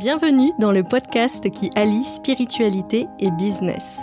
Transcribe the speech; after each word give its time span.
Bienvenue 0.00 0.50
dans 0.58 0.72
le 0.72 0.82
podcast 0.82 1.50
qui 1.50 1.68
allie 1.76 2.04
spiritualité 2.04 3.06
et 3.18 3.30
business. 3.32 4.00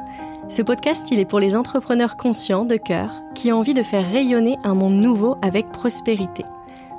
Ce 0.47 0.62
podcast, 0.62 1.08
il 1.09 1.17
est 1.17 1.25
pour 1.25 1.39
les 1.39 1.55
entrepreneurs 1.55 2.17
conscients 2.17 2.66
de 2.66 2.75
cœur 2.75 3.23
qui 3.33 3.51
ont 3.51 3.58
envie 3.58 3.73
de 3.73 3.81
faire 3.81 4.07
rayonner 4.07 4.57
un 4.63 4.75
monde 4.75 4.93
nouveau 4.93 5.37
avec 5.41 5.71
prospérité. 5.71 6.45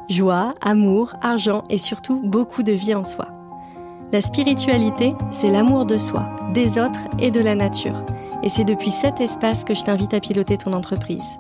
Joie, 0.08 0.53
amour, 0.62 1.14
argent 1.22 1.62
et 1.71 1.79
surtout 1.79 2.21
beaucoup 2.24 2.64
de 2.64 2.72
vie 2.72 2.92
en 2.92 3.04
soi. 3.04 3.29
La 4.11 4.21
spiritualité, 4.21 5.12
c'est 5.30 5.53
l'amour 5.53 5.87
de 5.87 5.96
soi, 5.96 6.26
des 6.53 6.80
autres 6.80 7.06
et 7.21 7.30
de 7.30 7.38
la 7.38 7.54
nature. 7.54 8.04
Et 8.42 8.49
c'est 8.49 8.65
depuis 8.65 8.90
cet 8.90 9.21
espace 9.21 9.62
que 9.62 9.76
je 9.76 9.85
t'invite 9.85 10.12
à 10.12 10.19
piloter 10.19 10.56
ton 10.58 10.72
entreprise. 10.72 11.38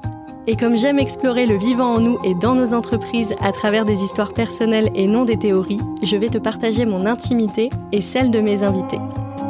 Et 0.50 0.56
comme 0.56 0.78
j'aime 0.78 0.98
explorer 0.98 1.44
le 1.44 1.58
vivant 1.58 1.96
en 1.96 2.00
nous 2.00 2.18
et 2.24 2.34
dans 2.34 2.54
nos 2.54 2.72
entreprises 2.72 3.34
à 3.42 3.52
travers 3.52 3.84
des 3.84 4.02
histoires 4.02 4.32
personnelles 4.32 4.88
et 4.94 5.06
non 5.06 5.26
des 5.26 5.36
théories, 5.36 5.82
je 6.02 6.16
vais 6.16 6.30
te 6.30 6.38
partager 6.38 6.86
mon 6.86 7.04
intimité 7.04 7.68
et 7.92 8.00
celle 8.00 8.30
de 8.30 8.40
mes 8.40 8.62
invités. 8.62 8.96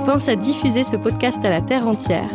Pense 0.06 0.28
à 0.28 0.34
diffuser 0.34 0.82
ce 0.82 0.96
podcast 0.96 1.38
à 1.44 1.50
la 1.50 1.60
terre 1.60 1.86
entière, 1.86 2.32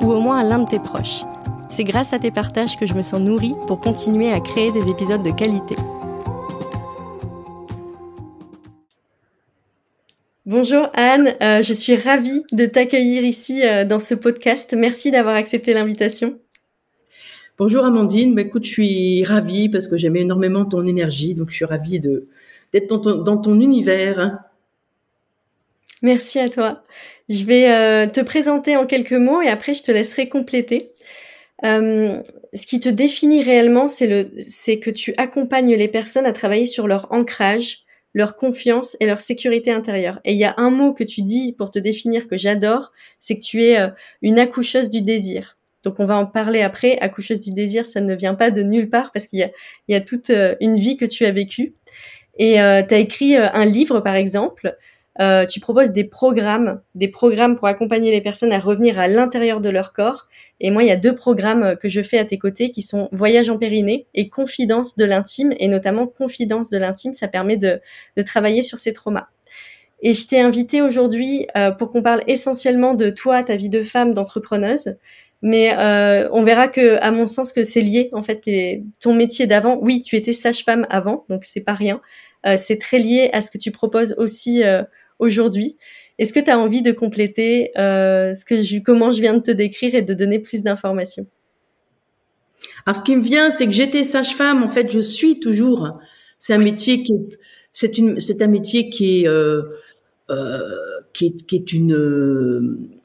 ou 0.00 0.12
au 0.12 0.20
moins 0.20 0.38
à 0.38 0.44
l'un 0.44 0.60
de 0.60 0.68
tes 0.68 0.78
proches. 0.78 1.24
C'est 1.68 1.82
grâce 1.82 2.12
à 2.12 2.20
tes 2.20 2.30
partages 2.30 2.78
que 2.78 2.86
je 2.86 2.94
me 2.94 3.02
sens 3.02 3.18
nourrie 3.18 3.54
pour 3.66 3.80
continuer 3.80 4.30
à 4.30 4.38
créer 4.38 4.70
des 4.70 4.88
épisodes 4.88 5.24
de 5.24 5.32
qualité. 5.32 5.74
Bonjour 10.46 10.88
Anne, 10.94 11.34
euh, 11.42 11.62
je 11.62 11.72
suis 11.72 11.96
ravie 11.96 12.44
de 12.52 12.64
t'accueillir 12.64 13.24
ici 13.24 13.66
euh, 13.66 13.84
dans 13.84 13.98
ce 13.98 14.14
podcast. 14.14 14.72
Merci 14.78 15.10
d'avoir 15.10 15.34
accepté 15.34 15.74
l'invitation. 15.74 16.38
Bonjour 17.58 17.84
Amandine, 17.84 18.36
bah, 18.36 18.42
écoute, 18.42 18.64
je 18.64 18.70
suis 18.70 19.24
ravie 19.24 19.68
parce 19.68 19.88
que 19.88 19.96
j'aime 19.96 20.14
énormément 20.14 20.64
ton 20.64 20.86
énergie, 20.86 21.34
donc 21.34 21.50
je 21.50 21.56
suis 21.56 21.64
ravie 21.64 21.98
de 21.98 22.28
d'être 22.72 22.86
dans 22.86 23.38
ton, 23.38 23.60
univers. 23.60 24.38
Merci 26.00 26.38
à 26.38 26.48
toi. 26.48 26.84
Je 27.28 27.42
vais 27.42 27.68
euh, 27.72 28.06
te 28.06 28.20
présenter 28.20 28.76
en 28.76 28.86
quelques 28.86 29.12
mots 29.12 29.42
et 29.42 29.48
après 29.48 29.74
je 29.74 29.82
te 29.82 29.90
laisserai 29.90 30.28
compléter. 30.28 30.92
Euh, 31.64 32.22
ce 32.54 32.64
qui 32.64 32.78
te 32.78 32.88
définit 32.88 33.42
réellement, 33.42 33.88
c'est 33.88 34.06
le, 34.06 34.30
c'est 34.40 34.78
que 34.78 34.90
tu 34.90 35.12
accompagnes 35.16 35.74
les 35.74 35.88
personnes 35.88 36.26
à 36.26 36.32
travailler 36.32 36.66
sur 36.66 36.86
leur 36.86 37.10
ancrage, 37.10 37.80
leur 38.14 38.36
confiance 38.36 38.96
et 39.00 39.06
leur 39.06 39.20
sécurité 39.20 39.72
intérieure. 39.72 40.20
Et 40.24 40.32
il 40.32 40.38
y 40.38 40.44
a 40.44 40.54
un 40.58 40.70
mot 40.70 40.92
que 40.92 41.02
tu 41.02 41.22
dis 41.22 41.54
pour 41.58 41.72
te 41.72 41.80
définir 41.80 42.28
que 42.28 42.36
j'adore, 42.36 42.92
c'est 43.18 43.34
que 43.34 43.42
tu 43.42 43.64
es 43.64 43.80
euh, 43.80 43.88
une 44.22 44.38
accoucheuse 44.38 44.90
du 44.90 45.02
désir. 45.02 45.57
Donc 45.84 45.96
on 45.98 46.06
va 46.06 46.16
en 46.16 46.26
parler 46.26 46.62
après. 46.62 46.98
Accoucheuse 46.98 47.40
du 47.40 47.50
désir, 47.50 47.86
ça 47.86 48.00
ne 48.00 48.14
vient 48.14 48.34
pas 48.34 48.50
de 48.50 48.62
nulle 48.62 48.90
part 48.90 49.12
parce 49.12 49.26
qu'il 49.26 49.50
y 49.88 49.94
a, 49.94 50.00
toute 50.00 50.30
euh, 50.30 50.54
une 50.60 50.76
vie 50.76 50.96
que 50.96 51.04
tu 51.04 51.24
as 51.24 51.32
vécue. 51.32 51.74
Et 52.38 52.60
euh, 52.60 52.82
tu 52.86 52.94
as 52.94 52.98
écrit 52.98 53.36
euh, 53.36 53.48
un 53.52 53.64
livre, 53.64 54.00
par 54.00 54.14
exemple. 54.14 54.76
tu 55.48 55.58
proposes 55.58 55.90
des 55.90 56.04
programmes, 56.04 56.80
des 56.94 57.08
programmes 57.08 57.56
pour 57.56 57.66
accompagner 57.66 58.12
les 58.12 58.20
personnes 58.20 58.52
à 58.52 58.60
revenir 58.60 59.00
à 59.00 59.08
l'intérieur 59.08 59.60
de 59.60 59.68
leur 59.68 59.92
corps. 59.92 60.28
Et 60.60 60.70
moi, 60.70 60.84
il 60.84 60.88
y 60.88 60.92
a 60.92 60.96
deux 60.96 61.16
programmes 61.16 61.76
que 61.76 61.88
je 61.88 62.02
fais 62.02 62.18
à 62.18 62.24
tes 62.24 62.38
côtés 62.38 62.70
qui 62.70 62.82
sont 62.82 63.08
Voyage 63.10 63.50
en 63.50 63.58
périnée 63.58 64.06
et 64.14 64.28
Confidence 64.28 64.96
de 64.96 65.04
l'intime. 65.04 65.52
Et 65.58 65.66
notamment 65.66 66.06
Confidence 66.06 66.70
de 66.70 66.78
l'intime, 66.78 67.14
ça 67.14 67.26
permet 67.26 67.56
de, 67.56 67.80
de 68.16 68.22
travailler 68.22 68.62
sur 68.62 68.78
ces 68.78 68.92
traumas. 68.92 69.26
Et 70.02 70.14
je 70.14 70.28
t'ai 70.28 70.40
invité 70.40 70.82
aujourd'hui 70.82 71.48
pour 71.80 71.90
qu'on 71.90 72.02
parle 72.02 72.22
essentiellement 72.28 72.94
de 72.94 73.10
toi, 73.10 73.42
ta 73.42 73.56
vie 73.56 73.68
de 73.68 73.82
femme, 73.82 74.14
d'entrepreneuse, 74.14 74.98
mais 75.40 75.76
euh, 75.78 76.28
on 76.32 76.42
verra 76.42 76.68
que, 76.68 77.00
à 77.00 77.10
mon 77.10 77.26
sens, 77.26 77.52
que 77.52 77.62
c'est 77.62 77.80
lié 77.80 78.10
en 78.12 78.22
fait. 78.22 78.42
ton 79.00 79.14
métier 79.14 79.46
d'avant, 79.46 79.78
oui, 79.80 80.02
tu 80.02 80.16
étais 80.16 80.32
sage-femme 80.32 80.86
avant, 80.90 81.24
donc 81.28 81.44
c'est 81.44 81.60
pas 81.60 81.74
rien. 81.74 82.00
Euh, 82.46 82.56
c'est 82.56 82.76
très 82.76 82.98
lié 82.98 83.30
à 83.32 83.40
ce 83.40 83.50
que 83.50 83.58
tu 83.58 83.70
proposes 83.70 84.14
aussi 84.18 84.64
euh, 84.64 84.82
aujourd'hui. 85.18 85.76
Est-ce 86.18 86.32
que 86.32 86.40
tu 86.40 86.50
as 86.50 86.58
envie 86.58 86.82
de 86.82 86.90
compléter 86.90 87.70
ce 87.76 88.44
que 88.44 88.62
je, 88.62 88.78
comment 88.78 89.12
je 89.12 89.20
viens 89.20 89.34
de 89.34 89.42
te 89.42 89.52
décrire 89.52 89.94
et 89.94 90.02
de 90.02 90.14
donner 90.14 90.40
plus 90.40 90.62
d'informations? 90.64 91.26
Alors, 92.86 92.96
ce 92.96 93.04
qui 93.04 93.14
me 93.14 93.22
vient, 93.22 93.50
c'est 93.50 93.66
que 93.66 93.72
j'étais 93.72 94.02
sage-femme. 94.02 94.64
En 94.64 94.68
fait, 94.68 94.90
je 94.90 94.98
suis 94.98 95.38
toujours. 95.38 96.00
C'est 96.40 96.54
un 96.54 96.58
métier 96.58 97.04
qui, 97.04 97.14
c'est 97.72 97.98
une, 97.98 98.18
c'est 98.18 98.42
un 98.42 98.48
métier 98.48 98.90
qui 98.90 99.24
est, 99.24 99.28
qui 101.12 101.26
est, 101.26 101.46
qui 101.46 101.54
est 101.54 101.72
une 101.72 102.97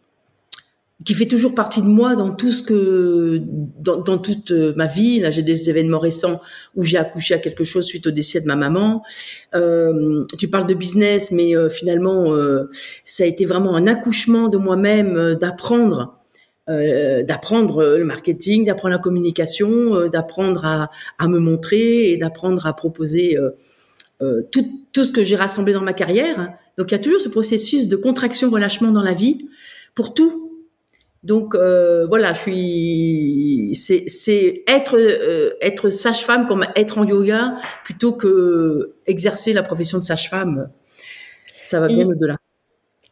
qui 1.05 1.13
fait 1.13 1.25
toujours 1.25 1.55
partie 1.55 1.81
de 1.81 1.87
moi 1.87 2.15
dans 2.15 2.31
tout 2.31 2.51
ce 2.51 2.61
que 2.61 3.41
dans, 3.79 3.97
dans 3.97 4.17
toute 4.17 4.51
euh, 4.51 4.73
ma 4.75 4.87
vie. 4.87 5.19
Là, 5.19 5.29
j'ai 5.31 5.41
des 5.41 5.69
événements 5.69 5.99
récents 5.99 6.41
où 6.75 6.85
j'ai 6.85 6.97
accouché 6.97 7.33
à 7.33 7.39
quelque 7.39 7.63
chose 7.63 7.85
suite 7.85 8.07
au 8.07 8.11
décès 8.11 8.41
de 8.41 8.45
ma 8.47 8.55
maman. 8.55 9.03
Euh, 9.55 10.23
tu 10.37 10.47
parles 10.47 10.67
de 10.67 10.73
business, 10.73 11.31
mais 11.31 11.55
euh, 11.55 11.69
finalement, 11.69 12.33
euh, 12.33 12.69
ça 13.03 13.23
a 13.23 13.27
été 13.27 13.45
vraiment 13.45 13.75
un 13.75 13.87
accouchement 13.87 14.49
de 14.49 14.57
moi-même, 14.57 15.17
euh, 15.17 15.35
d'apprendre. 15.35 16.19
d'apprendre 16.67 17.97
le 17.97 18.05
marketing, 18.05 18.63
d'apprendre 18.63 18.93
la 18.93 19.01
communication, 19.01 20.07
d'apprendre 20.07 20.63
à, 20.63 20.89
à, 21.19 21.27
me 21.27 21.37
montrer 21.37 22.11
et 22.11 22.15
d'apprendre 22.15 22.65
à 22.65 22.73
proposer 22.73 23.37
tout, 24.53 24.65
tout 24.93 25.03
ce 25.03 25.11
que 25.11 25.23
j'ai 25.23 25.35
rassemblé 25.35 25.73
dans 25.73 25.81
ma 25.81 25.91
carrière. 25.91 26.53
Donc 26.77 26.91
il 26.91 26.93
y 26.93 26.95
a 26.95 27.03
toujours 27.03 27.19
ce 27.19 27.27
processus 27.27 27.89
de 27.89 27.97
contraction-relâchement 27.97 28.91
dans 28.91 29.03
la 29.03 29.11
vie 29.11 29.49
pour 29.93 30.13
tout, 30.13 30.42
donc 31.23 31.55
euh, 31.55 32.05
voilà, 32.05 32.33
je 32.33 32.39
suis 32.39 33.71
c'est 33.73 34.63
être 34.67 34.97
euh, 34.97 35.53
être 35.61 35.89
sage-femme 35.89 36.47
comme 36.47 36.65
être 36.75 36.97
en 36.97 37.05
yoga 37.05 37.55
plutôt 37.85 38.11
que 38.11 38.95
exercer 39.07 39.53
la 39.53 39.63
profession 39.63 39.97
de 39.97 40.03
sage-femme. 40.03 40.69
Ça 41.63 41.79
va 41.79 41.87
bien 41.87 42.05
au-delà. 42.05 42.35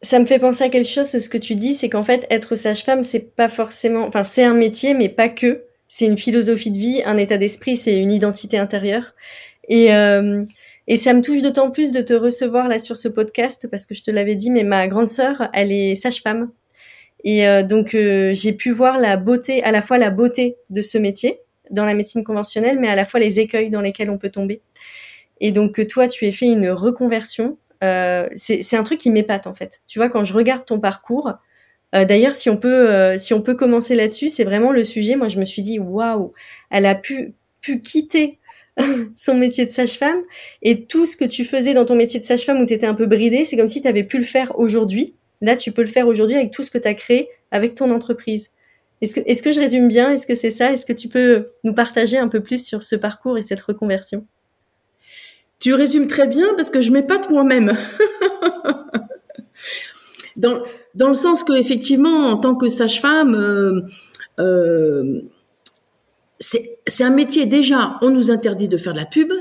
Ça 0.02 0.20
me 0.20 0.26
fait 0.26 0.40
penser 0.40 0.64
à 0.64 0.70
quelque 0.70 0.88
chose 0.88 1.08
ce 1.08 1.30
que 1.30 1.38
tu 1.38 1.56
dis, 1.56 1.74
c'est 1.74 1.88
qu'en 1.88 2.04
fait 2.04 2.28
être 2.30 2.56
sage-femme 2.56 3.04
c'est 3.04 3.34
pas 3.36 3.48
forcément 3.48 4.06
enfin 4.06 4.24
c'est 4.24 4.44
un 4.44 4.56
métier 4.56 4.94
mais 4.94 5.08
pas 5.08 5.30
que, 5.30 5.64
c'est 5.88 6.06
une 6.06 6.18
philosophie 6.18 6.72
de 6.72 6.80
vie, 6.80 7.02
un 7.06 7.18
état 7.18 7.38
d'esprit, 7.38 7.78
c'est 7.78 7.98
une 7.98 8.12
identité 8.12 8.58
intérieure 8.58 9.14
et 9.70 9.94
euh, 9.94 10.44
et 10.88 10.98
ça 10.98 11.14
me 11.14 11.22
touche 11.22 11.42
d'autant 11.42 11.72
plus 11.72 11.94
de 11.94 12.02
te 12.02 12.14
recevoir 12.14 12.68
là 12.68 12.78
sur 12.78 12.98
ce 12.98 13.08
podcast 13.08 13.70
parce 13.72 13.86
que 13.86 13.96
je 13.96 14.04
te 14.04 14.12
l'avais 14.12 14.36
dit, 14.36 14.50
mais 14.50 14.64
ma 14.64 14.88
grande 14.90 15.08
sœur, 15.08 15.50
elle 15.54 15.72
est 15.72 15.96
sage-femme. 15.96 16.50
Et 17.24 17.48
euh, 17.48 17.64
donc 17.64 17.94
euh, 17.94 18.34
j'ai 18.34 18.54
pu 18.54 18.72
voir 18.72 18.98
la 18.98 19.18
beauté, 19.18 19.64
à 19.64 19.72
la 19.72 19.82
fois 19.82 19.98
la 19.98 20.09
beauté 20.09 20.58
de 20.70 20.82
ce 20.82 20.98
métier 20.98 21.40
dans 21.70 21.86
la 21.86 21.94
médecine 21.94 22.24
conventionnelle, 22.24 22.80
mais 22.80 22.90
à 22.90 22.96
la 22.96 23.06
fois 23.06 23.20
les 23.20 23.40
écueils 23.40 23.70
dans 23.70 23.82
lesquels 23.82 24.09
on 24.09 24.18
peut 24.18 24.30
tomber. 24.30 24.62
Et 25.40 25.52
donc 25.52 25.74
que 25.76 25.82
toi, 25.82 26.08
tu 26.08 26.26
aies 26.26 26.32
fait 26.32 26.46
une 26.48 26.70
reconversion, 26.70 27.58
euh, 27.84 28.28
c'est 28.36 28.76
un 28.76 28.84
truc 28.84 29.00
qui 29.00 29.09
m'épate 29.09 29.48
en 29.48 29.54
fait. 29.54 29.82
Tu 29.88 30.00
vois, 30.00 30.09
quand 30.09 30.24
je 30.24 30.34
regarde 30.34 30.66
ton 30.66 30.80
parcours, 30.80 31.34
euh, 31.96 32.06
d'ailleurs, 32.06 32.36
si 32.36 32.50
on 32.50 32.58
peut, 32.58 32.90
euh, 32.90 33.18
si 33.18 33.34
on 33.34 33.42
peut 33.42 33.56
commencer 33.56 33.96
là-dessus, 33.96 34.30
c'est 34.30 34.44
vraiment 34.44 34.72
le 34.72 34.84
sujet. 34.84 35.16
Moi, 35.16 35.28
je 35.28 35.40
me 35.40 35.46
suis 35.46 35.62
dit, 35.62 35.80
waouh, 35.80 36.34
elle 36.70 36.86
a 36.86 36.96
pu, 36.96 37.34
pu 37.59 37.82
quitter 37.82 38.40
son 39.16 39.36
métier 39.36 39.66
de 39.66 39.72
sage-femme 39.72 40.22
et 40.62 40.86
tout 40.86 41.06
ce 41.06 41.18
que 41.18 41.26
tu 41.26 41.44
faisais 41.44 41.74
dans 41.74 41.86
ton 41.86 41.96
métier 41.96 42.20
de 42.20 42.26
sage-femme 42.26 42.62
où 42.62 42.66
tu 42.66 42.74
étais 42.74 42.86
un 42.86 42.94
peu 42.94 43.08
bridée, 43.08 43.44
c'est 43.46 43.58
comme 43.58 43.68
si 43.68 43.82
tu 43.82 43.88
avais 43.88 44.03
pu 44.03 44.18
le 44.18 44.24
faire 44.24 44.58
aujourd'hui 44.58 45.16
Là, 45.41 45.56
tu 45.56 45.72
peux 45.72 45.81
le 45.81 45.88
faire 45.88 46.07
aujourd'hui 46.07 46.35
avec 46.35 46.52
tout 46.52 46.63
ce 46.63 46.72
que 46.72 46.78
tu 46.78 46.88
as 46.88 46.94
créé 46.94 47.29
avec 47.52 47.75
ton 47.75 47.91
entreprise. 47.91 48.52
Est-ce 49.02 49.16
que, 49.16 49.22
est-ce 49.25 49.41
que 49.41 49.52
je 49.52 49.59
résume 49.59 49.88
bien? 49.88 50.12
Est-ce 50.12 50.28
que 50.28 50.35
c'est 50.35 50.52
ça? 50.52 50.72
Est-ce 50.72 50.85
que 50.85 50.94
tu 50.94 51.07
peux 51.07 51.47
nous 51.63 51.74
partager 51.74 52.18
un 52.18 52.28
peu 52.28 52.41
plus 52.41 52.63
sur 52.63 52.84
ce 52.84 52.96
parcours 52.96 53.38
et 53.38 53.41
cette 53.41 53.62
reconversion? 53.62 54.25
Tu 55.59 55.74
résumes 55.74 56.07
très 56.07 56.28
bien 56.28 56.53
parce 56.56 56.69
que 56.69 56.81
je 56.81 56.91
m'épate 56.91 57.29
moi-même. 57.29 57.74
dans, 60.35 60.62
dans 60.96 61.07
le 61.07 61.13
sens 61.13 61.44
que 61.44 61.53
effectivement, 61.53 62.28
en 62.28 62.38
tant 62.38 62.56
que 62.56 62.68
sage-femme, 62.68 63.35
euh, 63.35 63.81
euh, 64.40 65.22
c'est 66.40 67.03
un 67.03 67.12
métier 67.12 67.46
déjà, 67.46 67.97
on 68.02 68.09
nous 68.09 68.31
interdit 68.31 68.68
de 68.68 68.78
faire 68.78 68.94
de 68.94 69.00
la 69.00 69.06
pub. 69.06 69.31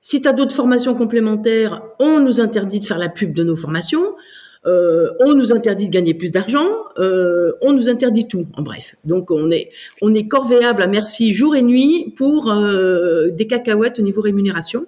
Si 0.00 0.22
tu 0.22 0.28
as 0.28 0.32
d'autres 0.32 0.54
formations 0.54 0.94
complémentaires, 0.94 1.82
on 1.98 2.20
nous 2.20 2.40
interdit 2.40 2.80
de 2.80 2.84
faire 2.84 2.98
la 2.98 3.10
pub 3.10 3.34
de 3.34 3.44
nos 3.44 3.54
formations. 3.54 4.16
Euh, 4.66 5.10
on 5.20 5.34
nous 5.34 5.52
interdit 5.52 5.86
de 5.86 5.90
gagner 5.90 6.12
plus 6.12 6.30
d'argent, 6.30 6.68
euh, 6.98 7.52
on 7.62 7.72
nous 7.72 7.88
interdit 7.88 8.28
tout, 8.28 8.46
en 8.54 8.62
bref. 8.62 8.94
Donc 9.04 9.30
on 9.30 9.50
est 9.50 10.28
corvéable 10.28 10.82
à 10.82 10.86
merci 10.86 11.32
jour 11.32 11.56
et 11.56 11.62
nuit 11.62 12.12
pour 12.16 12.50
euh, 12.50 13.30
des 13.30 13.46
cacahuètes 13.46 13.98
au 13.98 14.02
niveau 14.02 14.20
rémunération. 14.20 14.86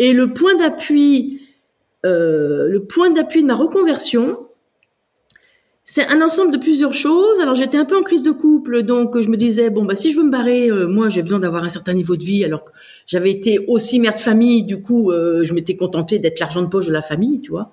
Et 0.00 0.12
le 0.12 0.32
point 0.32 0.56
d'appui, 0.56 1.40
le 2.04 2.78
point 2.78 3.10
d'appui 3.10 3.42
de 3.42 3.46
ma 3.46 3.54
reconversion, 3.54 4.38
c'est 5.84 6.06
un 6.06 6.20
ensemble 6.20 6.52
de 6.52 6.58
plusieurs 6.58 6.92
choses. 6.92 7.40
Alors 7.40 7.54
j'étais 7.54 7.78
un 7.78 7.84
peu 7.84 7.96
en 7.96 8.02
crise 8.02 8.22
de 8.22 8.30
couple, 8.30 8.82
donc 8.82 9.20
je 9.20 9.28
me 9.28 9.36
disais 9.36 9.70
bon 9.70 9.84
bah 9.84 9.94
si 9.94 10.12
je 10.12 10.18
veux 10.18 10.24
me 10.24 10.30
barrer, 10.30 10.70
moi 10.70 11.08
j'ai 11.08 11.22
besoin 11.22 11.38
d'avoir 11.38 11.64
un 11.64 11.68
certain 11.68 11.94
niveau 11.94 12.16
de 12.16 12.24
vie. 12.24 12.44
Alors 12.44 12.64
j'avais 13.06 13.30
été 13.30 13.64
aussi 13.68 14.00
mère 14.00 14.14
de 14.14 14.20
famille, 14.20 14.64
du 14.64 14.82
coup 14.82 15.12
je 15.12 15.52
m'étais 15.52 15.76
contentée 15.76 16.18
d'être 16.18 16.40
l'argent 16.40 16.62
de 16.62 16.68
poche 16.68 16.86
de 16.86 16.92
la 16.92 17.02
famille, 17.02 17.40
tu 17.40 17.50
vois. 17.50 17.72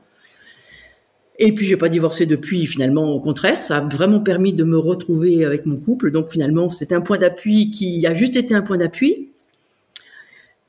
Et 1.37 1.53
puis 1.53 1.65
j'ai 1.65 1.77
pas 1.77 1.89
divorcé 1.89 2.25
depuis 2.25 2.65
finalement 2.65 3.11
au 3.11 3.19
contraire, 3.19 3.61
ça 3.61 3.77
a 3.77 3.81
vraiment 3.81 4.21
permis 4.21 4.53
de 4.53 4.63
me 4.63 4.77
retrouver 4.77 5.43
avec 5.43 5.65
mon 5.65 5.77
couple. 5.77 6.11
Donc 6.11 6.29
finalement, 6.29 6.69
c'est 6.69 6.93
un 6.93 7.01
point 7.01 7.17
d'appui 7.17 7.71
qui 7.71 8.05
a 8.07 8.13
juste 8.13 8.35
été 8.35 8.55
un 8.55 8.61
point 8.61 8.77
d'appui. 8.77 9.29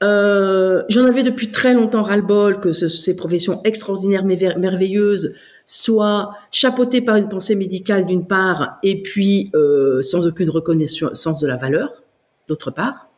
Euh, 0.03 0.83
J'en 0.89 1.05
avais 1.05 1.23
depuis 1.23 1.51
très 1.51 1.73
longtemps 1.73 2.03
ras-le-bol 2.03 2.61
que 2.61 2.73
ce, 2.73 2.89
ces 2.89 3.17
professions 3.17 3.63
extraordinaires, 3.65 4.25
merveilleuses, 4.25 5.35
soient 5.67 6.35
chapeautées 6.53 7.01
par 7.01 7.17
une 7.17 7.29
pensée 7.29 7.55
médicale 7.55 8.07
d'une 8.07 8.27
part, 8.27 8.79
et 8.83 9.03
puis 9.03 9.51
euh, 9.55 10.01
sans 10.03 10.27
aucune 10.27 10.51
reconnaissance 10.51 11.41
de 11.41 11.47
la 11.47 11.57
valeur 11.57 12.03
d'autre 12.49 12.71
part. 12.71 13.09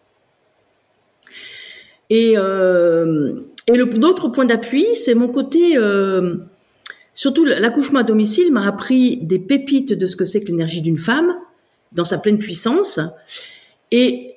Et, 2.11 2.35
euh, 2.37 3.35
et 3.67 3.77
l'autre 3.77 4.29
point 4.29 4.47
d'appui, 4.47 4.87
c'est 4.95 5.15
mon 5.15 5.29
côté, 5.29 5.77
euh, 5.77 6.37
surtout 7.19 7.45
l'accouchement 7.45 7.99
à 7.99 8.03
domicile 8.05 8.53
m'a 8.53 8.65
appris 8.65 9.17
des 9.17 9.41
pépites 9.41 9.93
de 9.93 10.07
ce 10.07 10.15
que 10.15 10.25
c'est 10.25 10.41
que 10.41 10.47
l'énergie 10.47 10.81
d'une 10.81 10.97
femme 10.97 11.35
dans 11.91 12.05
sa 12.05 12.17
pleine 12.17 12.39
puissance. 12.39 13.01
Et 13.91 14.37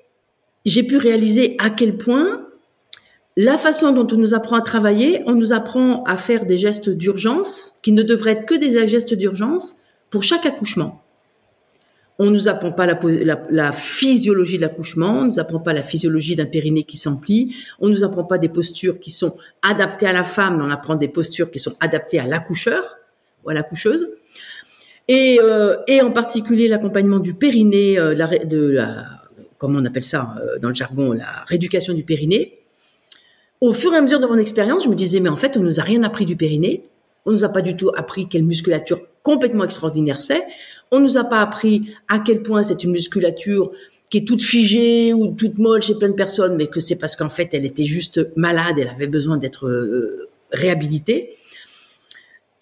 j'ai 0.66 0.82
pu 0.82 0.98
réaliser 0.98 1.56
à 1.60 1.70
quel 1.70 1.96
point 1.96 2.42
la 3.38 3.60
façon 3.60 3.92
dont 3.92 4.08
on 4.12 4.18
nous 4.18 4.34
apprend 4.34 4.56
à 4.56 4.62
travailler, 4.62 5.22
on 5.28 5.36
nous 5.36 5.54
apprend 5.54 6.04
à 6.06 6.18
faire 6.18 6.48
des 6.48 6.58
gestes 6.58 6.90
d'urgence 6.90 7.76
qui 7.84 7.92
ne 7.92 8.02
devraient 8.02 8.32
être 8.32 8.46
que 8.48 8.56
des 8.56 8.88
gestes 8.88 9.14
d'urgence 9.14 9.78
pour 10.10 10.24
chaque 10.24 10.48
accouchement. 10.48 11.04
On 12.24 12.30
nous 12.30 12.48
apprend 12.48 12.72
pas 12.72 12.86
la, 12.86 13.72
physiologie 13.72 14.58
de 14.58 14.62
l'accouchement, 14.62 15.22
on 15.22 15.26
nous 15.26 15.40
apprend 15.40 15.60
pas 15.60 15.74
la 15.74 15.82
physiologie 15.82 16.36
d'un 16.36 16.46
périnée 16.46 16.84
qui 16.84 16.96
s'emplit, 16.96 17.56
on 17.80 17.90
nous 17.90 18.04
apprend 18.04 18.24
pas 18.24 18.38
des 18.38 18.48
postures 18.48 19.00
qui 19.00 19.10
sont 19.10 19.38
adaptées 19.64 20.06
à 20.06 20.14
la 20.14 20.24
femme, 20.24 20.60
mais 20.60 20.64
on 20.64 20.70
apprend 20.70 20.94
des 20.96 21.08
postures 21.08 21.50
qui 21.50 21.58
sont 21.58 21.76
adaptées 21.80 22.20
à 22.20 22.28
l'accoucheur 22.28 23.00
ou 23.44 23.50
à 23.50 23.56
l'accoucheuse. 23.56 24.08
Et, 25.08 25.40
euh, 25.42 25.78
et 25.88 26.04
en 26.04 26.12
particulier 26.12 26.68
l'accompagnement 26.68 27.18
du 27.18 27.34
périnée, 27.34 27.98
euh, 27.98 28.14
la, 28.14 28.30
comment 29.58 29.80
on 29.80 29.86
appelle 29.86 30.04
ça 30.04 30.36
euh, 30.44 30.60
dans 30.60 30.68
le 30.68 30.76
jargon, 30.76 31.14
la 31.14 31.44
rééducation 31.48 31.96
du 31.96 32.04
périnée. 32.04 32.54
Au 33.62 33.74
fur 33.74 33.96
et 33.96 33.98
à 33.98 34.02
mesure 34.04 34.20
de 34.20 34.28
mon 34.28 34.38
expérience, 34.38 34.84
je 34.84 34.90
me 34.90 34.96
disais, 34.96 35.22
mais 35.22 35.30
en 35.30 35.38
fait, 35.38 35.58
on 35.58 35.62
nous 35.62 35.80
a 35.80 35.84
rien 35.84 36.04
appris 36.04 36.28
du 36.28 36.36
périnée. 36.36 36.84
On 37.26 37.32
nous 37.32 37.46
a 37.46 37.50
pas 37.50 37.64
du 37.64 37.76
tout 37.76 37.90
appris 37.96 38.30
quelle 38.30 38.44
musculature 38.44 39.02
complètement 39.24 39.64
extraordinaire 39.64 40.22
c'est. 40.22 40.44
On 40.92 41.00
nous 41.00 41.18
a 41.18 41.24
pas 41.24 41.40
appris 41.40 41.90
à 42.10 42.20
quel 42.20 42.44
point 42.44 42.64
c'est 42.64 42.84
une 42.84 42.92
musculature 42.92 43.72
qui 44.10 44.18
est 44.18 44.28
toute 44.28 44.42
figée 44.42 45.14
ou 45.14 45.30
toute 45.30 45.58
molle 45.58 45.82
chez 45.82 45.96
plein 45.96 46.10
de 46.10 46.14
personnes, 46.14 46.58
mais 46.58 46.68
que 46.68 46.82
c'est 46.82 46.98
parce 46.98 47.16
qu'en 47.16 47.30
fait, 47.30 47.50
elle 47.54 47.66
était 47.66 47.86
juste 47.86 48.30
malade, 48.36 48.76
elle 48.78 48.90
avait 48.90 49.08
besoin 49.08 49.38
d'être 49.38 49.68
euh, 49.68 50.30
réhabilitée. 50.52 51.30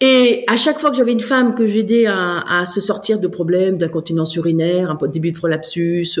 Et 0.00 0.44
à 0.46 0.56
chaque 0.56 0.78
fois 0.78 0.90
que 0.90 0.96
j'avais 0.96 1.10
une 1.12 1.20
femme 1.20 1.56
que 1.56 1.66
j'aidais 1.66 2.06
à, 2.06 2.64
se 2.64 2.80
sortir 2.80 3.18
de 3.18 3.26
problèmes 3.26 3.76
d'incontinence 3.76 4.34
urinaire, 4.36 4.90
un 4.90 5.08
début 5.08 5.32
de 5.32 5.36
prolapsus, 5.36 6.20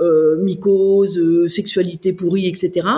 euh, 0.00 0.36
mycose, 0.42 1.18
euh, 1.18 1.48
sexualité 1.48 2.14
pourrie, 2.14 2.48
etc., 2.48 2.88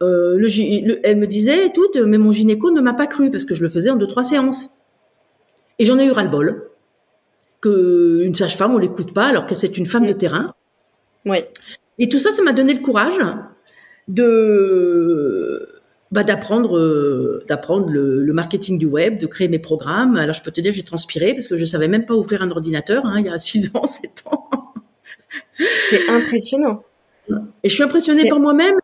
le, 0.00 0.98
elle 1.06 1.16
me 1.16 1.26
disait, 1.26 1.72
tout, 1.72 1.88
mais 2.04 2.18
mon 2.18 2.30
gynéco 2.30 2.70
ne 2.70 2.82
m'a 2.82 2.92
pas 2.92 3.06
cru 3.06 3.30
parce 3.30 3.44
que 3.44 3.54
je 3.54 3.62
le 3.62 3.70
faisais 3.70 3.88
en 3.88 3.96
deux, 3.96 4.06
trois 4.06 4.24
séances. 4.24 4.80
Et 5.78 5.86
j'en 5.86 5.98
ai 5.98 6.04
eu 6.04 6.10
ras-le-bol. 6.10 6.73
Que 7.64 8.20
une 8.22 8.34
sage-femme, 8.34 8.74
on 8.74 8.78
l'écoute 8.78 9.14
pas 9.14 9.24
alors 9.26 9.46
que 9.46 9.54
c'est 9.54 9.78
une 9.78 9.86
femme 9.86 10.06
de 10.06 10.12
mm. 10.12 10.18
terrain. 10.18 10.54
Oui. 11.24 11.38
Et 11.98 12.10
tout 12.10 12.18
ça, 12.18 12.30
ça 12.30 12.42
m'a 12.42 12.52
donné 12.52 12.74
le 12.74 12.80
courage 12.80 13.18
de 14.06 15.66
bah, 16.10 16.24
d'apprendre 16.24 16.76
euh, 16.78 17.42
d'apprendre 17.48 17.90
le, 17.90 18.32
marketing 18.34 18.78
du 18.78 18.84
web, 18.84 19.18
de 19.18 19.26
créer 19.26 19.48
mes 19.48 19.58
programmes. 19.58 20.16
Alors 20.16 20.34
je 20.34 20.42
peux 20.42 20.50
te 20.50 20.60
dire 20.60 20.72
que 20.72 20.76
j'ai 20.76 20.84
transpiré 20.84 21.32
parce 21.32 21.48
que 21.48 21.56
je 21.56 21.64
savais 21.64 21.88
même 21.88 22.04
pas 22.04 22.14
ouvrir 22.14 22.42
un 22.42 22.50
ordinateur 22.50 23.06
hein, 23.06 23.16
il 23.20 23.26
y 23.26 23.30
a 23.30 23.38
six 23.50 23.70
ans, 23.74 23.86
sept 23.86 24.24
ans. 24.26 24.48
C'est 25.88 26.08
impressionnant. 26.10 26.82
Et 27.62 27.70
je 27.70 27.74
suis 27.74 27.82
impressionnée 27.82 28.28
par 28.28 28.38
moi-même 28.38 28.74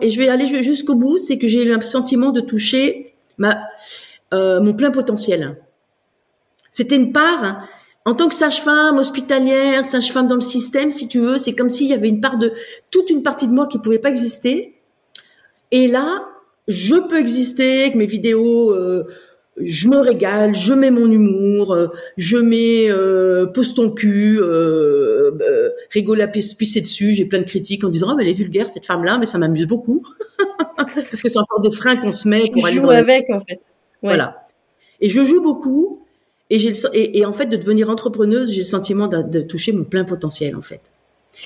et, 0.00 0.08
je 0.08 0.18
vais 0.18 0.28
aller 0.28 0.46
jusqu'au 0.62 0.94
bout, 0.94 1.18
c'est 1.18 1.36
que 1.36 1.46
j'ai 1.46 1.64
eu 1.64 1.68
le 1.68 1.82
sentiment 1.82 2.32
de 2.32 2.40
toucher 2.40 3.14
ma 3.36 3.60
euh, 4.32 4.60
mon 4.62 4.74
plein 4.74 4.90
potentiel. 4.90 5.58
C'était 6.70 6.96
une 6.96 7.12
part 7.12 7.68
en 8.10 8.14
tant 8.16 8.28
que 8.28 8.34
sage-femme 8.34 8.98
hospitalière, 8.98 9.84
sage-femme 9.84 10.26
dans 10.26 10.34
le 10.34 10.40
système, 10.40 10.90
si 10.90 11.06
tu 11.06 11.20
veux, 11.20 11.38
c'est 11.38 11.52
comme 11.52 11.68
s'il 11.68 11.86
y 11.86 11.92
avait 11.92 12.08
une 12.08 12.20
part 12.20 12.38
de 12.38 12.52
toute 12.90 13.08
une 13.08 13.22
partie 13.22 13.46
de 13.46 13.52
moi 13.52 13.68
qui 13.68 13.78
pouvait 13.78 14.00
pas 14.00 14.08
exister. 14.08 14.74
Et 15.70 15.86
là, 15.86 16.26
je 16.66 16.96
peux 16.96 17.20
exister 17.20 17.82
avec 17.82 17.94
mes 17.94 18.06
vidéos, 18.06 18.72
euh, 18.72 19.04
je 19.62 19.86
me 19.86 19.98
régale, 19.98 20.56
je 20.56 20.74
mets 20.74 20.90
mon 20.90 21.08
humour, 21.08 21.72
euh, 21.72 21.86
je 22.16 22.36
mets 22.36 22.90
euh, 22.90 23.46
pose 23.46 23.74
ton 23.74 23.90
cul, 23.90 24.40
euh, 24.40 25.30
euh 25.40 25.70
rigole 25.92 26.20
à 26.20 26.26
pisser 26.26 26.80
dessus. 26.80 27.12
J'ai 27.12 27.26
plein 27.26 27.38
de 27.38 27.44
critiques 27.44 27.84
en 27.84 27.90
disant 27.90 28.08
oh, 28.10 28.14
mais 28.16 28.24
elle 28.24 28.30
est 28.30 28.34
vulgaire 28.34 28.68
cette 28.68 28.86
femme-là, 28.86 29.18
mais 29.18 29.26
ça 29.26 29.38
m'amuse 29.38 29.66
beaucoup 29.66 30.02
parce 30.76 31.22
que 31.22 31.28
c'est 31.28 31.38
encore 31.38 31.60
des 31.60 31.70
freins 31.70 31.94
qu'on 31.94 32.10
se 32.10 32.26
met 32.26 32.42
pour 32.52 32.66
aller 32.66 32.80
dans 32.80 32.88
avec 32.88 33.30
en 33.30 33.40
fait. 33.40 33.60
Voilà. 34.02 34.48
Et 35.00 35.08
je 35.08 35.22
joue 35.24 35.40
beaucoup 35.40 36.02
et 36.50 36.58
j'ai 36.58 36.72
et, 36.92 37.18
et, 37.18 37.24
en 37.24 37.32
fait 37.32 37.46
de 37.46 37.56
devenir 37.56 37.88
entrepreneuse, 37.90 38.50
j'ai 38.50 38.58
le 38.58 38.64
sentiment 38.64 39.06
de, 39.06 39.40
toucher 39.40 39.72
mon 39.72 39.84
plein 39.84 40.04
potentiel 40.04 40.56
en 40.56 40.62
fait, 40.62 40.92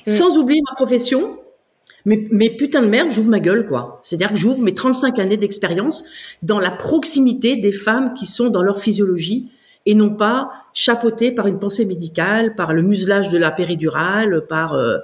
mm. 0.06 0.11
sans 0.11 0.37
oublier 0.39 0.61
ma 0.71 0.75
profession 0.75 1.39
mais, 2.06 2.27
mais 2.31 2.51
putain 2.51 2.83
de 2.83 2.87
merde, 2.87 3.11
j'ouvre 3.11 3.31
ma 3.31 3.41
gueule, 3.41 3.67
quoi. 3.67 4.01
C'est-à-dire 4.03 4.31
que 4.31 4.37
j'ouvre 4.37 4.61
mes 4.61 4.75
35 4.75 5.19
années 5.19 5.39
d'expérience 5.39 6.05
dans 6.43 6.59
la 6.59 6.71
proximité 6.71 7.56
des 7.56 7.73
femmes 7.73 8.12
qui 8.15 8.27
sont 8.27 8.49
dans 8.49 8.62
leur 8.62 8.79
physiologie 8.79 9.51
et 9.87 9.95
non 9.95 10.11
pas 10.11 10.51
chapeautées 10.73 11.31
par 11.31 11.47
une 11.47 11.59
pensée 11.59 11.85
médicale, 11.85 12.55
par 12.56 12.75
le 12.75 12.83
muselage 12.83 13.29
de 13.29 13.39
la 13.39 13.51
péridurale, 13.51 14.47
par 14.49 14.75
euh, 14.75 14.99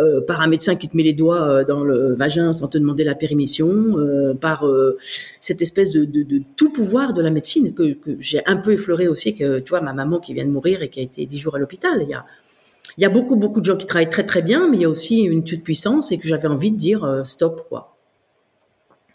euh, 0.00 0.20
par 0.20 0.40
un 0.40 0.48
médecin 0.48 0.74
qui 0.74 0.88
te 0.88 0.96
met 0.96 1.04
les 1.04 1.12
doigts 1.12 1.48
euh, 1.48 1.64
dans 1.64 1.84
le 1.84 2.16
vagin 2.16 2.52
sans 2.52 2.66
te 2.66 2.78
demander 2.78 3.04
la 3.04 3.14
pérémission, 3.14 3.68
euh, 3.68 4.34
par 4.34 4.66
cette 5.40 5.62
espèce 5.62 5.92
de, 5.92 6.04
de, 6.04 6.42
tout 6.56 6.72
pouvoir 6.72 7.12
de 7.12 7.22
la 7.22 7.30
médecine 7.30 7.72
que, 7.72 7.96
j'ai 8.18 8.40
un 8.46 8.56
peu 8.56 8.72
effleuré 8.72 9.06
aussi, 9.06 9.34
que 9.34 9.60
tu 9.60 9.70
vois, 9.70 9.80
ma 9.80 9.92
maman 9.92 10.18
qui 10.18 10.34
vient 10.34 10.46
de 10.46 10.50
mourir 10.50 10.82
et 10.82 10.88
qui 10.88 10.98
a 10.98 11.02
été 11.04 11.26
dix 11.26 11.38
jours 11.38 11.54
à 11.54 11.58
l'hôpital, 11.60 12.00
il 12.02 12.08
y 12.08 12.14
a 12.14 12.24
y 12.98 13.04
a 13.04 13.08
beaucoup, 13.08 13.36
beaucoup 13.36 13.60
de 13.60 13.64
gens 13.64 13.76
qui 13.76 13.86
travaillent 13.86 14.10
très, 14.10 14.24
très 14.24 14.42
bien, 14.42 14.68
mais 14.68 14.78
il 14.78 14.82
y 14.82 14.84
a 14.84 14.88
aussi 14.88 15.20
une 15.20 15.44
toute 15.44 15.62
puissance 15.62 16.10
et 16.12 16.18
que 16.18 16.26
j'avais 16.26 16.48
envie 16.48 16.70
de 16.70 16.76
dire 16.76 17.22
stop, 17.24 17.66
quoi. 17.68 17.96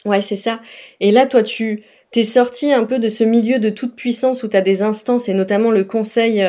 Ouais, 0.06 0.22
c'est 0.22 0.38
ça. 0.38 0.62
Et 1.00 1.12
là, 1.12 1.26
toi, 1.26 1.44
tu 1.44 1.84
t'es 2.12 2.24
sorti 2.24 2.72
un 2.72 2.86
peu 2.86 3.00
de 3.00 3.08
ce 3.08 3.24
milieu 3.24 3.60
de 3.60 3.70
toute 3.70 3.96
puissance 3.96 4.44
où 4.44 4.48
tu 4.48 4.58
as 4.58 4.62
des 4.62 4.82
instances 4.82 5.30
et 5.30 5.34
notamment 5.34 5.72
le 5.72 5.84
conseil 5.84 6.44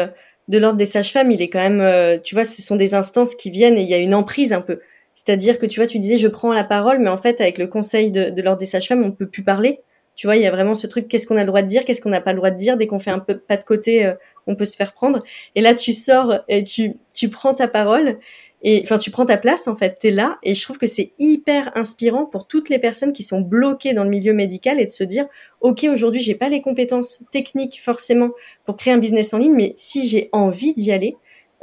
de 0.51 0.59
l'ordre 0.59 0.77
des 0.77 0.87
sages-femmes, 0.87 1.31
il 1.31 1.41
est 1.41 1.49
quand 1.49 1.61
même, 1.61 1.81
euh, 1.81 2.19
tu 2.19 2.35
vois, 2.35 2.43
ce 2.43 2.61
sont 2.61 2.75
des 2.75 2.93
instances 2.93 3.37
qui 3.37 3.51
viennent 3.51 3.79
et 3.79 3.83
il 3.83 3.89
y 3.89 3.95
a 3.95 3.99
une 3.99 4.15
emprise 4.15 4.53
un 4.53 4.61
peu. 4.61 4.81
C'est-à-dire 5.15 5.61
que 5.61 5.67
tu 5.67 5.79
vois, 5.79 5.87
tu 5.87 6.01
disais 6.01 6.19
je 6.19 6.27
prends 6.27 6.53
la 6.53 6.65
parole, 6.65 6.99
mais 6.99 7.09
en 7.09 7.17
fait, 7.17 7.41
avec 7.41 7.57
le 7.57 7.69
conseil 7.69 8.11
de, 8.11 8.31
de 8.31 8.43
l'ordre 8.43 8.59
des 8.59 8.67
sages-femmes, 8.67 9.05
on 9.05 9.13
peut 9.13 9.29
plus 9.29 9.45
parler. 9.45 9.81
Tu 10.17 10.27
vois, 10.27 10.37
il 10.37 10.43
y 10.43 10.47
a 10.47 10.51
vraiment 10.51 10.75
ce 10.75 10.89
truc, 10.89 11.07
qu'est-ce 11.07 11.29
qu'on 11.29 11.37
a 11.37 11.43
le 11.43 11.47
droit 11.47 11.63
de 11.63 11.69
dire, 11.69 11.85
qu'est-ce 11.85 12.03
qu'on 12.03 12.11
n'a 12.11 12.21
pas 12.21 12.33
le 12.33 12.39
droit 12.39 12.51
de 12.51 12.57
dire? 12.57 12.77
Dès 12.77 12.89
qu'on 12.89 12.99
fait 12.99 13.13
un 13.13 13.21
peu 13.21 13.39
pas 13.39 13.57
de 13.57 13.63
côté, 13.63 14.05
euh, 14.05 14.15
on 14.49 14.57
peut 14.57 14.65
se 14.65 14.77
faire 14.77 14.93
prendre. 14.93 15.21
Et 15.55 15.61
là, 15.61 15.73
tu 15.73 15.93
sors 15.93 16.41
et 16.49 16.65
tu, 16.65 16.95
tu 17.15 17.29
prends 17.29 17.55
ta 17.55 17.69
parole. 17.69 18.19
Et 18.63 18.81
enfin, 18.83 18.99
tu 18.99 19.11
prends 19.11 19.25
ta 19.25 19.39
place 19.39 19.69
en 19.69 19.77
fait, 19.77 19.99
t'es 19.99 20.11
là, 20.11 20.37
et 20.43 20.55
je 20.55 20.63
trouve 20.63 20.77
que 20.77 20.87
c'est 20.87 21.13
hyper 21.19 21.71
inspirant 21.77 22.27
pour 22.27 22.47
toutes 22.47 22.69
les 22.69 22.79
personnes 22.79 23.13
qui 23.13 23.23
sont 23.23 23.41
bloquées 23.41 23.95
dans 23.95 24.05
le 24.05 24.11
milieu 24.11 24.35
médical 24.35 24.81
et 24.81 24.87
de 24.87 24.91
se 24.91 25.05
dire, 25.05 25.27
ok, 25.61 25.87
aujourd'hui 25.91 26.21
j'ai 26.21 26.35
pas 26.35 26.49
les 26.49 26.61
compétences 26.61 27.25
techniques 27.31 27.81
forcément 27.83 28.31
pour 28.67 28.77
créer 28.77 28.93
un 28.93 28.99
business 28.99 29.33
en 29.33 29.39
ligne, 29.39 29.55
mais 29.55 29.73
si 29.77 30.07
j'ai 30.07 30.29
envie 30.33 30.75
d'y 30.75 30.93
aller, 30.93 31.17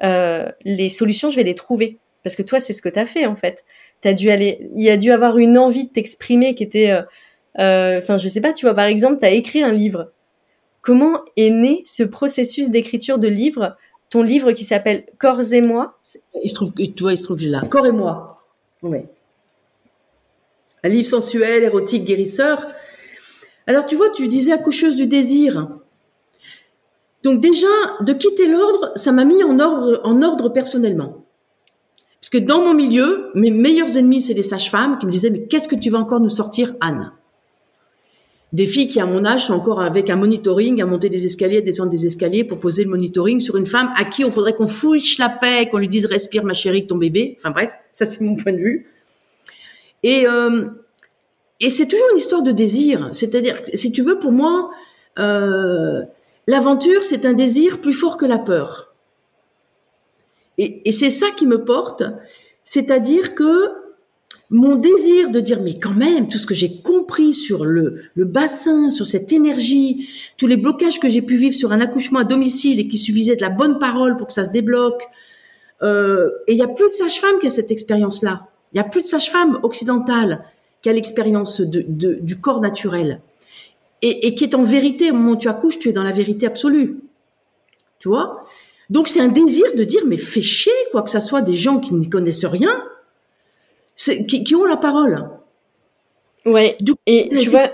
euh, 0.04 0.50
les 0.66 0.90
solutions 0.90 1.30
je 1.30 1.36
vais 1.36 1.44
les 1.44 1.56
trouver, 1.56 1.98
parce 2.24 2.36
que 2.36 2.42
toi 2.42 2.60
c'est 2.60 2.74
ce 2.74 2.82
que 2.82 2.90
t'as 2.90 3.06
fait 3.06 3.28
en 3.28 3.36
fait. 3.36 3.64
T'as 4.02 4.14
dû 4.14 4.30
aller, 4.30 4.70
il 4.76 4.84
y 4.84 4.90
a 4.90 4.98
dû 4.98 5.12
avoir 5.12 5.38
une 5.38 5.58
envie 5.58 5.86
de 5.86 5.90
t'exprimer 5.90 6.56
qui 6.56 6.64
était 6.64 6.92
euh, 6.92 7.02
euh, 7.60 8.00
enfin, 8.00 8.18
je 8.18 8.28
sais 8.28 8.42
pas, 8.42 8.54
tu 8.54 8.66
vois, 8.66 8.76
par 8.76 8.86
exemple, 8.86 9.20
tu 9.20 9.26
as 9.26 9.32
écrit 9.32 9.64
un 9.64 9.72
livre. 9.72 10.12
Comment 10.82 11.22
est 11.36 11.50
né 11.50 11.84
ce 11.86 12.04
processus 12.04 12.70
d'écriture 12.70 13.20
de 13.20 13.28
livre 13.28 13.76
Ton 14.10 14.22
livre 14.22 14.52
qui 14.54 14.64
s'appelle 14.64 15.06
Corps 15.18 15.54
et 15.54 15.62
moi. 15.62 16.00
Il 16.44 16.50
se 16.50 16.56
trouve, 16.56 16.74
tu 16.74 17.02
vois, 17.02 17.14
il 17.14 17.18
se 17.18 17.24
trouve 17.24 17.38
que 17.38 17.44
j'ai 17.44 17.50
là. 17.50 17.62
Corps 17.70 17.88
et 17.88 17.92
moi. 17.92 18.42
Oui. 18.82 19.00
Un 20.84 20.90
livre 20.90 21.08
sensuel, 21.08 21.64
érotique, 21.64 22.06
guérisseur. 22.06 22.68
Alors, 23.66 23.86
tu 23.86 23.96
vois, 23.96 24.10
tu 24.10 24.28
disais 24.28 24.54
accoucheuse 24.54 24.96
du 24.96 25.08
désir. 25.08 25.68
Donc 27.24 27.42
déjà, 27.42 27.68
de 28.02 28.14
quitter 28.14 28.48
l'ordre, 28.48 28.94
ça 28.96 29.12
m'a 29.12 29.26
mis 29.26 29.44
en 29.44 29.60
ordre, 29.60 30.00
en 30.04 30.22
ordre 30.22 30.50
personnellement. 30.50 31.26
Parce 32.22 32.30
que 32.30 32.38
dans 32.38 32.62
mon 32.62 32.74
milieu, 32.74 33.32
mes 33.36 33.52
meilleurs 33.52 33.98
ennemis, 33.98 34.22
c'est 34.22 34.34
les 34.34 34.44
sages-femmes 34.44 34.98
qui 35.00 35.06
me 35.06 35.12
disaient, 35.12 35.30
mais 35.30 35.48
qu'est-ce 35.48 35.68
que 35.68 35.76
tu 35.76 35.90
vas 35.90 36.00
encore 36.00 36.20
nous 36.20 36.30
sortir, 36.30 36.76
Anne? 36.80 37.12
Des 38.54 38.66
filles 38.66 38.88
qui, 38.88 39.00
à 39.00 39.06
mon 39.06 39.26
âge, 39.26 39.48
sont 39.48 39.54
encore 39.54 39.82
avec 39.82 40.10
un 40.10 40.16
monitoring, 40.16 40.82
à 40.82 40.86
monter 40.86 41.10
des 41.10 41.26
escaliers, 41.26 41.58
à 41.58 41.62
descendre 41.62 41.90
des 41.90 42.06
escaliers 42.06 42.46
pour 42.46 42.60
poser 42.60 42.86
le 42.86 42.90
monitoring 42.90 43.42
sur 43.42 43.58
une 43.58 43.66
femme 43.66 43.92
à 43.98 44.06
qui 44.06 44.24
on 44.24 44.32
faudrait 44.32 44.54
qu'on 44.54 44.68
fouche 44.68 45.18
la 45.18 45.30
paix, 45.30 45.68
qu'on 45.70 45.80
lui 45.80 45.90
dise 45.90 46.06
respire 46.06 46.46
ma 46.46 46.54
chérie, 46.54 46.88
ton 46.88 46.96
bébé. 46.96 47.36
Enfin 47.40 47.52
bref, 47.52 47.72
ça 47.92 48.06
c'est 48.06 48.22
mon 48.22 48.36
point 48.36 48.54
de 48.54 48.60
vue. 48.60 48.88
Et, 50.04 50.26
euh, 50.28 50.68
et 51.60 51.70
c'est 51.70 51.88
toujours 51.88 52.08
une 52.14 52.20
histoire 52.20 52.42
de 52.42 52.52
désir. 52.52 53.10
C'est-à-dire, 53.12 53.58
si 53.74 53.92
tu 53.92 54.02
veux, 54.02 54.18
pour 54.18 54.32
moi, 54.32 54.70
euh, 55.20 56.04
l'aventure, 56.48 57.04
c'est 57.04 57.26
un 57.26 57.34
désir 57.34 57.82
plus 57.82 57.94
fort 57.94 58.16
que 58.16 58.26
la 58.26 58.38
peur. 58.38 58.94
Et, 60.58 60.88
et 60.88 60.92
c'est 60.94 61.10
ça 61.10 61.28
qui 61.36 61.46
me 61.46 61.66
porte. 61.66 62.04
C'est-à-dire 62.64 63.36
que 63.36 63.87
mon 64.50 64.76
désir 64.76 65.30
de 65.30 65.40
dire 65.40 65.62
mais 65.62 65.78
quand 65.78 65.94
même 65.94 66.28
tout 66.28 66.38
ce 66.38 66.48
que 66.48 66.54
j'ai 66.54 66.78
compris 66.82 67.34
sur 67.34 67.66
le, 67.66 68.04
le 68.16 68.26
bassin, 68.26 68.90
sur 68.90 69.06
cette 69.06 69.32
énergie, 69.34 70.10
tous 70.38 70.48
les 70.48 70.58
blocages 70.58 71.00
que 71.00 71.10
j'ai 71.10 71.22
pu 71.22 71.36
vivre 71.36 71.54
sur 71.54 71.72
un 71.72 71.82
accouchement 71.82 72.20
à 72.20 72.24
domicile 72.24 72.80
et 72.80 72.88
qui 72.88 72.98
suffisait 72.98 73.36
de 73.36 73.42
la 73.42 73.50
bonne 73.50 73.78
parole 73.78 74.16
pour 74.16 74.28
que 74.28 74.34
ça 74.34 74.46
se 74.46 74.52
débloque. 74.52 75.04
Euh, 75.84 76.30
et 76.48 76.54
il 76.54 76.58
y 76.58 76.64
a 76.64 76.68
plus 76.68 76.88
de 76.88 76.94
sage-femme 76.94 77.40
qui 77.40 77.48
a 77.48 77.50
cette 77.50 77.72
expérience-là. 77.72 78.48
Il 78.74 78.78
y 78.78 78.80
a 78.80 78.86
plus 78.86 79.02
de 79.02 79.08
sage-femme 79.08 79.60
occidentale 79.64 80.46
qui 80.82 80.90
a 80.90 80.94
l'expérience 80.94 81.60
de, 81.60 81.84
de, 81.88 82.14
du 82.22 82.40
corps 82.40 82.62
naturel 82.62 83.22
et, 84.02 84.28
et 84.28 84.36
qui 84.36 84.46
est 84.46 84.56
en 84.56 84.64
vérité 84.64 85.12
au 85.12 85.14
moment 85.14 85.32
où 85.32 85.38
tu 85.38 85.50
accouches, 85.50 85.80
tu 85.80 85.90
es 85.90 85.94
dans 85.94 86.04
la 86.04 86.12
vérité 86.12 86.46
absolue. 86.46 87.00
Tu 88.00 88.08
vois? 88.08 88.46
Donc 88.90 89.10
c'est 89.10 89.20
un 89.20 89.28
désir 89.28 89.66
de 89.76 89.84
dire 89.84 90.04
mais 90.06 90.18
fais 90.18 90.42
chier 90.42 90.72
quoi 90.92 91.02
que 91.02 91.10
ça 91.10 91.20
soit 91.20 91.42
des 91.42 91.56
gens 91.56 91.80
qui 91.80 91.94
n'y 91.94 92.10
connaissent 92.10 92.46
rien 92.46 92.84
qui, 93.98 94.44
qui, 94.44 94.56
ont 94.56 94.66
la 94.66 94.78
parole. 94.78 95.30
Ouais. 96.46 96.78
et 97.06 97.28
tu 97.28 97.50
vois, 97.50 97.70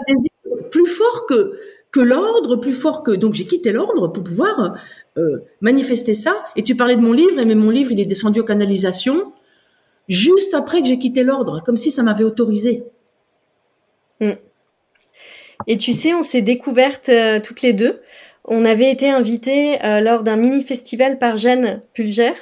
plus 0.72 0.88
fort 0.88 1.28
que 1.28 1.54
que 1.92 2.00
l'ordre, 2.00 2.56
plus 2.56 2.74
fort 2.74 3.04
que 3.04 3.12
donc 3.12 3.36
j'ai 3.36 3.46
quitté 3.46 3.72
l'ordre 3.72 4.08
pour 4.08 4.24
pouvoir 4.24 4.76
euh, 5.18 5.38
manifester 5.62 6.16
ça. 6.16 6.34
Et 6.56 6.64
tu 6.64 6.76
parlais 6.76 6.96
de 6.96 7.02
mon 7.02 7.14
livre, 7.14 7.40
et 7.40 7.46
mais 7.46 7.56
mon 7.56 7.70
livre 7.70 7.92
il 7.92 8.00
est 8.00 8.06
descendu 8.06 8.40
aux 8.40 8.46
canalisations 8.46 9.32
juste 10.10 10.56
après 10.56 10.82
que 10.82 10.88
j'ai 10.88 10.98
quitté 10.98 11.24
l'ordre, 11.24 11.62
comme 11.64 11.78
si 11.78 11.92
ça 11.92 12.02
m'avait 12.02 12.24
autorisé. 12.24 12.84
Mm. 14.20 14.32
Et 15.68 15.78
tu 15.78 15.94
sais, 15.94 16.14
on 16.14 16.24
s'est 16.24 16.42
découvertes 16.42 17.10
euh, 17.10 17.40
toutes 17.40 17.62
les 17.62 17.74
deux. 17.74 18.02
On 18.46 18.66
avait 18.66 18.92
été 18.92 19.10
invités 19.10 19.82
euh, 19.86 20.02
lors 20.02 20.24
d'un 20.24 20.36
mini 20.36 20.64
festival 20.64 21.20
par 21.20 21.38
Jeanne 21.38 21.82
Pulgère 21.94 22.36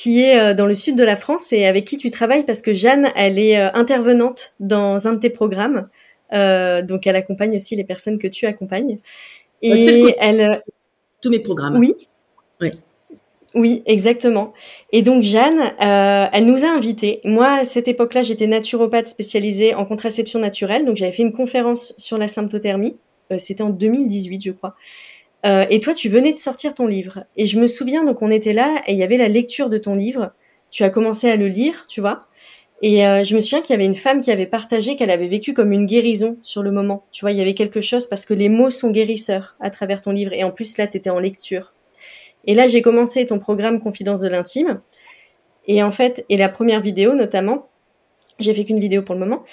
qui 0.00 0.22
est 0.22 0.38
euh, 0.38 0.54
dans 0.54 0.64
le 0.64 0.72
sud 0.72 0.96
de 0.96 1.04
la 1.04 1.14
France 1.14 1.52
et 1.52 1.66
avec 1.66 1.84
qui 1.84 1.98
tu 1.98 2.08
travailles 2.10 2.44
parce 2.46 2.62
que 2.62 2.72
Jeanne, 2.72 3.08
elle 3.16 3.38
est 3.38 3.58
euh, 3.58 3.68
intervenante 3.74 4.54
dans 4.58 5.06
un 5.06 5.12
de 5.12 5.18
tes 5.18 5.28
programmes. 5.28 5.88
Euh, 6.32 6.80
donc 6.80 7.06
elle 7.06 7.16
accompagne 7.16 7.54
aussi 7.56 7.76
les 7.76 7.84
personnes 7.84 8.18
que 8.18 8.26
tu 8.26 8.46
accompagnes. 8.46 8.96
Et 9.60 10.14
elle, 10.18 10.62
tous 11.20 11.28
mes 11.28 11.40
programmes. 11.40 11.76
Oui. 11.76 11.94
Oui. 12.62 12.70
Oui, 13.54 13.82
exactement. 13.84 14.54
Et 14.90 15.02
donc 15.02 15.22
Jeanne, 15.22 15.74
euh, 15.84 16.26
elle 16.32 16.46
nous 16.46 16.64
a 16.64 16.68
invités. 16.68 17.20
Moi, 17.24 17.48
à 17.48 17.64
cette 17.64 17.86
époque-là, 17.86 18.22
j'étais 18.22 18.46
naturopathe 18.46 19.08
spécialisée 19.08 19.74
en 19.74 19.84
contraception 19.84 20.38
naturelle, 20.38 20.86
donc 20.86 20.96
j'avais 20.96 21.12
fait 21.12 21.24
une 21.24 21.32
conférence 21.32 21.92
sur 21.98 22.16
la 22.16 22.28
symptothermie. 22.28 22.96
Euh, 23.32 23.36
C'était 23.38 23.62
en 23.62 23.70
2018, 23.70 24.44
je 24.44 24.52
crois. 24.52 24.72
Euh, 25.46 25.64
et 25.70 25.80
toi, 25.80 25.94
tu 25.94 26.08
venais 26.08 26.32
de 26.32 26.38
sortir 26.38 26.74
ton 26.74 26.86
livre. 26.86 27.24
Et 27.36 27.46
je 27.46 27.58
me 27.58 27.66
souviens, 27.66 28.04
donc 28.04 28.22
on 28.22 28.30
était 28.30 28.52
là 28.52 28.82
et 28.86 28.92
il 28.92 28.98
y 28.98 29.02
avait 29.02 29.16
la 29.16 29.28
lecture 29.28 29.68
de 29.70 29.78
ton 29.78 29.94
livre. 29.94 30.32
Tu 30.70 30.84
as 30.84 30.90
commencé 30.90 31.30
à 31.30 31.36
le 31.36 31.48
lire, 31.48 31.86
tu 31.88 32.00
vois. 32.00 32.20
Et 32.82 33.06
euh, 33.06 33.24
je 33.24 33.34
me 33.34 33.40
souviens 33.40 33.60
qu'il 33.60 33.74
y 33.74 33.76
avait 33.76 33.84
une 33.84 33.94
femme 33.94 34.20
qui 34.20 34.30
avait 34.30 34.46
partagé 34.46 34.96
qu'elle 34.96 35.10
avait 35.10 35.28
vécu 35.28 35.52
comme 35.52 35.72
une 35.72 35.86
guérison 35.86 36.36
sur 36.42 36.62
le 36.62 36.70
moment. 36.70 37.04
Tu 37.12 37.22
vois, 37.22 37.32
il 37.32 37.38
y 37.38 37.42
avait 37.42 37.54
quelque 37.54 37.80
chose 37.80 38.06
parce 38.06 38.24
que 38.24 38.34
les 38.34 38.48
mots 38.48 38.70
sont 38.70 38.90
guérisseurs 38.90 39.56
à 39.60 39.70
travers 39.70 40.00
ton 40.00 40.12
livre. 40.12 40.32
Et 40.32 40.44
en 40.44 40.50
plus, 40.50 40.78
là, 40.78 40.86
tu 40.86 40.96
étais 40.96 41.10
en 41.10 41.18
lecture. 41.18 41.74
Et 42.46 42.54
là, 42.54 42.68
j'ai 42.68 42.80
commencé 42.80 43.26
ton 43.26 43.38
programme 43.38 43.80
Confidence 43.80 44.20
de 44.20 44.28
l'intime. 44.28 44.80
Et 45.66 45.82
en 45.82 45.90
fait, 45.90 46.24
et 46.30 46.36
la 46.36 46.48
première 46.48 46.80
vidéo 46.80 47.14
notamment, 47.14 47.68
j'ai 48.38 48.54
fait 48.54 48.64
qu'une 48.64 48.80
vidéo 48.80 49.02
pour 49.02 49.14
le 49.14 49.20
moment. 49.20 49.44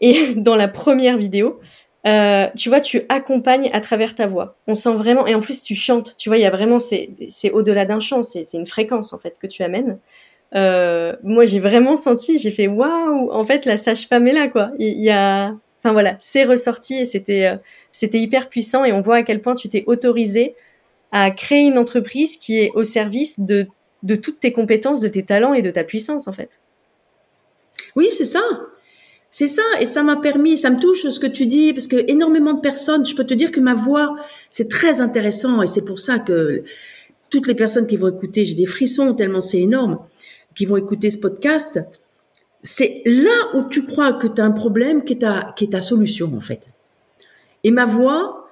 Et 0.00 0.34
dans 0.36 0.56
la 0.56 0.68
première 0.68 1.18
vidéo, 1.18 1.60
euh, 2.06 2.48
tu 2.56 2.68
vois, 2.68 2.80
tu 2.80 3.02
accompagnes 3.08 3.68
à 3.72 3.80
travers 3.80 4.14
ta 4.14 4.26
voix. 4.26 4.56
On 4.68 4.74
sent 4.74 4.94
vraiment, 4.94 5.26
et 5.26 5.34
en 5.34 5.40
plus 5.40 5.62
tu 5.62 5.74
chantes. 5.74 6.16
Tu 6.16 6.28
vois, 6.28 6.38
il 6.38 6.42
y 6.42 6.46
a 6.46 6.50
vraiment, 6.50 6.78
c'est, 6.78 7.10
au-delà 7.52 7.84
d'un 7.84 8.00
chant, 8.00 8.22
c'est, 8.22 8.42
une 8.54 8.66
fréquence 8.66 9.12
en 9.12 9.18
fait 9.18 9.38
que 9.40 9.46
tu 9.46 9.62
amènes. 9.62 9.98
Euh, 10.54 11.16
moi, 11.24 11.44
j'ai 11.44 11.58
vraiment 11.58 11.96
senti, 11.96 12.38
j'ai 12.38 12.52
fait 12.52 12.68
waouh, 12.68 13.30
en 13.32 13.44
fait, 13.44 13.64
la 13.66 13.76
sage-femme 13.76 14.28
est 14.28 14.32
là, 14.32 14.48
quoi. 14.48 14.70
Il 14.78 15.02
y, 15.02 15.10
a, 15.10 15.54
enfin 15.78 15.92
voilà, 15.92 16.16
c'est 16.20 16.44
ressorti 16.44 16.94
et 17.00 17.06
c'était, 17.06 17.46
euh, 17.46 17.56
c'était 17.92 18.18
hyper 18.18 18.48
puissant 18.48 18.84
et 18.84 18.92
on 18.92 19.00
voit 19.00 19.16
à 19.16 19.22
quel 19.22 19.42
point 19.42 19.56
tu 19.56 19.68
t'es 19.68 19.82
autorisé 19.86 20.54
à 21.10 21.30
créer 21.32 21.66
une 21.66 21.78
entreprise 21.78 22.36
qui 22.36 22.60
est 22.60 22.70
au 22.74 22.84
service 22.84 23.40
de 23.40 23.66
toutes 24.14 24.38
tes 24.38 24.52
compétences, 24.52 25.00
de 25.00 25.08
tes 25.08 25.24
talents 25.24 25.54
et 25.54 25.62
de 25.62 25.70
ta 25.70 25.82
puissance, 25.82 26.28
en 26.28 26.32
fait. 26.32 26.60
Oui, 27.96 28.08
c'est 28.10 28.24
ça. 28.24 28.42
C'est 29.30 29.46
ça, 29.46 29.62
et 29.80 29.84
ça 29.84 30.02
m'a 30.02 30.16
permis, 30.16 30.56
ça 30.56 30.70
me 30.70 30.78
touche 30.78 31.06
ce 31.08 31.20
que 31.20 31.26
tu 31.26 31.46
dis, 31.46 31.72
parce 31.72 31.86
que 31.86 32.10
énormément 32.10 32.54
de 32.54 32.60
personnes, 32.60 33.04
je 33.04 33.14
peux 33.14 33.24
te 33.24 33.34
dire 33.34 33.52
que 33.52 33.60
ma 33.60 33.74
voix, 33.74 34.16
c'est 34.50 34.68
très 34.68 35.00
intéressant, 35.00 35.62
et 35.62 35.66
c'est 35.66 35.84
pour 35.84 36.00
ça 36.00 36.18
que 36.18 36.62
toutes 37.28 37.46
les 37.46 37.54
personnes 37.54 37.86
qui 37.86 37.96
vont 37.96 38.08
écouter, 38.08 38.44
j'ai 38.44 38.54
des 38.54 38.66
frissons 38.66 39.14
tellement 39.14 39.40
c'est 39.40 39.60
énorme, 39.60 39.98
qui 40.54 40.64
vont 40.64 40.76
écouter 40.76 41.10
ce 41.10 41.18
podcast, 41.18 41.80
c'est 42.62 43.02
là 43.04 43.54
où 43.54 43.64
tu 43.64 43.84
crois 43.84 44.14
que 44.14 44.26
tu 44.26 44.40
as 44.40 44.44
un 44.44 44.52
problème 44.52 45.04
qui 45.04 45.14
est, 45.14 45.18
ta, 45.18 45.54
ta 45.70 45.80
solution, 45.80 46.32
en 46.34 46.40
fait. 46.40 46.68
Et 47.62 47.70
ma 47.70 47.84
voix, 47.84 48.48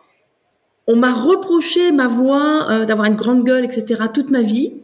on 0.86 0.96
m'a 0.96 1.12
reproché 1.12 1.92
ma 1.92 2.06
voix, 2.06 2.70
euh, 2.70 2.84
d'avoir 2.84 3.06
une 3.06 3.16
grande 3.16 3.44
gueule, 3.44 3.64
etc., 3.64 4.02
toute 4.12 4.30
ma 4.30 4.42
vie. 4.42 4.74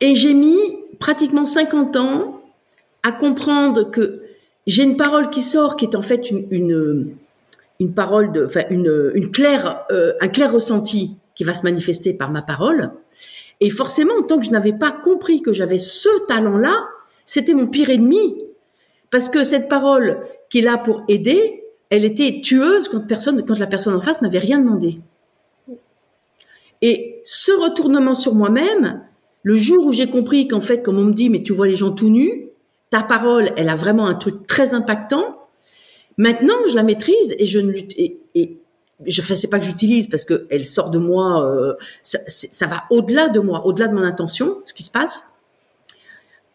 Et 0.00 0.14
j'ai 0.14 0.34
mis 0.34 0.58
pratiquement 0.98 1.44
50 1.44 1.96
ans 1.96 2.35
à 3.06 3.12
comprendre 3.12 3.88
que 3.88 4.22
j'ai 4.66 4.82
une 4.82 4.96
parole 4.96 5.30
qui 5.30 5.40
sort 5.40 5.76
qui 5.76 5.84
est 5.84 5.94
en 5.94 6.02
fait 6.02 6.28
une, 6.28 7.14
une, 7.78 7.94
parole 7.94 8.32
de, 8.32 8.44
enfin 8.44 8.64
une, 8.68 9.12
une 9.14 9.30
claire, 9.30 9.84
euh, 9.92 10.12
un 10.20 10.26
clair 10.26 10.52
ressenti 10.52 11.14
qui 11.36 11.44
va 11.44 11.54
se 11.54 11.62
manifester 11.62 12.14
par 12.14 12.32
ma 12.32 12.42
parole. 12.42 12.90
Et 13.60 13.70
forcément, 13.70 14.20
tant 14.22 14.40
que 14.40 14.44
je 14.44 14.50
n'avais 14.50 14.72
pas 14.72 14.90
compris 14.90 15.40
que 15.40 15.52
j'avais 15.52 15.78
ce 15.78 16.08
talent-là, 16.26 16.88
c'était 17.24 17.54
mon 17.54 17.68
pire 17.68 17.90
ennemi. 17.90 18.42
Parce 19.12 19.28
que 19.28 19.44
cette 19.44 19.68
parole 19.68 20.18
qui 20.50 20.58
est 20.58 20.62
là 20.62 20.76
pour 20.76 21.04
aider, 21.06 21.62
elle 21.90 22.04
était 22.04 22.40
tueuse 22.42 22.88
quand 22.88 23.06
personne, 23.06 23.44
quand 23.46 23.60
la 23.60 23.68
personne 23.68 23.94
en 23.94 24.00
face 24.00 24.20
m'avait 24.20 24.40
rien 24.40 24.58
demandé. 24.58 24.98
Et 26.82 27.20
ce 27.22 27.52
retournement 27.52 28.14
sur 28.14 28.34
moi-même, 28.34 29.00
le 29.44 29.54
jour 29.54 29.86
où 29.86 29.92
j'ai 29.92 30.08
compris 30.08 30.48
qu'en 30.48 30.60
fait, 30.60 30.82
comme 30.82 30.98
on 30.98 31.04
me 31.04 31.14
dit, 31.14 31.30
mais 31.30 31.44
tu 31.44 31.52
vois 31.52 31.68
les 31.68 31.76
gens 31.76 31.92
tout 31.92 32.10
nus, 32.10 32.45
ta 32.90 33.02
parole, 33.02 33.50
elle 33.56 33.68
a 33.68 33.76
vraiment 33.76 34.06
un 34.06 34.14
truc 34.14 34.46
très 34.46 34.74
impactant. 34.74 35.38
Maintenant, 36.18 36.56
je 36.68 36.74
la 36.74 36.82
maîtrise 36.82 37.34
et 37.38 37.46
je 37.46 37.58
ne 37.58 37.72
et, 37.72 38.18
et 38.34 38.58
je 39.04 39.20
ne 39.20 39.34
sais 39.34 39.48
pas 39.48 39.58
que 39.58 39.66
j'utilise 39.66 40.06
parce 40.06 40.24
que 40.24 40.46
elle 40.50 40.64
sort 40.64 40.90
de 40.90 40.98
moi, 40.98 41.46
euh, 41.46 41.74
ça, 42.02 42.66
va 42.66 42.84
au-delà 42.90 43.28
de 43.28 43.40
moi, 43.40 43.66
au-delà 43.66 43.88
de 43.88 43.94
mon 43.94 44.02
intention, 44.02 44.58
ce 44.64 44.72
qui 44.72 44.82
se 44.82 44.90
passe. 44.90 45.34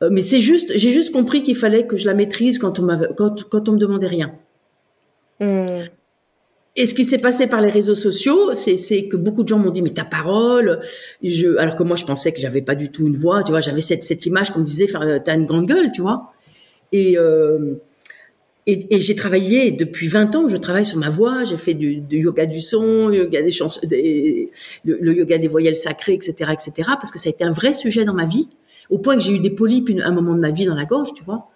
Euh, 0.02 0.10
mais 0.12 0.22
c'est 0.22 0.40
juste, 0.40 0.72
j'ai 0.76 0.92
juste 0.92 1.12
compris 1.12 1.44
qu'il 1.44 1.56
fallait 1.56 1.86
que 1.86 1.98
je 1.98 2.08
la 2.08 2.16
maîtrise 2.16 2.58
quand 2.58 2.80
on 2.80 2.88
quand, 3.16 3.44
quand 3.50 3.70
on 3.70 3.74
me 3.74 3.78
demandait 3.78 4.08
rien. 4.08 4.34
Mmh. 5.40 5.82
Et 6.78 6.86
ce 6.86 6.94
qui 6.94 7.04
s'est 7.04 7.18
passé 7.18 7.48
par 7.48 7.60
les 7.62 7.70
réseaux 7.70 7.96
sociaux, 7.96 8.56
c'est 8.56 9.08
que 9.08 9.18
beaucoup 9.18 9.44
de 9.44 9.50
gens 9.50 9.60
m'ont 9.60 9.72
dit 9.72 9.82
mais 9.82 9.90
ta 9.90 10.06
parole, 10.06 10.80
je, 11.22 11.58
alors 11.58 11.76
que 11.76 11.84
moi 11.84 11.98
je 11.98 12.06
pensais 12.06 12.32
que 12.32 12.40
j'avais 12.40 12.62
pas 12.62 12.76
du 12.76 12.90
tout 12.90 13.06
une 13.08 13.18
voix, 13.18 13.44
tu 13.44 13.52
vois, 13.52 13.60
j'avais 13.60 13.82
cette, 13.82 14.04
cette 14.04 14.26
image 14.26 14.52
comme 14.52 14.64
disait, 14.64 14.88
t'as 14.88 15.36
une 15.36 15.46
grande 15.46 15.66
gueule, 15.66 15.92
tu 15.92 16.02
vois. 16.02 16.32
Et, 16.94 17.18
euh, 17.18 17.76
et, 18.68 18.96
et 18.96 19.00
j'ai 19.00 19.16
travaillé 19.16 19.72
depuis 19.72 20.08
20 20.08 20.36
ans, 20.36 20.48
je 20.48 20.56
travaille 20.56 20.86
sur 20.86 20.98
ma 20.98 21.10
voix, 21.10 21.44
j'ai 21.44 21.58
fait 21.58 21.74
du, 21.74 21.98
du, 21.98 22.20
yoga 22.20 22.46
du 22.46 22.62
son, 22.62 23.12
yoga 23.12 23.42
des 23.42 23.52
chansons, 23.52 23.82
des, 23.86 24.52
le, 24.86 25.14
yoga 25.14 25.38
des 25.38 25.48
voyelles 25.48 25.76
sacrées, 25.76 26.14
etc., 26.14 26.52
etc., 26.54 26.72
parce 27.00 27.12
que 27.12 27.20
ça 27.20 27.30
a 27.30 27.32
été 27.32 27.44
un 27.44 27.52
vrai 27.52 27.74
sujet 27.74 28.06
dans 28.06 28.14
ma 28.14 28.26
vie, 28.26 28.48
au 28.90 29.00
point 29.00 29.16
que 29.18 29.24
j'ai 29.24 29.34
eu 29.34 29.40
des 29.40 29.50
polypes 29.50 29.90
à 30.02 30.08
un 30.08 30.12
moment 30.12 30.36
de 30.36 30.40
ma 30.40 30.52
vie 30.52 30.66
dans 30.66 30.76
la 30.76 30.86
gorge, 30.86 31.14
tu 31.16 31.24
vois. 31.24 31.50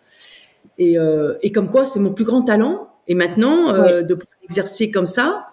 Et, 0.78 0.98
euh, 0.98 1.36
et 1.42 1.52
comme 1.52 1.70
quoi, 1.70 1.86
c'est 1.86 2.00
mon 2.00 2.14
plus 2.14 2.26
grand 2.26 2.42
talent. 2.42 2.90
Et 3.08 3.14
maintenant, 3.14 3.72
euh, 3.74 4.02
de 4.02 4.16
pouvoir 4.16 4.35
exercer 4.46 4.92
comme 4.92 5.06
ça. 5.06 5.48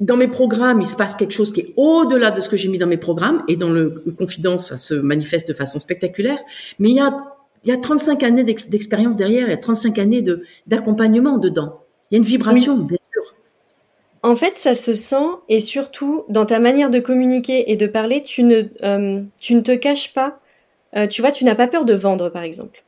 Dans 0.00 0.16
mes 0.16 0.28
programmes, 0.28 0.80
il 0.80 0.86
se 0.86 0.96
passe 0.96 1.14
quelque 1.14 1.32
chose 1.32 1.52
qui 1.52 1.60
est 1.60 1.74
au-delà 1.76 2.30
de 2.30 2.40
ce 2.40 2.48
que 2.48 2.56
j'ai 2.56 2.68
mis 2.68 2.78
dans 2.78 2.86
mes 2.86 2.96
programmes. 2.96 3.44
Et 3.48 3.56
dans 3.56 3.70
le, 3.70 4.02
confidence, 4.18 4.68
ça 4.68 4.76
se 4.76 4.94
manifeste 4.94 5.48
de 5.48 5.54
façon 5.54 5.78
spectaculaire. 5.78 6.38
Mais 6.78 6.90
il 6.90 6.96
y 6.96 7.00
a, 7.00 7.12
il 7.64 7.70
y 7.70 7.72
a 7.72 7.76
35 7.76 8.22
années 8.22 8.44
d'expérience 8.44 9.16
derrière, 9.16 9.46
il 9.46 9.50
y 9.50 9.54
a 9.54 9.58
35 9.58 9.98
années 9.98 10.22
de, 10.22 10.44
d'accompagnement 10.66 11.38
dedans. 11.38 11.80
Il 12.10 12.14
y 12.14 12.16
a 12.16 12.18
une 12.18 12.24
vibration, 12.24 12.78
bien 12.78 12.98
sûr. 13.12 13.22
En 14.24 14.36
fait, 14.36 14.56
ça 14.56 14.74
se 14.74 14.94
sent 14.94 15.26
et 15.48 15.60
surtout 15.60 16.24
dans 16.28 16.46
ta 16.46 16.58
manière 16.58 16.90
de 16.90 16.98
communiquer 16.98 17.70
et 17.70 17.76
de 17.76 17.86
parler, 17.86 18.22
tu 18.22 18.42
ne, 18.42 18.62
euh, 18.82 19.22
tu 19.40 19.54
ne 19.54 19.60
te 19.60 19.74
caches 19.74 20.12
pas. 20.12 20.38
Euh, 20.96 21.06
tu 21.06 21.22
vois, 21.22 21.30
tu 21.30 21.44
n'as 21.44 21.54
pas 21.54 21.68
peur 21.68 21.84
de 21.84 21.94
vendre, 21.94 22.28
par 22.28 22.42
exemple 22.42 22.82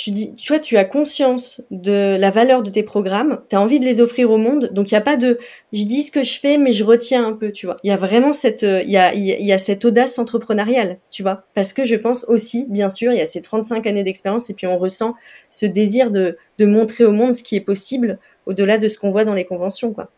tu 0.00 0.12
dis, 0.12 0.34
tu 0.34 0.50
vois, 0.50 0.58
tu 0.58 0.78
as 0.78 0.86
conscience 0.86 1.60
de 1.70 2.16
la 2.18 2.30
valeur 2.30 2.62
de 2.62 2.70
tes 2.70 2.82
programmes, 2.82 3.42
tu 3.50 3.56
as 3.56 3.60
envie 3.60 3.78
de 3.78 3.84
les 3.84 4.00
offrir 4.00 4.30
au 4.30 4.38
monde, 4.38 4.70
donc 4.72 4.90
il 4.90 4.94
y 4.94 4.96
a 4.96 5.02
pas 5.02 5.18
de, 5.18 5.38
je 5.74 5.84
dis 5.84 6.02
ce 6.02 6.10
que 6.10 6.22
je 6.22 6.40
fais, 6.40 6.56
mais 6.56 6.72
je 6.72 6.84
retiens 6.84 7.26
un 7.26 7.34
peu, 7.34 7.52
tu 7.52 7.66
vois. 7.66 7.76
Il 7.84 7.88
y 7.88 7.92
a 7.92 7.98
vraiment 7.98 8.32
cette, 8.32 8.62
euh, 8.62 8.80
il 8.82 8.90
y 8.90 8.96
a, 8.96 9.14
y 9.14 9.52
a 9.52 9.58
cette 9.58 9.84
audace 9.84 10.18
entrepreneuriale, 10.18 10.96
tu 11.10 11.22
vois, 11.22 11.44
parce 11.54 11.74
que 11.74 11.84
je 11.84 11.96
pense 11.96 12.24
aussi, 12.28 12.64
bien 12.70 12.88
sûr, 12.88 13.12
il 13.12 13.18
y 13.18 13.20
a 13.20 13.26
ces 13.26 13.42
35 13.42 13.86
années 13.86 14.02
d'expérience 14.02 14.48
et 14.48 14.54
puis 14.54 14.66
on 14.66 14.78
ressent 14.78 15.16
ce 15.50 15.66
désir 15.66 16.10
de, 16.10 16.38
de 16.56 16.64
montrer 16.64 17.04
au 17.04 17.12
monde 17.12 17.34
ce 17.34 17.42
qui 17.42 17.56
est 17.56 17.60
possible 17.60 18.18
au-delà 18.46 18.78
de 18.78 18.88
ce 18.88 18.96
qu'on 18.96 19.10
voit 19.10 19.26
dans 19.26 19.34
les 19.34 19.44
conventions, 19.44 19.92
quoi. 19.92 20.10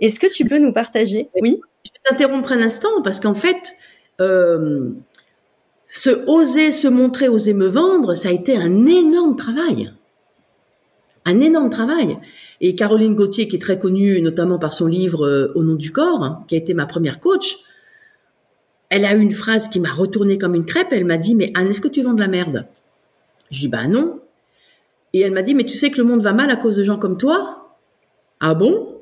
Est-ce 0.00 0.18
que 0.18 0.32
tu 0.32 0.46
peux 0.46 0.58
nous 0.58 0.72
partager? 0.72 1.28
Oui. 1.42 1.60
Je 1.84 1.90
vais 1.90 1.98
t'interrompre 2.08 2.52
un 2.52 2.62
instant 2.62 3.02
parce 3.02 3.20
qu'en 3.20 3.34
fait, 3.34 3.74
euh, 4.22 4.92
se 5.86 6.10
oser 6.26 6.70
se 6.70 6.88
montrer, 6.88 7.28
oser 7.28 7.54
me 7.54 7.66
vendre, 7.66 8.14
ça 8.14 8.28
a 8.28 8.32
été 8.32 8.56
un 8.56 8.86
énorme 8.86 9.36
travail. 9.36 9.92
Un 11.24 11.40
énorme 11.40 11.70
travail. 11.70 12.18
Et 12.60 12.74
Caroline 12.74 13.14
Gauthier, 13.14 13.48
qui 13.48 13.56
est 13.56 13.60
très 13.60 13.78
connue 13.78 14.20
notamment 14.20 14.58
par 14.58 14.72
son 14.72 14.86
livre 14.86 15.26
euh, 15.26 15.52
Au 15.54 15.62
nom 15.62 15.74
du 15.74 15.92
corps, 15.92 16.22
hein, 16.22 16.44
qui 16.48 16.54
a 16.54 16.58
été 16.58 16.74
ma 16.74 16.86
première 16.86 17.20
coach, 17.20 17.58
elle 18.90 19.04
a 19.04 19.14
eu 19.14 19.20
une 19.20 19.32
phrase 19.32 19.68
qui 19.68 19.80
m'a 19.80 19.92
retournée 19.92 20.38
comme 20.38 20.54
une 20.54 20.66
crêpe. 20.66 20.88
Elle 20.92 21.04
m'a 21.04 21.18
dit, 21.18 21.34
mais 21.34 21.50
Anne, 21.54 21.68
est-ce 21.68 21.80
que 21.80 21.88
tu 21.88 22.02
vends 22.02 22.12
de 22.12 22.20
la 22.20 22.28
merde? 22.28 22.66
Je 23.50 23.60
dis, 23.60 23.68
bah 23.68 23.88
non. 23.88 24.20
Et 25.12 25.20
elle 25.20 25.32
m'a 25.32 25.42
dit, 25.42 25.54
mais 25.54 25.64
tu 25.64 25.74
sais 25.74 25.90
que 25.90 25.98
le 25.98 26.04
monde 26.04 26.22
va 26.22 26.32
mal 26.32 26.50
à 26.50 26.56
cause 26.56 26.76
de 26.76 26.84
gens 26.84 26.98
comme 26.98 27.18
toi? 27.18 27.76
Ah 28.40 28.54
bon? 28.54 29.00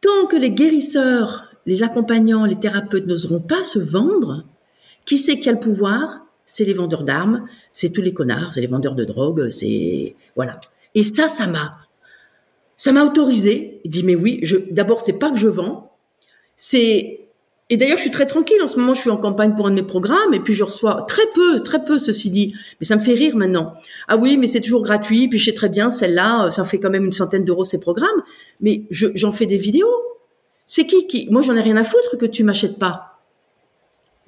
Tant 0.00 0.26
que 0.28 0.36
les 0.36 0.50
guérisseurs, 0.50 1.50
les 1.66 1.82
accompagnants, 1.82 2.44
les 2.44 2.58
thérapeutes 2.58 3.06
n'oseront 3.06 3.40
pas 3.40 3.62
se 3.62 3.78
vendre, 3.78 4.44
qui 5.04 5.18
sait 5.18 5.38
qui 5.40 5.48
a 5.48 5.52
le 5.52 5.60
pouvoir? 5.60 6.26
C'est 6.46 6.64
les 6.64 6.72
vendeurs 6.72 7.04
d'armes, 7.04 7.46
c'est 7.70 7.92
tous 7.92 8.02
les 8.02 8.12
connards, 8.12 8.52
c'est 8.54 8.60
les 8.60 8.66
vendeurs 8.66 8.96
de 8.96 9.04
drogue, 9.04 9.48
c'est 9.48 10.16
voilà. 10.34 10.58
Et 10.96 11.04
ça, 11.04 11.28
ça 11.28 11.46
m'a, 11.46 11.76
ça 12.76 12.90
m'a 12.90 13.04
autorisé. 13.04 13.80
Il 13.84 13.90
dit 13.90 14.02
mais 14.02 14.16
oui, 14.16 14.42
d'abord 14.70 15.00
c'est 15.00 15.18
pas 15.18 15.30
que 15.30 15.38
je 15.38 15.48
vends, 15.48 15.92
c'est 16.56 17.20
et 17.72 17.76
d'ailleurs, 17.76 17.98
je 17.98 18.02
suis 18.02 18.10
très 18.10 18.26
tranquille. 18.26 18.60
En 18.62 18.66
ce 18.68 18.78
moment, 18.78 18.94
je 18.94 19.00
suis 19.00 19.10
en 19.10 19.16
campagne 19.16 19.54
pour 19.54 19.68
un 19.68 19.70
de 19.70 19.76
mes 19.76 19.84
programmes 19.84 20.34
et 20.34 20.40
puis 20.40 20.54
je 20.54 20.64
reçois 20.64 21.04
très 21.06 21.22
peu, 21.32 21.60
très 21.60 21.84
peu, 21.84 21.98
ceci 21.98 22.28
dit. 22.28 22.52
Mais 22.80 22.84
ça 22.84 22.96
me 22.96 23.00
fait 23.00 23.14
rire 23.14 23.36
maintenant. 23.36 23.74
Ah 24.08 24.16
oui, 24.16 24.36
mais 24.36 24.48
c'est 24.48 24.60
toujours 24.60 24.82
gratuit. 24.82 25.28
Puis 25.28 25.38
je 25.38 25.44
sais 25.44 25.54
très 25.54 25.68
bien, 25.68 25.88
celle-là, 25.88 26.50
ça 26.50 26.64
fait 26.64 26.80
quand 26.80 26.90
même 26.90 27.04
une 27.04 27.12
centaine 27.12 27.44
d'euros 27.44 27.64
ces 27.64 27.78
programmes. 27.78 28.22
Mais 28.60 28.82
j'en 28.90 29.30
fais 29.30 29.46
des 29.46 29.56
vidéos. 29.56 29.94
C'est 30.66 30.84
qui 30.86 31.06
qui 31.06 31.28
Moi, 31.30 31.42
j'en 31.42 31.56
ai 31.56 31.60
rien 31.60 31.76
à 31.76 31.84
foutre 31.84 32.18
que 32.18 32.26
tu 32.26 32.42
m'achètes 32.42 32.78
pas. 32.78 33.09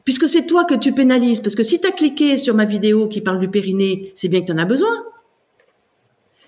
Puisque 0.05 0.29
c'est 0.29 0.47
toi 0.47 0.65
que 0.65 0.75
tu 0.75 0.93
pénalises. 0.93 1.41
Parce 1.41 1.55
que 1.55 1.63
si 1.63 1.81
tu 1.81 1.87
as 1.87 1.93
cliqué 1.93 2.37
sur 2.37 2.55
ma 2.55 2.65
vidéo 2.65 3.09
qui 3.09 3.21
parle 3.21 3.39
du 3.39 3.49
périnée, 3.49 4.13
c'est 4.15 4.29
bien 4.29 4.41
que 4.41 4.47
tu 4.47 4.53
en 4.53 4.59
as 4.59 4.65
besoin. 4.65 5.05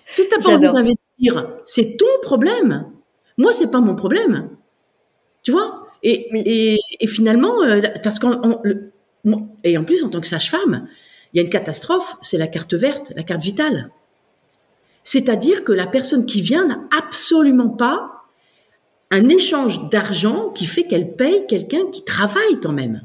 Si 0.07 0.23
tu 0.27 0.37
pas 0.37 0.51
envie 0.51 0.71
d'investir, 0.71 1.49
c'est 1.65 1.97
ton 1.97 2.05
problème. 2.21 2.91
Moi, 3.37 3.51
c'est 3.51 3.71
pas 3.71 3.79
mon 3.79 3.95
problème. 3.95 4.49
Tu 5.43 5.51
vois? 5.51 5.87
Et, 6.03 6.77
et, 6.99 7.07
finalement, 7.07 7.63
euh, 7.63 7.81
parce 8.03 8.19
qu'en 8.19 8.61
et 9.63 9.77
en 9.77 9.83
plus 9.83 10.03
en 10.03 10.09
tant 10.09 10.21
que 10.21 10.27
sage-femme, 10.27 10.87
il 11.33 11.37
y 11.37 11.39
a 11.39 11.43
une 11.43 11.49
catastrophe, 11.49 12.15
c'est 12.21 12.37
la 12.37 12.47
carte 12.47 12.75
verte, 12.75 13.11
la 13.15 13.23
carte 13.23 13.41
vitale. 13.41 13.89
C'est-à-dire 15.03 15.63
que 15.63 15.71
la 15.71 15.87
personne 15.87 16.25
qui 16.25 16.41
vient 16.41 16.65
n'a 16.65 16.79
absolument 16.95 17.69
pas 17.69 18.23
un 19.11 19.29
échange 19.29 19.89
d'argent 19.89 20.49
qui 20.49 20.65
fait 20.65 20.83
qu'elle 20.83 21.15
paye 21.15 21.45
quelqu'un 21.47 21.89
qui 21.91 22.03
travaille 22.03 22.59
quand 22.61 22.71
même. 22.71 23.03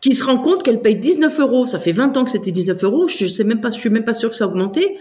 Qui 0.00 0.14
se 0.14 0.24
rend 0.24 0.38
compte 0.38 0.62
qu'elle 0.62 0.80
paye 0.80 0.96
19 0.96 1.40
euros, 1.40 1.66
ça 1.66 1.78
fait 1.78 1.92
20 1.92 2.16
ans 2.16 2.24
que 2.24 2.30
c'était 2.30 2.50
19 2.50 2.82
euros, 2.84 3.08
je 3.08 3.26
sais 3.26 3.44
même 3.44 3.60
pas, 3.60 3.70
je 3.70 3.78
suis 3.78 3.90
même 3.90 4.04
pas 4.04 4.14
sûre 4.14 4.30
que 4.30 4.36
ça 4.36 4.44
a 4.44 4.46
augmenté, 4.46 4.96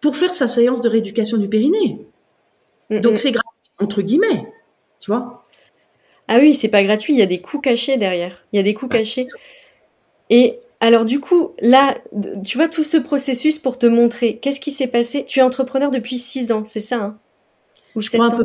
pour 0.00 0.16
faire 0.16 0.34
sa 0.34 0.48
séance 0.48 0.82
de 0.82 0.88
rééducation 0.88 1.36
du 1.36 1.48
périnée. 1.48 2.04
Donc 2.90 3.18
c'est 3.18 3.30
gratuit, 3.30 3.70
entre 3.78 4.02
guillemets, 4.02 4.52
tu 4.98 5.10
vois. 5.10 5.46
Ah 6.26 6.38
oui, 6.38 6.54
c'est 6.54 6.68
pas 6.68 6.82
gratuit, 6.82 7.12
il 7.12 7.18
y 7.18 7.22
a 7.22 7.26
des 7.26 7.40
coûts 7.40 7.60
cachés 7.60 7.96
derrière. 7.96 8.44
Il 8.52 8.56
y 8.56 8.60
a 8.60 8.62
des 8.62 8.74
coûts 8.74 8.88
cachés. 8.88 9.28
Et 10.30 10.58
alors 10.80 11.04
du 11.04 11.20
coup, 11.20 11.52
là, 11.60 11.98
tu 12.44 12.56
vois 12.56 12.68
tout 12.68 12.82
ce 12.84 12.96
processus 12.96 13.58
pour 13.58 13.78
te 13.78 13.86
montrer, 13.86 14.38
qu'est-ce 14.38 14.60
qui 14.60 14.72
s'est 14.72 14.86
passé? 14.86 15.24
Tu 15.24 15.38
es 15.38 15.42
entrepreneur 15.42 15.90
depuis 15.90 16.18
six 16.18 16.50
ans, 16.50 16.64
c'est 16.64 16.80
ça 16.80 16.96
hein? 16.96 17.18
Ou 17.94 18.00
Je 18.00 18.08
crois 18.10 18.26
un 18.26 18.30
peu 18.30 18.44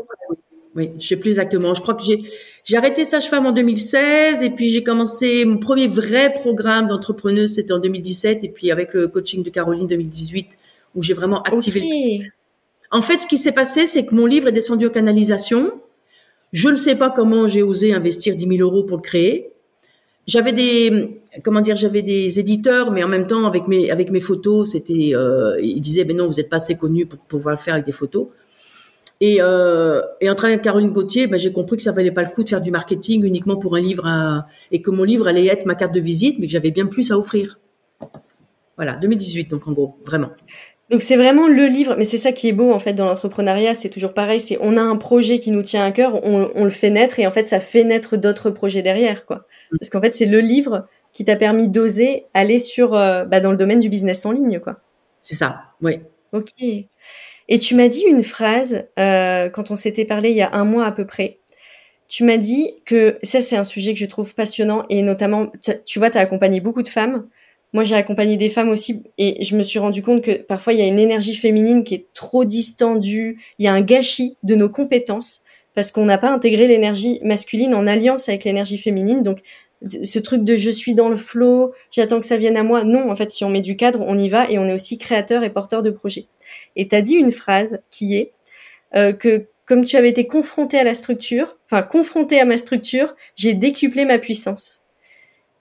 oui, 0.75 0.91
je 1.00 1.08
sais 1.08 1.15
plus 1.15 1.29
exactement. 1.29 1.74
Je 1.74 1.82
crois 1.82 1.94
que 1.94 2.03
j'ai 2.03 2.24
j'ai 2.63 2.77
arrêté 2.77 3.05
sage-femme 3.05 3.46
en 3.46 3.51
2016 3.51 4.41
et 4.41 4.50
puis 4.50 4.70
j'ai 4.70 4.84
commencé 4.84 5.46
mon 5.46 5.58
premier 5.58 5.88
vrai 5.88 6.34
programme 6.34 6.88
d'entrepreneuse, 6.88 7.55
c'était 7.55 7.74
en 7.74 7.79
2017 7.79 8.44
et 8.44 8.50
puis 8.50 8.72
avec 8.72 8.94
le 8.94 9.08
coaching 9.08 9.44
de 9.44 9.50
Caroline 9.50 9.88
2018 9.88 10.58
où 10.96 11.03
j'ai 11.03 11.13
vraiment 11.13 11.41
activé. 11.41 12.29
En 12.91 13.01
fait, 13.01 13.20
ce 13.20 13.27
qui 13.27 13.38
s'est 13.38 13.51
passé, 13.51 13.88
c'est 13.88 14.05
que 14.05 14.15
mon 14.15 14.25
livre 14.25 14.48
est 14.48 14.51
descendu 14.51 14.86
aux 14.86 14.91
canalisations 14.91 15.72
je 16.55 16.70
ne 16.70 16.75
sais 16.75 16.96
pas 16.96 17.10
comment 17.10 17.48
j'ai 17.48 17.63
osé 17.63 17.94
investir 17.94 18.34
10 18.34 18.57
000 18.57 18.61
euros 18.61 18.83
pour 18.83 18.96
le 18.96 19.01
créer. 19.01 19.50
J'avais 20.25 20.53
des, 20.53 21.20
comment 21.44 21.59
dire, 21.59 21.75
j'avais 21.75 22.01
des 22.01 22.40
éditeurs, 22.40 22.92
mais 22.92 23.03
en 23.03 23.09
même 23.09 23.27
temps 23.27 23.46
avec 23.46 23.68
mes 23.68 23.92
avec 23.92 24.09
mes 24.09 24.22
photos, 24.22 24.72
c'était, 24.72 25.11
euh, 25.14 25.59
ils 25.61 25.81
disaient, 25.81 26.05
ben 26.05 26.16
non, 26.16 26.27
vous 26.27 26.35
n'êtes 26.35 26.48
pas 26.48 26.55
assez 26.55 26.75
connu 26.75 27.05
pour 27.05 27.20
pouvoir 27.20 27.55
le 27.55 27.59
faire 27.59 27.74
avec 27.74 27.85
des 27.85 27.92
photos. 27.92 28.27
Et, 29.21 29.37
euh, 29.39 30.01
et 30.19 30.29
en 30.29 30.35
travaillant 30.35 30.55
avec 30.55 30.63
Caroline 30.63 30.91
Gauthier, 30.91 31.27
ben, 31.27 31.37
j'ai 31.37 31.51
compris 31.51 31.77
que 31.77 31.83
ça 31.83 31.91
valait 31.91 32.11
pas 32.11 32.23
le 32.23 32.29
coup 32.29 32.43
de 32.43 32.49
faire 32.49 32.61
du 32.61 32.71
marketing 32.71 33.23
uniquement 33.23 33.55
pour 33.55 33.75
un 33.75 33.81
livre 33.81 34.43
et 34.71 34.81
que 34.81 34.91
mon 34.91 35.03
livre 35.03 35.27
allait 35.27 35.47
être 35.47 35.65
ma 35.65 35.75
carte 35.75 35.93
de 35.93 36.01
visite, 36.01 36.37
mais 36.39 36.47
que 36.47 36.51
j'avais 36.51 36.71
bien 36.71 36.85
plus 36.85 37.11
à 37.11 37.17
offrir. 37.17 37.59
Voilà, 38.75 38.97
2018 38.97 39.49
donc 39.49 39.67
en 39.67 39.71
gros, 39.71 39.97
vraiment. 40.05 40.31
Donc 40.89 41.01
c'est 41.01 41.15
vraiment 41.15 41.47
le 41.47 41.65
livre, 41.65 41.95
mais 41.97 42.03
c'est 42.05 42.17
ça 42.17 42.31
qui 42.31 42.47
est 42.47 42.51
beau 42.51 42.71
en 42.71 42.77
fait 42.77 42.93
dans 42.93 43.05
l'entrepreneuriat, 43.05 43.73
c'est 43.73 43.89
toujours 43.89 44.13
pareil, 44.13 44.39
c'est 44.39 44.59
on 44.61 44.77
a 44.77 44.81
un 44.81 44.97
projet 44.97 45.39
qui 45.39 45.49
nous 45.49 45.63
tient 45.63 45.83
à 45.83 45.91
cœur, 45.91 46.23
on, 46.23 46.63
le 46.63 46.69
fait 46.69 46.91
naître 46.91 47.19
et 47.19 47.25
en 47.25 47.31
fait 47.31 47.47
ça 47.47 47.59
fait 47.59 47.83
naître 47.83 48.17
d'autres 48.17 48.51
projets 48.51 48.83
derrière 48.83 49.25
quoi. 49.25 49.47
Mm. 49.71 49.77
Parce 49.79 49.89
qu'en 49.89 50.01
fait 50.01 50.13
c'est 50.13 50.25
le 50.25 50.39
livre 50.39 50.87
qui 51.11 51.25
t'a 51.25 51.35
permis 51.35 51.69
d'oser 51.69 52.25
aller 52.35 52.59
sur 52.59 52.93
euh, 52.93 53.25
bah, 53.25 53.39
dans 53.39 53.49
le 53.49 53.57
domaine 53.57 53.79
du 53.79 53.89
business 53.89 54.27
en 54.27 54.31
ligne 54.31 54.59
quoi. 54.59 54.79
C'est 55.21 55.35
ça, 55.35 55.63
oui. 55.81 56.01
Ok. 56.33 56.51
Et 57.48 57.58
tu 57.58 57.75
m'as 57.75 57.88
dit 57.88 58.03
une 58.08 58.24
phrase 58.24 58.86
euh, 59.00 59.50
quand 59.50 59.72
on 59.72 59.75
s'était 59.75 60.05
parlé 60.05 60.31
il 60.31 60.36
y 60.36 60.42
a 60.42 60.53
un 60.53 60.66
mois 60.66 60.86
à 60.86 60.92
peu 60.92 61.05
près. 61.05 61.40
Tu 62.08 62.24
m'as 62.24 62.38
dit 62.38 62.72
que 62.86 63.18
ça 63.24 63.42
c'est 63.42 63.58
un 63.58 63.64
sujet 63.64 63.94
que 63.94 64.00
je 64.00 64.05
trouve 64.05 64.36
passionnant 64.36 64.86
et 64.90 65.01
notamment 65.01 65.51
tu, 65.86 66.00
vois 66.00 66.10
tu 66.10 66.18
as 66.18 66.22
accompagné 66.22 66.60
beaucoup 66.60 66.84
de 66.84 66.88
femmes 66.88 67.27
moi, 67.75 67.84
j'ai 67.84 67.96
accompagné 67.96 68.38
des 68.38 68.48
femmes 68.48 68.70
aussi 68.70 69.03
et 69.18 69.44
je 69.44 69.53
me 69.58 69.62
suis 69.62 69.79
rendu 69.79 70.01
compte 70.01 70.22
que 70.22 70.42
parfois 70.42 70.72
il 70.72 70.79
y 70.79 70.81
a 70.81 70.88
une 70.88 70.98
énergie 70.98 71.36
féminine 71.36 71.84
qui 71.84 71.96
est 71.96 72.05
trop 72.14 72.46
distendue, 72.46 73.38
il 73.60 73.66
y 73.66 73.68
a 73.68 73.74
un 73.74 73.81
gâchis 73.81 74.38
de 74.44 74.55
nos 74.55 74.70
compétences 74.70 75.44
parce 75.74 75.92
qu'on 75.92 76.05
n'a 76.05 76.18
pas 76.18 76.31
intégré 76.31 76.68
l'énergie 76.68 77.20
masculine 77.22 77.75
en 77.75 77.86
alliance 77.86 78.29
avec 78.29 78.46
l'énergie 78.46 78.77
féminine. 78.77 79.24
Donc, 79.24 79.40
ce 80.05 80.20
truc 80.20 80.46
de 80.46 80.55
je 80.55 80.70
suis 80.70 80.94
dans 80.94 81.10
le 81.10 81.18
flot, 81.18 81.74
j'attends 81.92 82.22
que 82.22 82.25
ça 82.25 82.38
vienne 82.38 82.55
à 82.55 82.64
moi. 82.64 82.86
Non, 82.86 83.12
en 83.12 83.16
fait, 83.18 83.29
si 83.29 83.44
on 83.44 83.50
met 83.50 83.60
du 83.60 83.75
cadre, 83.75 84.00
on 84.08 84.18
y 84.18 84.29
va 84.29 84.50
et 84.50 84.58
on 84.58 84.68
est 84.68 84.74
aussi 84.74 84.98
créateur 84.98 85.44
et 85.44 85.50
porteur 85.50 85.84
de 85.84 85.90
projet. 85.90 86.27
Et 86.75 86.88
tu 86.88 86.96
as 86.96 87.01
dit 87.01 87.16
une 87.16 87.31
phrase 87.31 87.79
qui 87.92 88.16
est 88.16 88.33
euh, 88.96 89.14
que 89.14 89.48
comme 89.66 89.83
tu 89.83 89.98
avais 89.98 90.09
été 90.09 90.27
confronté 90.27 90.77
à 90.77 90.83
la 90.83 90.94
structure, 90.94 91.57
enfin 91.66 91.81
confronté 91.81 92.40
à 92.40 92.46
ma 92.46 92.57
structure, 92.57 93.16
j'ai 93.35 93.53
décuplé 93.53 94.05
ma 94.05 94.20
puissance. 94.20 94.81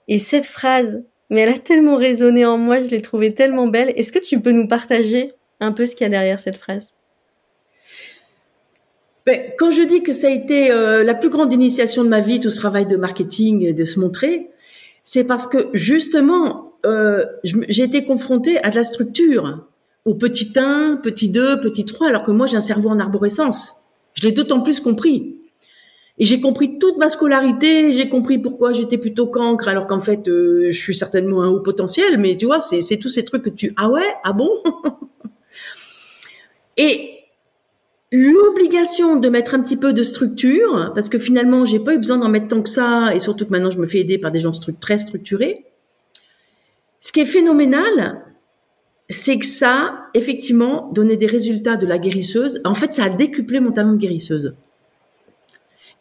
Et 0.07 0.19
cette 0.19 0.45
phrase, 0.45 1.03
mais 1.29 1.41
elle 1.41 1.49
a 1.49 1.57
tellement 1.57 1.97
résonné 1.97 2.45
en 2.45 2.57
moi, 2.57 2.83
je 2.83 2.89
l'ai 2.89 3.01
trouvée 3.01 3.33
tellement 3.33 3.67
belle. 3.67 3.91
Est-ce 3.95 4.11
que 4.11 4.19
tu 4.19 4.39
peux 4.39 4.51
nous 4.51 4.67
partager 4.67 5.33
un 5.59 5.71
peu 5.71 5.85
ce 5.85 5.95
qu'il 5.95 6.05
y 6.05 6.07
a 6.07 6.09
derrière 6.09 6.39
cette 6.39 6.57
phrase? 6.57 6.93
Ben, 9.25 9.41
quand 9.57 9.71
je 9.71 9.81
dis 9.81 10.03
que 10.03 10.13
ça 10.13 10.27
a 10.27 10.29
été 10.29 10.71
euh, 10.71 11.03
la 11.03 11.15
plus 11.15 11.29
grande 11.29 11.51
initiation 11.51 12.03
de 12.03 12.09
ma 12.09 12.19
vie, 12.19 12.39
tout 12.39 12.51
ce 12.51 12.59
travail 12.59 12.85
de 12.85 12.95
marketing, 12.95 13.73
de 13.73 13.83
se 13.83 13.99
montrer, 13.99 14.51
c'est 15.03 15.23
parce 15.23 15.47
que 15.47 15.69
justement, 15.73 16.73
euh, 16.85 17.25
j'ai 17.43 17.83
été 17.83 18.03
confrontée 18.03 18.63
à 18.63 18.69
de 18.69 18.75
la 18.75 18.83
structure, 18.83 19.65
au 20.05 20.13
petit 20.13 20.53
1, 20.55 21.01
petit 21.03 21.29
2, 21.29 21.59
petit 21.59 21.83
3, 21.83 22.09
alors 22.09 22.23
que 22.23 22.31
moi 22.31 22.47
j'ai 22.47 22.57
un 22.57 22.61
cerveau 22.61 22.89
en 22.89 22.99
arborescence. 22.99 23.73
Je 24.13 24.23
l'ai 24.23 24.31
d'autant 24.31 24.61
plus 24.61 24.79
compris. 24.79 25.35
Et 26.17 26.25
j'ai 26.25 26.39
compris 26.39 26.79
toute 26.79 26.97
ma 26.97 27.09
scolarité, 27.09 27.91
j'ai 27.91 28.07
compris 28.07 28.37
pourquoi 28.37 28.71
j'étais 28.71 28.97
plutôt 28.97 29.27
cancre, 29.27 29.67
alors 29.67 29.85
qu'en 29.85 29.99
fait, 29.99 30.29
euh, 30.29 30.71
je 30.71 30.77
suis 30.77 30.95
certainement 30.95 31.43
un 31.43 31.49
haut 31.49 31.59
potentiel, 31.59 32.17
mais 32.19 32.37
tu 32.37 32.45
vois, 32.45 32.61
c'est 32.61 32.97
tous 32.97 33.09
ces 33.09 33.25
trucs 33.25 33.43
que 33.43 33.49
tu... 33.49 33.73
Ah 33.75 33.89
ouais 33.89 34.13
Ah 34.23 34.31
bon? 34.31 34.49
Et 36.77 37.19
l'obligation 38.13 39.17
de 39.17 39.27
mettre 39.27 39.55
un 39.55 39.61
petit 39.61 39.75
peu 39.75 39.91
de 39.91 40.03
structure, 40.03 40.93
parce 40.95 41.09
que 41.09 41.17
finalement, 41.17 41.65
j'ai 41.65 41.79
pas 41.79 41.95
eu 41.95 41.97
besoin 41.97 42.17
d'en 42.17 42.29
mettre 42.29 42.47
tant 42.47 42.61
que 42.61 42.69
ça, 42.69 43.13
et 43.13 43.19
surtout 43.19 43.45
que 43.45 43.51
maintenant, 43.51 43.71
je 43.71 43.79
me 43.79 43.85
fais 43.85 43.99
aider 43.99 44.17
par 44.17 44.31
des 44.31 44.39
gens 44.39 44.51
très 44.79 44.97
structurés. 44.97 45.65
Ce 47.01 47.11
qui 47.11 47.19
est 47.19 47.25
phénoménal, 47.25 48.24
c'est 49.07 49.37
que 49.37 49.45
ça, 49.45 50.07
effectivement, 50.13 50.89
donnait 50.93 51.15
des 51.15 51.27
résultats 51.27 51.75
de 51.75 51.85
la 51.85 51.97
guérisseuse. 51.97 52.59
En 52.65 52.73
fait, 52.73 52.93
ça 52.93 53.05
a 53.05 53.09
décuplé 53.09 53.59
mon 53.59 53.71
talent 53.71 53.93
de 53.93 53.97
guérisseuse. 53.97 54.55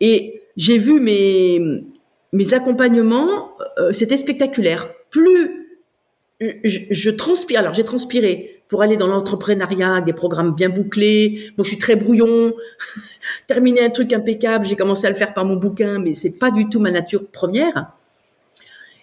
Et 0.00 0.42
j'ai 0.56 0.78
vu 0.78 1.00
mes, 1.00 1.84
mes 2.32 2.54
accompagnements, 2.54 3.50
euh, 3.78 3.92
c'était 3.92 4.16
spectaculaire. 4.16 4.88
Plus 5.10 5.64
je, 6.40 7.10
transpire, 7.10 7.60
alors 7.60 7.74
j'ai 7.74 7.84
transpiré 7.84 8.62
pour 8.68 8.82
aller 8.82 8.96
dans 8.96 9.06
l'entrepreneuriat, 9.06 10.00
des 10.00 10.12
programmes 10.12 10.54
bien 10.54 10.68
bouclés. 10.68 11.52
Moi, 11.56 11.64
je 11.64 11.68
suis 11.68 11.78
très 11.78 11.96
brouillon. 11.96 12.52
Terminer 13.46 13.84
un 13.84 13.90
truc 13.90 14.12
impeccable, 14.12 14.66
j'ai 14.66 14.76
commencé 14.76 15.06
à 15.06 15.10
le 15.10 15.16
faire 15.16 15.32
par 15.34 15.44
mon 15.44 15.56
bouquin, 15.56 15.98
mais 15.98 16.12
c'est 16.12 16.38
pas 16.38 16.50
du 16.50 16.68
tout 16.68 16.80
ma 16.80 16.90
nature 16.90 17.26
première. 17.26 17.92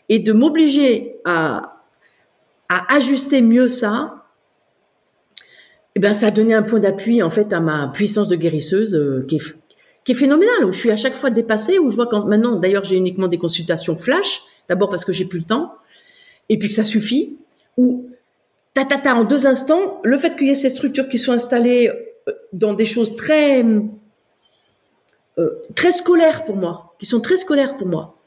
Et 0.09 0.19
de 0.19 0.33
m'obliger 0.33 1.15
à, 1.23 1.80
à 2.71 2.95
ajuster 2.95 3.41
mieux 3.41 3.67
ça, 3.67 4.25
eh 5.95 5.99
ben, 5.99 6.13
ça 6.13 6.27
a 6.27 6.31
donné 6.31 6.53
un 6.53 6.63
point 6.63 6.79
d'appui 6.79 7.21
en 7.21 7.29
fait 7.29 7.51
à 7.51 7.59
ma 7.59 7.89
puissance 7.89 8.27
de 8.29 8.35
guérisseuse 8.35 8.95
euh, 8.95 9.25
qui 9.27 9.35
est 9.35 9.55
qui 10.03 10.13
est 10.13 10.15
phénoménal, 10.15 10.65
où 10.65 10.71
je 10.71 10.79
suis 10.79 10.89
à 10.89 10.95
chaque 10.95 11.13
fois 11.13 11.29
dépassée, 11.29 11.77
où 11.77 11.91
je 11.91 11.95
vois 11.95 12.07
quand 12.07 12.25
maintenant, 12.25 12.55
d'ailleurs, 12.55 12.83
j'ai 12.83 12.95
uniquement 12.95 13.27
des 13.27 13.37
consultations 13.37 13.95
flash, 13.95 14.41
D'abord 14.67 14.89
parce 14.89 15.03
que 15.03 15.11
j'ai 15.11 15.25
plus 15.25 15.39
le 15.39 15.45
temps, 15.45 15.75
et 16.47 16.57
puis 16.57 16.69
que 16.69 16.73
ça 16.73 16.85
suffit. 16.85 17.35
Ou 17.77 18.09
ta 18.73 18.85
ta 18.85 18.97
ta 18.97 19.15
en 19.15 19.25
deux 19.25 19.45
instants, 19.45 19.99
le 20.03 20.17
fait 20.17 20.35
qu'il 20.37 20.47
y 20.47 20.51
ait 20.51 20.55
ces 20.55 20.69
structures 20.69 21.09
qui 21.09 21.17
sont 21.17 21.33
installées 21.33 21.91
euh, 22.27 22.31
dans 22.53 22.73
des 22.73 22.85
choses 22.85 23.15
très 23.17 23.65
euh, 25.37 25.49
très 25.75 25.91
scolaires 25.91 26.45
pour 26.45 26.55
moi, 26.55 26.95
qui 26.99 27.05
sont 27.05 27.19
très 27.19 27.35
scolaires 27.37 27.75
pour 27.75 27.87
moi. 27.87 28.17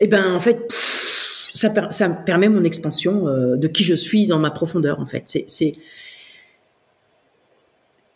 Et 0.00 0.04
eh 0.04 0.06
ben 0.06 0.32
en 0.32 0.38
fait, 0.38 0.72
ça, 1.58 2.08
me 2.08 2.24
permet 2.24 2.48
mon 2.48 2.64
expansion 2.64 3.28
euh, 3.28 3.56
de 3.56 3.68
qui 3.68 3.84
je 3.84 3.94
suis 3.94 4.26
dans 4.26 4.38
ma 4.38 4.50
profondeur. 4.50 5.00
En 5.00 5.06
fait, 5.06 5.24
c'est 5.26 5.44
c'est 5.48 5.74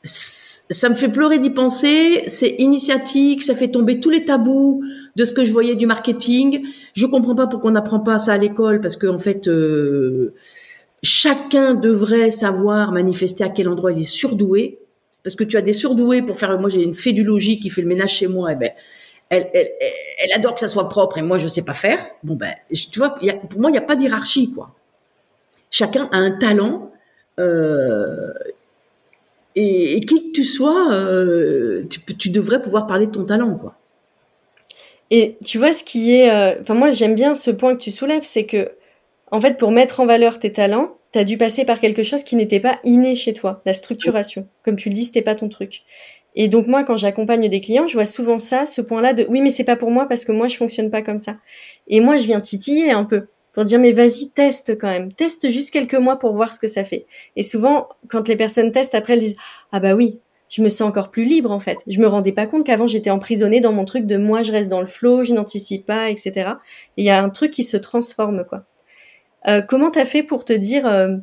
ça 0.02 0.88
me 0.88 0.94
fait 0.94 1.09
pleurer 1.09 1.38
d'y 1.38 1.50
penser. 1.50 2.24
C'est 2.26 2.57
initiatique, 2.59 3.42
ça 3.42 3.55
fait 3.55 3.68
tomber 3.68 4.00
tous 4.00 4.11
les 4.11 4.24
tabous 4.24 4.83
de 5.16 5.24
ce 5.24 5.33
que 5.33 5.44
je 5.44 5.52
voyais 5.52 5.76
du 5.76 5.87
marketing. 5.87 6.64
Je 6.94 7.07
comprends 7.07 7.35
pas 7.35 7.46
pourquoi 7.46 7.70
on 7.70 7.74
n'apprend 7.74 8.00
pas 8.00 8.18
ça 8.18 8.33
à 8.33 8.38
l'école 8.38 8.81
parce 8.81 8.96
que 8.96 9.07
en 9.07 9.18
fait, 9.18 9.48
euh, 9.48 10.35
chacun 11.02 11.74
devrait 11.74 12.31
savoir 12.31 12.92
manifester 12.92 13.44
à 13.44 13.48
quel 13.48 13.68
endroit 13.68 13.92
il 13.92 14.00
est 14.00 14.02
surdoué. 14.02 14.78
Parce 15.22 15.37
que 15.37 15.44
tu 15.44 15.57
as 15.57 15.62
des 15.62 15.72
surdoués 15.72 16.22
pour 16.22 16.37
faire. 16.37 16.59
Moi, 16.59 16.68
j'ai 16.68 16.83
une 16.83 16.94
fée 16.94 17.12
du 17.12 17.22
logis 17.22 17.61
qui 17.61 17.70
fait 17.70 17.83
le 17.83 17.87
ménage 17.88 18.14
chez 18.14 18.26
moi. 18.26 18.50
Et 18.50 18.55
eh 18.55 18.59
ben, 18.59 18.70
elle, 19.33 20.33
adore 20.35 20.55
que 20.55 20.61
ça 20.61 20.68
soit 20.68 20.88
propre 20.88 21.18
et 21.18 21.23
moi, 21.23 21.38
je 21.38 21.47
sais 21.47 21.64
pas 21.64 21.75
faire. 21.75 21.99
Bon 22.23 22.35
ben, 22.35 22.55
tu 22.71 22.99
vois, 22.99 23.16
y 23.21 23.33
pour 23.33 23.61
moi, 23.61 23.71
il 23.71 23.73
n'y 23.73 23.79
a 23.79 23.83
pas 23.83 23.97
d'hierarchie 23.97 24.53
quoi. 24.53 24.75
Chacun 25.71 26.09
a 26.12 26.18
un 26.18 26.33
talent. 26.33 26.90
Euh, 27.40 28.33
et, 29.55 30.01
qui 30.01 30.29
que 30.29 30.33
tu 30.33 30.45
sois, 30.45 30.92
euh, 30.92 31.85
tu, 31.88 32.01
tu, 32.16 32.31
devrais 32.31 32.61
pouvoir 32.61 32.87
parler 32.87 33.07
de 33.07 33.11
ton 33.11 33.25
talent, 33.25 33.55
quoi. 33.55 33.75
Et 35.11 35.37
tu 35.45 35.59
vois, 35.59 35.75
ce 35.75 35.85
qui 35.85 36.14
est, 36.14 36.31
euh, 36.31 36.59
enfin 36.62 36.73
moi 36.73 36.90
j'aime 36.92 37.14
bien 37.14 37.35
ce 37.35 37.51
point 37.51 37.77
que 37.77 37.83
tu 37.83 37.90
soulèves, 37.90 38.23
c'est 38.23 38.47
que 38.47 38.71
en 39.31 39.42
fait 39.42 39.59
pour 39.59 39.71
mettre 39.71 40.01
en 40.01 40.07
valeur 40.07 40.38
tes 40.38 40.53
talents, 40.53 40.97
tu 41.12 41.18
as 41.18 41.25
dû 41.25 41.37
passer 41.37 41.66
par 41.66 41.81
quelque 41.81 42.03
chose 42.03 42.25
qui 42.25 42.35
n'était 42.35 42.61
pas 42.61 42.79
inné 42.83 43.14
chez 43.14 43.35
toi, 43.35 43.61
la 43.66 43.75
structuration. 43.75 44.49
Comme 44.64 44.77
tu 44.77 44.88
le 44.88 44.95
dis, 44.95 45.05
c'était 45.05 45.21
pas 45.21 45.35
ton 45.35 45.51
truc. 45.51 45.83
Et 46.35 46.49
donc 46.49 46.66
moi, 46.66 46.83
quand 46.85 46.97
j'accompagne 46.97 47.49
des 47.49 47.61
clients, 47.61 47.87
je 47.87 47.95
vois 47.95 48.07
souvent 48.07 48.38
ça, 48.38 48.66
ce 48.66 48.81
point-là 48.81 49.12
de 49.12 49.27
oui, 49.29 49.40
mais 49.40 49.51
c'est 49.51 49.64
pas 49.64 49.77
pour 49.77 49.90
moi 49.90 50.07
parce 50.07 50.25
que 50.25 50.33
moi 50.33 50.49
je 50.49 50.57
fonctionne 50.57 50.90
pas 50.90 51.03
comme 51.03 51.18
ça. 51.18 51.37
Et 51.88 52.01
moi, 52.01 52.16
je 52.16 52.25
viens 52.25 52.40
titiller 52.40 52.90
un 52.90 53.05
peu 53.05 53.27
pour 53.53 53.64
dire 53.64 53.79
mais 53.79 53.92
vas-y 53.92 54.31
teste 54.31 54.79
quand 54.79 54.88
même, 54.88 55.12
teste 55.12 55.51
juste 55.51 55.71
quelques 55.71 55.95
mois 55.95 56.18
pour 56.18 56.35
voir 56.35 56.53
ce 56.53 56.59
que 56.59 56.68
ça 56.68 56.85
fait. 56.85 57.07
Et 57.37 57.42
souvent 57.42 57.88
quand 58.09 58.29
les 58.29 58.37
personnes 58.37 58.73
testent 58.73 58.95
après 58.95 59.14
elles 59.14 59.21
disent 59.21 59.37
ah 59.73 59.81
bah 59.81 59.95
oui, 59.95 60.21
je 60.49 60.62
me 60.62 60.68
sens 60.68 60.88
encore 60.88 61.11
plus 61.11 61.25
libre 61.25 61.51
en 61.51 61.61
fait. 61.61 61.79
Je 61.87 62.01
me 62.01 62.07
rendais 62.07 62.33
pas 62.33 62.47
compte 62.47 62.64
qu'avant 62.64 62.87
j'étais 62.87 63.11
emprisonnée 63.11 63.61
dans 63.61 63.73
mon 63.73 63.85
truc 63.85 64.07
de 64.07 64.16
moi 64.16 64.42
je 64.42 64.53
reste 64.53 64.68
dans 64.68 64.81
le 64.81 64.87
flow, 64.87 65.25
je 65.25 65.35
n'anticipe 65.35 65.87
pas, 65.87 66.11
etc. 66.11 66.53
Et 66.97 67.03
il 67.03 67.05
y 67.05 67.11
a 67.11 67.23
un 67.23 67.31
truc 67.31 67.51
qui 67.51 67.62
se 67.62 67.77
transforme 67.77 68.45
quoi. 68.45 68.64
Euh, 69.49 69.61
comment 69.61 69.90
t'as 69.90 70.05
fait 70.05 70.23
pour 70.23 70.45
te 70.45 70.53
dire 70.53 70.87
euh, 70.87 71.16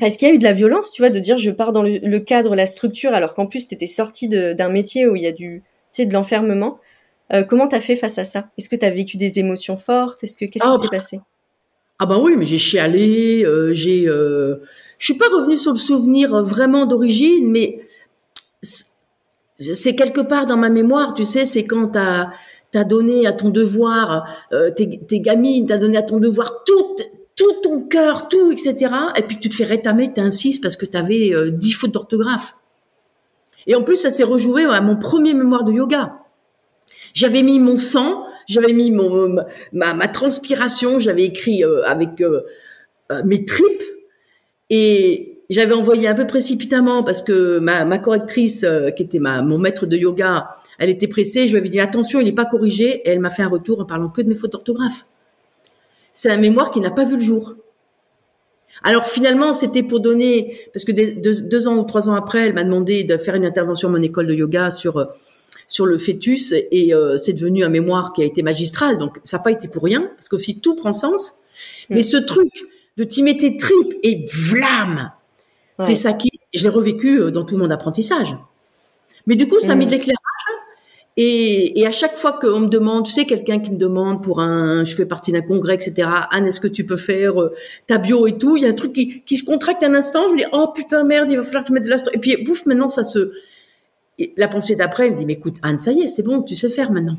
parce 0.00 0.16
qu'il 0.16 0.28
y 0.28 0.30
a 0.30 0.34
eu 0.34 0.38
de 0.38 0.44
la 0.44 0.52
violence, 0.52 0.92
tu 0.92 1.02
vois, 1.02 1.10
de 1.10 1.18
dire 1.18 1.38
je 1.38 1.50
pars 1.50 1.72
dans 1.72 1.82
le, 1.82 2.18
cadre, 2.18 2.54
la 2.54 2.66
structure, 2.66 3.12
alors 3.12 3.34
qu'en 3.34 3.46
plus 3.46 3.68
t'étais 3.68 3.86
sortie 3.86 4.28
d'un 4.28 4.68
métier 4.68 5.06
où 5.06 5.16
il 5.16 5.22
y 5.22 5.26
a 5.26 5.32
du, 5.32 5.62
tu 5.64 6.02
sais, 6.02 6.06
de 6.06 6.12
l'enfermement. 6.12 6.78
Euh, 7.32 7.42
comment 7.42 7.68
t'as 7.68 7.80
fait 7.80 7.96
face 7.96 8.18
à 8.18 8.24
ça? 8.24 8.48
Est-ce 8.56 8.68
que 8.68 8.76
t'as 8.76 8.90
vécu 8.90 9.16
des 9.16 9.38
émotions 9.38 9.76
fortes? 9.76 10.24
Est-ce 10.24 10.36
que 10.36 10.46
qu'est-ce 10.46 10.64
qui 10.64 10.70
ah, 10.70 10.78
s'est 10.78 10.86
bah, 10.86 10.96
passé? 10.96 11.20
Ah 11.98 12.06
ben 12.06 12.18
oui, 12.22 12.34
mais 12.36 12.44
j'ai 12.44 12.58
chialé, 12.58 13.44
euh, 13.44 13.74
j'ai, 13.74 14.08
euh, 14.08 14.56
je 14.98 15.04
suis 15.04 15.18
pas 15.18 15.28
revenue 15.28 15.56
sur 15.56 15.72
le 15.72 15.78
souvenir 15.78 16.42
vraiment 16.42 16.86
d'origine, 16.86 17.50
mais 17.50 17.80
c'est 19.56 19.96
quelque 19.96 20.20
part 20.20 20.46
dans 20.46 20.56
ma 20.56 20.70
mémoire, 20.70 21.14
tu 21.14 21.24
sais, 21.24 21.44
c'est 21.44 21.64
quand 21.64 21.88
t'as 21.88 22.30
as 22.74 22.84
donné 22.84 23.26
à 23.26 23.32
ton 23.32 23.48
devoir, 23.48 24.26
euh, 24.52 24.70
tes, 24.70 25.00
tes 25.00 25.20
gamines, 25.20 25.66
t'as 25.66 25.78
donné 25.78 25.96
à 25.96 26.02
ton 26.02 26.18
devoir 26.18 26.62
tout, 26.64 26.96
tout 27.38 27.60
ton 27.62 27.82
cœur, 27.84 28.28
tout, 28.28 28.52
etc. 28.52 28.92
Et 29.16 29.22
puis 29.22 29.38
tu 29.38 29.48
te 29.48 29.54
fais 29.54 29.64
rétamer, 29.64 30.12
t'insistes 30.12 30.62
parce 30.62 30.76
que 30.76 30.84
t'avais 30.84 31.32
euh, 31.32 31.50
dix 31.50 31.72
fautes 31.72 31.92
d'orthographe. 31.92 32.54
Et 33.66 33.74
en 33.74 33.82
plus, 33.82 33.96
ça 33.96 34.10
s'est 34.10 34.24
rejoué 34.24 34.64
à 34.64 34.80
mon 34.80 34.96
premier 34.96 35.34
mémoire 35.34 35.62
de 35.62 35.72
yoga. 35.72 36.18
J'avais 37.14 37.42
mis 37.42 37.58
mon 37.60 37.78
sang, 37.78 38.26
j'avais 38.48 38.72
mis 38.72 38.90
mon, 38.90 39.36
ma, 39.72 39.94
ma 39.94 40.08
transpiration, 40.08 40.98
j'avais 40.98 41.24
écrit 41.24 41.62
euh, 41.62 41.82
avec 41.84 42.20
euh, 42.20 42.42
euh, 43.12 43.22
mes 43.24 43.44
tripes 43.44 43.82
et 44.70 45.42
j'avais 45.50 45.74
envoyé 45.74 46.08
un 46.08 46.14
peu 46.14 46.26
précipitamment 46.26 47.02
parce 47.02 47.22
que 47.22 47.58
ma, 47.58 47.84
ma 47.84 47.98
correctrice, 47.98 48.66
qui 48.96 49.02
était 49.02 49.18
ma, 49.18 49.42
mon 49.42 49.58
maître 49.58 49.86
de 49.86 49.96
yoga, 49.96 50.50
elle 50.78 50.90
était 50.90 51.08
pressée. 51.08 51.46
Je 51.46 51.52
lui 51.52 51.58
avais 51.58 51.70
dit 51.70 51.80
attention, 51.80 52.20
il 52.20 52.24
n'est 52.24 52.32
pas 52.32 52.44
corrigé 52.44 53.02
et 53.04 53.10
elle 53.10 53.20
m'a 53.20 53.30
fait 53.30 53.42
un 53.42 53.48
retour 53.48 53.80
en 53.80 53.84
parlant 53.84 54.08
que 54.08 54.20
de 54.20 54.28
mes 54.28 54.34
fautes 54.34 54.52
d'orthographe. 54.52 55.06
C'est 56.18 56.30
un 56.30 56.36
mémoire 56.36 56.72
qui 56.72 56.80
n'a 56.80 56.90
pas 56.90 57.04
vu 57.04 57.14
le 57.14 57.20
jour. 57.20 57.54
Alors 58.82 59.04
finalement, 59.04 59.52
c'était 59.52 59.84
pour 59.84 60.00
donner, 60.00 60.58
parce 60.72 60.84
que 60.84 60.90
deux, 60.90 61.42
deux, 61.42 61.68
ans 61.68 61.76
ou 61.76 61.84
trois 61.84 62.08
ans 62.08 62.14
après, 62.14 62.40
elle 62.48 62.54
m'a 62.54 62.64
demandé 62.64 63.04
de 63.04 63.16
faire 63.16 63.36
une 63.36 63.44
intervention 63.44 63.88
à 63.88 63.92
mon 63.92 64.02
école 64.02 64.26
de 64.26 64.34
yoga 64.34 64.70
sur 64.70 65.12
sur 65.68 65.86
le 65.86 65.96
fœtus 65.96 66.52
et 66.72 66.92
euh, 66.92 67.18
c'est 67.18 67.34
devenu 67.34 67.62
un 67.62 67.68
mémoire 67.68 68.12
qui 68.12 68.22
a 68.22 68.24
été 68.24 68.42
magistral. 68.42 68.98
Donc 68.98 69.20
ça 69.22 69.36
n'a 69.36 69.44
pas 69.44 69.52
été 69.52 69.68
pour 69.68 69.84
rien 69.84 70.10
parce 70.16 70.28
qu'aussi 70.28 70.60
tout 70.60 70.74
prend 70.74 70.92
sens. 70.92 71.34
Mais 71.88 72.00
mm. 72.00 72.02
ce 72.02 72.16
truc 72.16 72.50
de 72.96 73.04
t'y 73.04 73.22
mettre 73.22 73.42
tes 73.42 73.56
tripes 73.56 73.94
et 74.02 74.26
vlam, 74.26 75.12
t'es 75.84 75.94
saqué. 75.94 76.30
Je 76.52 76.64
l'ai 76.64 76.68
revécu 76.68 77.20
euh, 77.20 77.30
dans 77.30 77.44
tout 77.44 77.56
mon 77.56 77.70
apprentissage. 77.70 78.36
Mais 79.28 79.36
du 79.36 79.46
coup, 79.46 79.60
ça 79.60 79.72
a 79.72 79.74
mis 79.76 79.86
de 79.86 79.94
mm. 79.94 80.00
Et, 81.20 81.80
et, 81.80 81.84
à 81.84 81.90
chaque 81.90 82.16
fois 82.16 82.38
qu'on 82.40 82.60
me 82.60 82.68
demande, 82.68 83.04
tu 83.04 83.10
sais, 83.10 83.24
quelqu'un 83.24 83.58
qui 83.58 83.72
me 83.72 83.76
demande 83.76 84.22
pour 84.22 84.40
un, 84.40 84.84
je 84.84 84.94
fais 84.94 85.04
partie 85.04 85.32
d'un 85.32 85.42
congrès, 85.42 85.74
etc. 85.74 86.08
Anne, 86.30 86.46
est-ce 86.46 86.60
que 86.60 86.68
tu 86.68 86.86
peux 86.86 86.96
faire 86.96 87.42
euh, 87.42 87.52
ta 87.88 87.98
bio 87.98 88.28
et 88.28 88.38
tout 88.38 88.56
Il 88.56 88.62
y 88.62 88.66
a 88.66 88.68
un 88.68 88.74
truc 88.74 88.92
qui, 88.92 89.22
qui 89.22 89.36
se 89.36 89.44
contracte 89.44 89.82
un 89.82 89.94
instant. 89.94 90.28
Je 90.28 90.34
me 90.34 90.38
dis, 90.38 90.44
oh 90.52 90.68
putain 90.72 91.02
merde, 91.02 91.28
il 91.28 91.36
va 91.36 91.42
falloir 91.42 91.64
que 91.64 91.70
je 91.70 91.74
mette 91.74 91.82
de 91.82 91.90
l'astro. 91.90 92.12
Et 92.14 92.18
puis, 92.18 92.36
bouf, 92.44 92.66
maintenant 92.66 92.88
ça 92.88 93.02
se, 93.02 93.32
la 94.36 94.46
pensée 94.46 94.76
d'après, 94.76 95.06
elle 95.06 95.12
me 95.14 95.18
dit, 95.18 95.26
mais 95.26 95.32
écoute, 95.32 95.56
Anne, 95.62 95.80
ça 95.80 95.90
y 95.90 96.02
est, 96.02 96.08
c'est 96.08 96.22
bon, 96.22 96.42
tu 96.42 96.54
sais 96.54 96.70
faire 96.70 96.92
maintenant. 96.92 97.18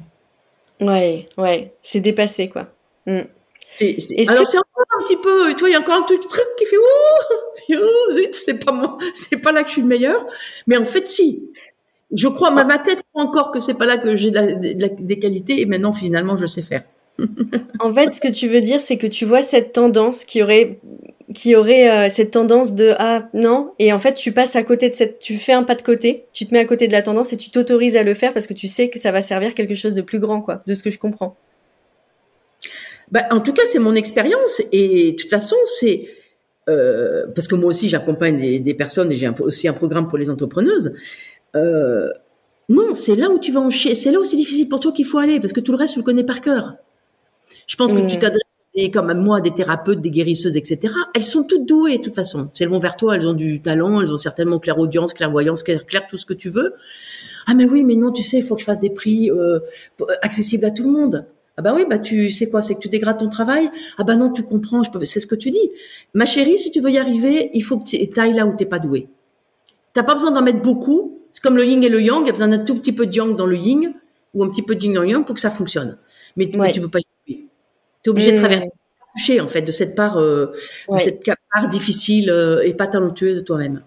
Ouais, 0.79 1.25
ouais, 1.37 1.73
c'est 1.81 1.99
dépassé, 1.99 2.47
quoi. 2.47 2.67
Mm. 3.05 3.23
C'est, 3.71 3.97
alors 4.29 4.47
c'est 4.47 4.57
encore 4.57 4.85
un 4.99 5.03
petit 5.03 5.17
peu, 5.17 5.53
tu 5.53 5.59
vois, 5.59 5.69
il 5.69 5.73
y 5.73 5.75
a 5.75 5.79
encore 5.79 5.95
un 5.95 6.01
truc, 6.01 6.21
truc 6.21 6.47
qui 6.57 6.65
fait, 6.65 6.77
oh, 6.77 8.11
zut, 8.11 8.33
c'est 8.33 8.63
pas 8.63 8.71
moi, 8.71 8.97
c'est 9.13 9.37
pas 9.37 9.51
là 9.51 9.61
que 9.61 9.67
je 9.67 9.73
suis 9.73 9.81
le 9.81 9.87
meilleur. 9.87 10.25
Mais 10.65 10.77
en 10.77 10.85
fait, 10.85 11.07
si. 11.07 11.48
Je 12.11 12.27
crois, 12.27 12.51
ma, 12.51 12.63
ma 12.63 12.79
tête 12.79 13.01
croit 13.11 13.23
encore 13.23 13.51
que 13.51 13.59
c'est 13.59 13.75
pas 13.75 13.85
là 13.85 13.97
que 13.97 14.15
j'ai 14.15 14.31
des 14.31 15.19
qualités 15.19 15.61
et 15.61 15.65
maintenant, 15.65 15.93
finalement, 15.93 16.37
je 16.37 16.45
sais 16.45 16.61
faire. 16.61 16.83
en 17.79 17.93
fait, 17.93 18.13
ce 18.13 18.21
que 18.21 18.29
tu 18.29 18.47
veux 18.47 18.61
dire, 18.61 18.79
c'est 18.79 18.97
que 18.97 19.07
tu 19.07 19.25
vois 19.25 19.41
cette 19.41 19.73
tendance 19.73 20.25
qui 20.25 20.41
aurait 20.41 20.79
qui 21.35 21.55
aurait 21.55 21.89
euh, 21.89 22.09
cette 22.09 22.31
tendance 22.31 22.73
de 22.73 22.95
ah 22.97 23.29
non 23.33 23.73
et 23.77 23.93
en 23.93 23.99
fait 23.99 24.13
tu 24.13 24.31
passes 24.31 24.55
à 24.55 24.63
côté 24.63 24.89
de 24.89 24.95
cette 24.95 25.19
tu 25.19 25.37
fais 25.37 25.53
un 25.53 25.61
pas 25.63 25.75
de 25.75 25.83
côté 25.83 26.25
tu 26.33 26.47
te 26.47 26.53
mets 26.53 26.59
à 26.59 26.65
côté 26.65 26.87
de 26.87 26.91
la 26.91 27.03
tendance 27.03 27.33
et 27.33 27.37
tu 27.37 27.51
t'autorises 27.51 27.95
à 27.95 28.03
le 28.03 28.15
faire 28.15 28.33
parce 28.33 28.47
que 28.47 28.53
tu 28.53 28.65
sais 28.65 28.89
que 28.89 28.97
ça 28.97 29.11
va 29.11 29.21
servir 29.21 29.53
quelque 29.53 29.75
chose 29.75 29.93
de 29.93 30.01
plus 30.01 30.19
grand 30.19 30.41
quoi 30.41 30.63
de 30.65 30.73
ce 30.73 30.81
que 30.81 30.89
je 30.89 30.97
comprends. 30.97 31.37
Bah, 33.11 33.21
en 33.29 33.41
tout 33.41 33.53
cas 33.53 33.61
c'est 33.65 33.79
mon 33.79 33.93
expérience 33.93 34.61
et 34.71 35.11
de 35.11 35.15
toute 35.17 35.29
façon 35.29 35.55
c'est 35.79 36.09
euh, 36.67 37.27
parce 37.35 37.47
que 37.47 37.55
moi 37.55 37.69
aussi 37.69 37.89
j'accompagne 37.89 38.61
des, 38.61 38.73
personnes 38.73 39.11
et 39.11 39.15
j'ai 39.15 39.29
aussi 39.39 39.67
un 39.67 39.73
programme 39.73 40.07
pour 40.07 40.17
les 40.17 40.31
entrepreneuses 40.31 40.95
euh, 41.55 42.09
non 42.69 42.93
c'est 42.93 43.15
là 43.15 43.29
où 43.29 43.39
tu 43.39 43.51
vas 43.51 43.61
en 43.61 43.69
chier 43.69 43.95
c'est 43.95 44.11
là 44.11 44.19
où 44.19 44.23
c'est 44.23 44.37
difficile 44.37 44.69
pour 44.69 44.79
toi 44.79 44.91
qu'il 44.91 45.05
faut 45.05 45.17
aller 45.17 45.39
parce 45.39 45.53
que 45.53 45.59
tout 45.59 45.71
le 45.71 45.77
reste 45.77 45.93
tu 45.93 45.99
le 45.99 46.03
connais 46.03 46.23
par 46.23 46.41
cœur 46.41 46.75
je 47.67 47.75
pense 47.75 47.93
que 47.93 48.05
tu 48.07 48.17
t'adresses 48.17 48.59
et 48.75 48.91
comme 48.91 49.11
moi, 49.13 49.41
des 49.41 49.51
thérapeutes, 49.51 50.01
des 50.01 50.11
guérisseuses, 50.11 50.55
etc. 50.55 50.93
Elles 51.15 51.23
sont 51.23 51.43
toutes 51.43 51.65
douées 51.65 51.97
de 51.97 52.03
toute 52.03 52.15
façon. 52.15 52.49
Si 52.53 52.63
elles 52.63 52.69
vont 52.69 52.79
vers 52.79 52.95
toi, 52.95 53.15
elles 53.15 53.27
ont 53.27 53.33
du 53.33 53.61
talent, 53.61 54.01
elles 54.01 54.13
ont 54.13 54.17
certainement 54.17 54.59
clairaudience, 54.59 55.13
clairvoyance, 55.13 55.63
clair, 55.63 55.85
clair 55.85 56.07
tout 56.07 56.17
ce 56.17 56.25
que 56.25 56.33
tu 56.33 56.49
veux. 56.49 56.73
Ah 57.47 57.55
mais 57.55 57.65
oui, 57.65 57.83
mais 57.83 57.95
non, 57.95 58.11
tu 58.11 58.23
sais, 58.23 58.37
il 58.37 58.43
faut 58.43 58.55
que 58.55 58.61
je 58.61 58.65
fasse 58.65 58.79
des 58.79 58.91
prix 58.91 59.31
euh, 59.31 59.59
accessibles 60.21 60.65
à 60.65 60.71
tout 60.71 60.83
le 60.83 60.91
monde. 60.91 61.25
Ah 61.57 61.61
bah 61.61 61.73
oui, 61.75 61.83
bah 61.89 61.99
tu 61.99 62.29
sais 62.29 62.49
quoi, 62.49 62.61
c'est 62.61 62.75
que 62.75 62.79
tu 62.79 62.89
dégrades 62.89 63.17
ton 63.17 63.27
travail. 63.27 63.69
Ah 63.97 64.03
bah 64.03 64.15
non, 64.15 64.31
tu 64.31 64.43
comprends, 64.43 64.83
je 64.83 64.91
peux, 64.91 65.03
c'est 65.03 65.19
ce 65.19 65.27
que 65.27 65.35
tu 65.35 65.49
dis. 65.49 65.71
Ma 66.13 66.25
chérie, 66.25 66.57
si 66.57 66.71
tu 66.71 66.79
veux 66.79 66.91
y 66.91 66.97
arriver, 66.97 67.49
il 67.53 67.61
faut 67.61 67.77
que 67.79 67.83
tu 67.83 68.19
ailles 68.19 68.33
là 68.33 68.45
où 68.45 68.55
t'es 68.55 68.65
pas 68.65 68.79
doué. 68.79 69.09
T'as 69.93 70.03
pas 70.03 70.13
besoin 70.13 70.31
d'en 70.31 70.41
mettre 70.41 70.61
beaucoup. 70.61 71.18
C'est 71.31 71.41
comme 71.41 71.57
le 71.57 71.65
yin 71.65 71.83
et 71.83 71.89
le 71.89 72.01
yang. 72.01 72.21
Il 72.23 72.27
y 72.27 72.29
a 72.29 72.33
besoin 72.33 72.47
d'un 72.47 72.59
tout 72.59 72.75
petit 72.75 72.93
peu 72.93 73.05
de 73.05 73.15
yang 73.15 73.35
dans 73.35 73.45
le 73.45 73.57
yin 73.57 73.93
ou 74.33 74.43
un 74.43 74.49
petit 74.49 74.61
peu 74.61 74.75
de 74.75 74.83
yin 74.83 74.93
dans 74.93 75.01
le 75.01 75.09
yang 75.09 75.25
pour 75.25 75.35
que 75.35 75.41
ça 75.41 75.49
fonctionne. 75.49 75.97
Mais, 76.35 76.49
mais 76.55 76.71
tu 76.71 76.81
peux 76.81 76.89
pas 76.89 76.99
y 76.99 77.05
arriver. 77.23 77.47
Tu 78.03 78.09
es 78.09 78.09
obligé 78.09 78.31
de 78.31 78.37
mmh. 78.37 78.43
traverser 78.43 79.41
en 79.41 79.47
fait 79.47 79.61
de 79.61 79.71
cette 79.71 79.95
part 79.95 80.17
euh, 80.17 80.53
de 80.89 80.97
cette 80.97 81.23
part 81.23 81.67
difficile 81.67 82.29
euh, 82.29 82.61
et 82.63 82.73
pas 82.73 82.87
talentueuse 82.87 83.39
de 83.39 83.43
toi-même. 83.43 83.81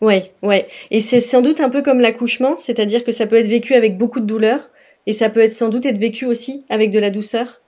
Ouais, 0.00 0.32
ouais. 0.42 0.68
Et 0.90 1.00
c'est 1.00 1.20
sans 1.20 1.40
doute 1.40 1.60
un 1.60 1.70
peu 1.70 1.82
comme 1.82 2.00
l'accouchement, 2.00 2.58
c'est-à-dire 2.58 3.04
que 3.04 3.12
ça 3.12 3.26
peut 3.26 3.36
être 3.36 3.46
vécu 3.46 3.74
avec 3.74 3.96
beaucoup 3.96 4.20
de 4.20 4.26
douleur 4.26 4.68
et 5.06 5.12
ça 5.12 5.30
peut 5.30 5.40
être 5.40 5.52
sans 5.52 5.68
doute 5.68 5.86
être 5.86 5.98
vécu 5.98 6.26
aussi 6.26 6.64
avec 6.68 6.90
de 6.90 6.98
la 6.98 7.10
douceur. 7.10 7.62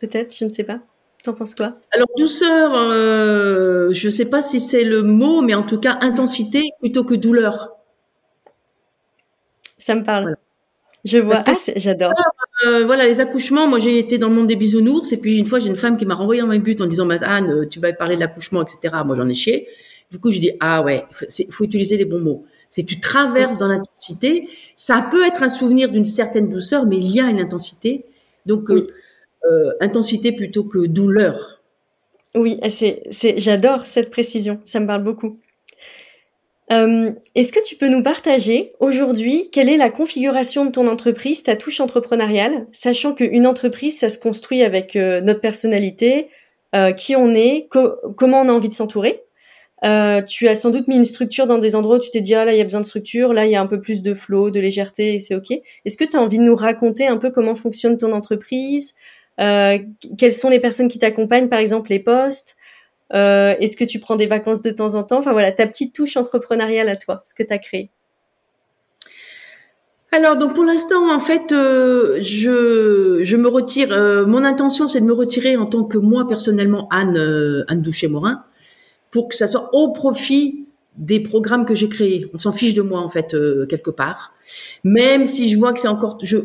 Peut-être, 0.00 0.34
je 0.36 0.44
ne 0.44 0.50
sais 0.50 0.64
pas. 0.64 0.80
T'en 1.22 1.34
penses 1.34 1.54
quoi? 1.54 1.74
Alors 1.92 2.08
douceur, 2.16 2.72
euh, 2.74 3.92
je 3.92 4.06
ne 4.06 4.10
sais 4.10 4.26
pas 4.26 4.42
si 4.42 4.60
c'est 4.60 4.84
le 4.84 5.02
mot, 5.02 5.40
mais 5.40 5.54
en 5.54 5.62
tout 5.62 5.78
cas 5.78 5.98
intensité 6.00 6.62
plutôt 6.80 7.04
que 7.04 7.14
douleur. 7.14 7.70
Ça 9.86 9.94
me 9.94 10.02
parle. 10.02 10.36
Je 11.04 11.18
vois. 11.18 11.36
Ah, 11.46 11.54
j'adore. 11.76 12.12
euh, 12.66 12.84
voilà, 12.84 13.06
les 13.06 13.20
accouchements, 13.20 13.68
moi 13.68 13.78
j'ai 13.78 14.00
été 14.00 14.18
dans 14.18 14.28
le 14.28 14.34
monde 14.34 14.48
des 14.48 14.56
bisounours, 14.56 15.12
et 15.12 15.16
puis 15.16 15.38
une 15.38 15.46
fois 15.46 15.60
j'ai 15.60 15.68
une 15.68 15.76
femme 15.76 15.96
qui 15.96 16.04
m'a 16.04 16.16
renvoyé 16.16 16.40
dans 16.40 16.48
mes 16.48 16.58
buts 16.58 16.74
en 16.80 16.86
disant, 16.86 17.08
Anne, 17.08 17.50
euh, 17.52 17.68
tu 17.68 17.78
vas 17.78 17.92
parler 17.92 18.16
de 18.16 18.20
l'accouchement, 18.20 18.64
etc. 18.64 18.96
Moi 19.04 19.14
j'en 19.14 19.28
ai 19.28 19.34
chié. 19.34 19.68
Du 20.10 20.18
coup, 20.18 20.32
j'ai 20.32 20.40
dit, 20.40 20.50
ah 20.58 20.82
ouais, 20.82 21.04
il 21.38 21.52
faut, 21.52 21.62
utiliser 21.62 21.96
les 21.96 22.04
bons 22.04 22.18
mots. 22.18 22.44
C'est 22.68 22.82
tu 22.82 22.98
traverses 22.98 23.58
dans 23.58 23.68
l'intensité. 23.68 24.48
Ça 24.74 25.06
peut 25.08 25.24
être 25.24 25.44
un 25.44 25.48
souvenir 25.48 25.88
d'une 25.88 26.04
certaine 26.04 26.48
douceur, 26.48 26.84
mais 26.84 26.96
il 26.96 27.08
y 27.08 27.20
a 27.20 27.30
une 27.30 27.38
intensité. 27.38 28.06
Donc, 28.44 28.68
euh, 28.70 29.72
intensité 29.80 30.32
plutôt 30.32 30.64
que 30.64 30.86
douleur. 30.86 31.62
Oui, 32.34 32.58
c'est, 32.68 33.04
j'adore 33.38 33.86
cette 33.86 34.10
précision. 34.10 34.58
Ça 34.64 34.80
me 34.80 34.88
parle 34.88 35.04
beaucoup. 35.04 35.38
Euh, 36.72 37.12
est-ce 37.34 37.52
que 37.52 37.64
tu 37.64 37.76
peux 37.76 37.88
nous 37.88 38.02
partager 38.02 38.70
aujourd'hui 38.80 39.50
quelle 39.52 39.68
est 39.68 39.76
la 39.76 39.90
configuration 39.90 40.66
de 40.66 40.70
ton 40.72 40.88
entreprise, 40.88 41.42
ta 41.42 41.56
touche 41.56 41.80
entrepreneuriale, 41.80 42.66
sachant 42.72 43.14
qu'une 43.14 43.46
entreprise, 43.46 43.98
ça 43.98 44.08
se 44.08 44.18
construit 44.18 44.62
avec 44.62 44.96
euh, 44.96 45.20
notre 45.20 45.40
personnalité, 45.40 46.28
euh, 46.74 46.92
qui 46.92 47.14
on 47.14 47.34
est, 47.34 47.68
comment 48.16 48.40
on 48.40 48.48
a 48.48 48.52
envie 48.52 48.68
de 48.68 48.74
s'entourer. 48.74 49.22
tu 50.26 50.48
as 50.48 50.54
sans 50.56 50.70
doute 50.70 50.88
mis 50.88 50.96
une 50.96 51.04
structure 51.04 51.46
dans 51.46 51.58
des 51.58 51.76
endroits 51.76 51.96
où 51.96 52.00
tu 52.00 52.10
t'es 52.10 52.20
dit 52.20 52.34
ah 52.34 52.44
là 52.44 52.52
il 52.52 52.58
y 52.58 52.60
a 52.60 52.64
besoin 52.64 52.80
de 52.80 52.86
structure, 52.86 53.32
là 53.32 53.46
il 53.46 53.52
y 53.52 53.56
a 53.56 53.60
un 53.60 53.66
peu 53.66 53.80
plus 53.80 54.02
de 54.02 54.14
flow, 54.14 54.50
de 54.50 54.58
légèreté 54.58 55.14
et 55.14 55.20
c'est 55.20 55.36
ok. 55.36 55.52
Est-ce 55.84 55.96
que 55.96 56.04
tu 56.04 56.16
as 56.16 56.20
envie 56.20 56.38
de 56.38 56.42
nous 56.42 56.56
raconter 56.56 57.06
un 57.06 57.18
peu 57.18 57.30
comment 57.30 57.54
fonctionne 57.54 57.96
ton 57.96 58.12
entreprise, 58.12 58.94
quelles 59.38 60.32
sont 60.32 60.48
les 60.48 60.60
personnes 60.60 60.88
qui 60.88 60.98
t'accompagnent, 60.98 61.48
par 61.48 61.60
exemple 61.60 61.90
les 61.90 62.00
postes, 62.00 62.55
euh, 63.14 63.54
Est-ce 63.60 63.76
que 63.76 63.84
tu 63.84 64.00
prends 64.00 64.16
des 64.16 64.26
vacances 64.26 64.62
de 64.62 64.70
temps 64.70 64.94
en 64.94 65.04
temps? 65.04 65.18
Enfin 65.18 65.32
voilà, 65.32 65.52
ta 65.52 65.66
petite 65.66 65.94
touche 65.94 66.16
entrepreneuriale 66.16 66.88
à 66.88 66.96
toi, 66.96 67.22
ce 67.24 67.34
que 67.34 67.42
tu 67.42 67.52
as 67.52 67.58
créé. 67.58 67.90
Alors 70.12 70.36
donc 70.36 70.54
pour 70.54 70.64
l'instant 70.64 71.12
en 71.12 71.20
fait 71.20 71.52
euh, 71.52 72.18
je, 72.22 73.20
je 73.22 73.36
me 73.36 73.48
retire. 73.48 73.92
Euh, 73.92 74.24
mon 74.24 74.44
intention 74.44 74.88
c'est 74.88 75.00
de 75.00 75.04
me 75.04 75.12
retirer 75.12 75.56
en 75.56 75.66
tant 75.66 75.84
que 75.84 75.98
moi 75.98 76.26
personnellement 76.26 76.88
Anne 76.90 77.64
Anne 77.68 77.82
Douché 77.82 78.08
Morin 78.08 78.44
pour 79.10 79.28
que 79.28 79.34
ça 79.34 79.46
soit 79.46 79.68
au 79.74 79.92
profit 79.92 80.66
des 80.96 81.20
programmes 81.20 81.66
que 81.66 81.74
j'ai 81.74 81.88
créés. 81.88 82.30
On 82.32 82.38
s'en 82.38 82.52
fiche 82.52 82.72
de 82.72 82.82
moi 82.82 83.00
en 83.00 83.10
fait 83.10 83.36
quelque 83.68 83.90
part. 83.90 84.32
Même 84.84 85.26
si 85.26 85.50
je 85.50 85.58
vois 85.58 85.72
que 85.72 85.80
c'est 85.80 85.88
encore 85.88 86.18
je 86.22 86.38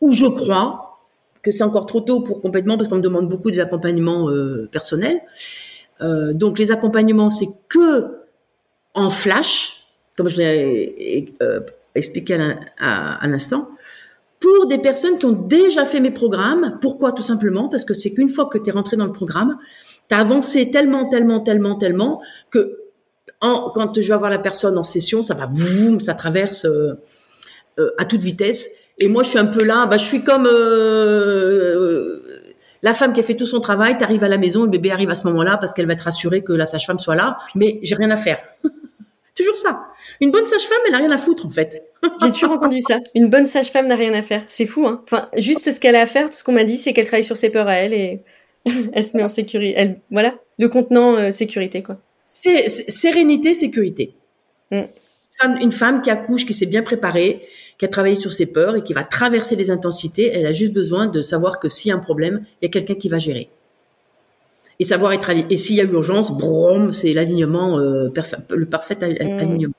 ou 0.00 0.12
je 0.12 0.26
crois 0.26 1.00
que 1.42 1.50
c'est 1.52 1.64
encore 1.64 1.86
trop 1.86 2.00
tôt 2.00 2.20
pour 2.20 2.42
complètement 2.42 2.76
parce 2.76 2.88
qu'on 2.88 2.96
me 2.96 3.00
demande 3.02 3.28
beaucoup 3.28 3.50
des 3.50 3.60
accompagnements 3.60 4.28
personnels. 4.70 5.20
Euh, 6.00 6.32
donc 6.32 6.58
les 6.58 6.72
accompagnements, 6.72 7.30
c'est 7.30 7.48
que 7.68 8.06
en 8.94 9.10
flash, 9.10 9.86
comme 10.16 10.28
je 10.28 10.36
l'ai 10.38 11.34
euh, 11.42 11.60
expliqué 11.94 12.38
à, 12.78 13.26
l'instant, 13.26 13.68
pour 14.40 14.66
des 14.66 14.78
personnes 14.78 15.18
qui 15.18 15.26
ont 15.26 15.32
déjà 15.32 15.84
fait 15.84 16.00
mes 16.00 16.10
programmes. 16.10 16.78
Pourquoi? 16.80 17.12
Tout 17.12 17.22
simplement 17.22 17.68
parce 17.68 17.84
que 17.84 17.94
c'est 17.94 18.12
qu'une 18.12 18.28
fois 18.28 18.46
que 18.46 18.58
tu 18.58 18.70
es 18.70 18.72
rentré 18.72 18.96
dans 18.96 19.06
le 19.06 19.12
programme, 19.12 19.56
tu 20.08 20.14
as 20.14 20.18
avancé 20.18 20.70
tellement, 20.70 21.08
tellement, 21.08 21.40
tellement, 21.40 21.76
tellement 21.76 22.20
que 22.50 22.78
quand 23.40 24.00
je 24.00 24.12
vais 24.12 24.18
voir 24.18 24.30
la 24.30 24.38
personne 24.38 24.78
en 24.78 24.82
session, 24.82 25.22
ça 25.22 25.34
va 25.34 25.46
boum, 25.46 26.00
ça 26.00 26.14
traverse 26.14 26.64
euh, 26.64 26.94
à 27.98 28.04
toute 28.04 28.22
vitesse. 28.22 28.70
Et 28.98 29.08
moi, 29.08 29.22
je 29.22 29.30
suis 29.30 29.38
un 29.38 29.46
peu 29.46 29.64
là, 29.64 29.86
bah, 29.86 29.98
je 29.98 30.04
suis 30.04 30.24
comme 30.24 30.46
la 32.86 32.94
femme 32.94 33.12
qui 33.12 33.18
a 33.18 33.24
fait 33.24 33.34
tout 33.34 33.46
son 33.46 33.58
travail, 33.58 33.98
tu 33.98 34.04
arrives 34.04 34.22
à 34.22 34.28
la 34.28 34.38
maison, 34.38 34.62
le 34.62 34.70
bébé 34.70 34.92
arrive 34.92 35.10
à 35.10 35.16
ce 35.16 35.26
moment-là 35.26 35.56
parce 35.56 35.72
qu'elle 35.72 35.88
va 35.88 35.94
être 35.94 36.02
rassurée 36.02 36.44
que 36.44 36.52
la 36.52 36.66
sage-femme 36.66 37.00
soit 37.00 37.16
là, 37.16 37.36
mais 37.56 37.80
j'ai 37.82 37.96
rien 37.96 38.12
à 38.12 38.16
faire. 38.16 38.38
Toujours 39.36 39.56
ça. 39.56 39.88
Une 40.20 40.30
bonne 40.30 40.46
sage-femme, 40.46 40.78
elle 40.86 40.94
a 40.94 40.98
rien 40.98 41.10
à 41.10 41.18
foutre 41.18 41.46
en 41.46 41.50
fait. 41.50 41.82
J'ai 42.22 42.30
toujours 42.30 42.52
entendu 42.52 42.80
ça. 42.80 43.00
Une 43.14 43.28
bonne 43.28 43.46
sage-femme 43.46 43.88
n'a 43.88 43.96
rien 43.96 44.14
à 44.14 44.22
faire. 44.22 44.44
C'est 44.48 44.64
fou, 44.64 44.86
hein. 44.86 45.02
Enfin, 45.04 45.28
juste 45.36 45.70
ce 45.70 45.78
qu'elle 45.80 45.96
a 45.96 46.02
à 46.02 46.06
faire, 46.06 46.30
tout 46.30 46.36
ce 46.36 46.44
qu'on 46.44 46.52
m'a 46.52 46.64
dit, 46.64 46.76
c'est 46.76 46.92
qu'elle 46.92 47.06
travaille 47.06 47.24
sur 47.24 47.36
ses 47.36 47.50
peurs 47.50 47.68
à 47.68 47.74
elle 47.74 47.92
et 47.92 48.22
elle 48.92 49.02
se 49.02 49.14
met 49.16 49.24
en 49.24 49.28
sécurité. 49.28 49.74
Elle, 49.76 50.00
voilà, 50.10 50.36
le 50.58 50.68
contenant 50.68 51.16
euh, 51.16 51.32
sécurité 51.32 51.82
quoi. 51.82 51.98
C'est 52.24 52.68
sérénité, 52.68 53.52
sécurité. 53.52 54.14
Mm. 54.70 54.84
une 55.60 55.72
femme 55.72 56.00
qui 56.00 56.10
accouche, 56.10 56.46
qui 56.46 56.54
s'est 56.54 56.66
bien 56.66 56.82
préparée, 56.82 57.46
qui 57.78 57.84
a 57.84 57.88
travaillé 57.88 58.16
sur 58.16 58.32
ses 58.32 58.46
peurs 58.46 58.76
et 58.76 58.82
qui 58.82 58.92
va 58.92 59.04
traverser 59.04 59.56
les 59.56 59.70
intensités. 59.70 60.30
Elle 60.32 60.46
a 60.46 60.52
juste 60.52 60.72
besoin 60.72 61.06
de 61.06 61.20
savoir 61.20 61.60
que 61.60 61.68
s'il 61.68 61.90
y 61.90 61.92
a 61.92 61.96
un 61.96 62.00
problème, 62.00 62.44
il 62.60 62.66
y 62.66 62.68
a 62.68 62.70
quelqu'un 62.70 62.94
qui 62.94 63.08
va 63.08 63.18
gérer. 63.18 63.48
Et 64.78 64.84
savoir 64.84 65.12
être 65.12 65.30
Et 65.30 65.56
s'il 65.56 65.76
y 65.76 65.80
a 65.80 65.84
urgence, 65.84 66.30
brom, 66.30 66.92
c'est 66.92 67.12
l'alignement, 67.14 67.78
euh, 67.78 68.10
le 68.50 68.66
parfait 68.66 68.96
mmh. 69.00 69.40
alignement. 69.40 69.74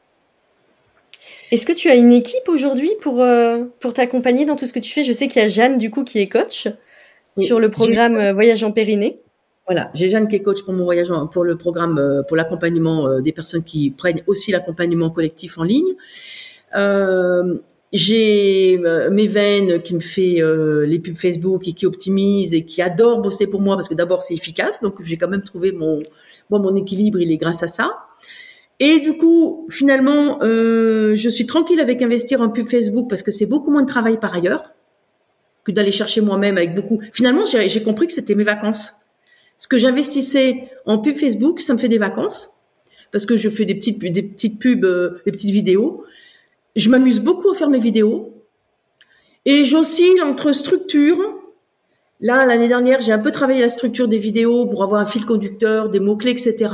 Est-ce 1.51 1.65
que 1.65 1.73
tu 1.73 1.89
as 1.89 1.95
une 1.95 2.11
équipe 2.11 2.49
aujourd'hui 2.49 2.91
pour, 2.99 3.21
euh, 3.21 3.63
pour 3.79 3.93
t'accompagner 3.93 4.45
dans 4.45 4.55
tout 4.55 4.65
ce 4.65 4.73
que 4.73 4.79
tu 4.79 4.91
fais? 4.91 5.03
Je 5.03 5.13
sais 5.13 5.27
qu'il 5.27 5.41
y 5.41 5.45
a 5.45 5.47
Jeanne, 5.47 5.77
du 5.77 5.91
coup, 5.91 6.03
qui 6.03 6.19
est 6.19 6.27
coach 6.27 6.67
sur 7.37 7.59
le 7.59 7.69
programme 7.69 8.15
euh, 8.17 8.33
Voyage 8.33 8.63
en 8.63 8.71
Périnée. 8.71 9.19
Voilà, 9.67 9.91
j'ai 9.93 10.09
Jeanne 10.09 10.27
qui 10.27 10.35
est 10.37 10.41
coach 10.41 10.63
pour 10.63 10.73
mon 10.73 10.85
voyage, 10.85 11.09
pour 11.31 11.43
le 11.43 11.57
programme, 11.57 12.23
pour 12.27 12.37
l'accompagnement 12.37 13.19
des 13.19 13.33
personnes 13.33 13.63
qui 13.63 13.89
prennent 13.89 14.21
aussi 14.25 14.51
l'accompagnement 14.51 15.09
collectif 15.09 15.57
en 15.57 15.63
ligne. 15.63 15.93
Euh, 16.75 17.59
j'ai 17.93 18.79
euh, 18.83 19.09
mes 19.09 19.27
veines 19.27 19.81
qui 19.81 19.93
me 19.93 19.99
fait 19.99 20.41
euh, 20.41 20.85
les 20.85 20.99
pubs 20.99 21.15
Facebook 21.15 21.67
et 21.67 21.73
qui 21.73 21.85
optimise 21.85 22.53
et 22.53 22.65
qui 22.65 22.81
adore 22.81 23.21
bosser 23.21 23.47
pour 23.47 23.61
moi 23.61 23.75
parce 23.75 23.87
que 23.87 23.93
d'abord 23.93 24.23
c'est 24.23 24.33
efficace, 24.33 24.81
donc 24.81 25.01
j'ai 25.01 25.17
quand 25.17 25.29
même 25.29 25.43
trouvé 25.43 25.71
mon 25.71 25.99
mon 26.49 26.75
équilibre, 26.75 27.19
il 27.19 27.31
est 27.31 27.37
grâce 27.37 27.63
à 27.63 27.67
ça. 27.67 27.91
Et 28.79 28.99
du 28.99 29.17
coup, 29.17 29.67
finalement, 29.69 30.41
euh, 30.43 31.15
je 31.15 31.29
suis 31.29 31.45
tranquille 31.45 31.79
avec 31.79 32.01
investir 32.01 32.41
en 32.41 32.49
pub 32.49 32.65
Facebook 32.65 33.09
parce 33.09 33.23
que 33.23 33.31
c'est 33.31 33.45
beaucoup 33.45 33.71
moins 33.71 33.81
de 33.81 33.87
travail 33.87 34.17
par 34.17 34.33
ailleurs 34.33 34.71
que 35.65 35.71
d'aller 35.71 35.91
chercher 35.91 36.21
moi-même 36.21 36.57
avec 36.57 36.73
beaucoup. 36.73 37.01
Finalement, 37.11 37.43
j'ai 37.43 37.83
compris 37.83 38.07
que 38.07 38.13
c'était 38.13 38.35
mes 38.35 38.43
vacances. 38.43 38.93
Ce 39.57 39.67
que 39.67 39.77
j'investissais 39.77 40.69
en 40.85 40.99
pub 40.99 41.15
Facebook, 41.15 41.59
ça 41.59 41.73
me 41.73 41.79
fait 41.79 41.89
des 41.89 41.97
vacances 41.97 42.51
parce 43.11 43.25
que 43.25 43.35
je 43.35 43.49
fais 43.49 43.65
des 43.65 43.75
petites 43.75 43.99
des 43.99 44.23
petites 44.23 44.59
pubs, 44.59 44.85
des 45.25 45.31
petites 45.31 45.51
vidéos 45.51 46.05
je 46.77 46.89
m'amuse 46.89 47.19
beaucoup 47.19 47.49
à 47.49 47.53
faire 47.53 47.69
mes 47.69 47.79
vidéos. 47.79 48.33
Et 49.45 49.65
j'oscille 49.65 50.21
entre 50.21 50.51
structure. 50.51 51.17
Là, 52.19 52.45
l'année 52.45 52.67
dernière, 52.67 53.01
j'ai 53.01 53.11
un 53.11 53.19
peu 53.19 53.31
travaillé 53.31 53.61
la 53.61 53.67
structure 53.67 54.07
des 54.07 54.17
vidéos 54.17 54.65
pour 54.65 54.83
avoir 54.83 55.01
un 55.01 55.05
fil 55.05 55.25
conducteur, 55.25 55.89
des 55.89 55.99
mots-clés, 55.99 56.31
etc. 56.31 56.73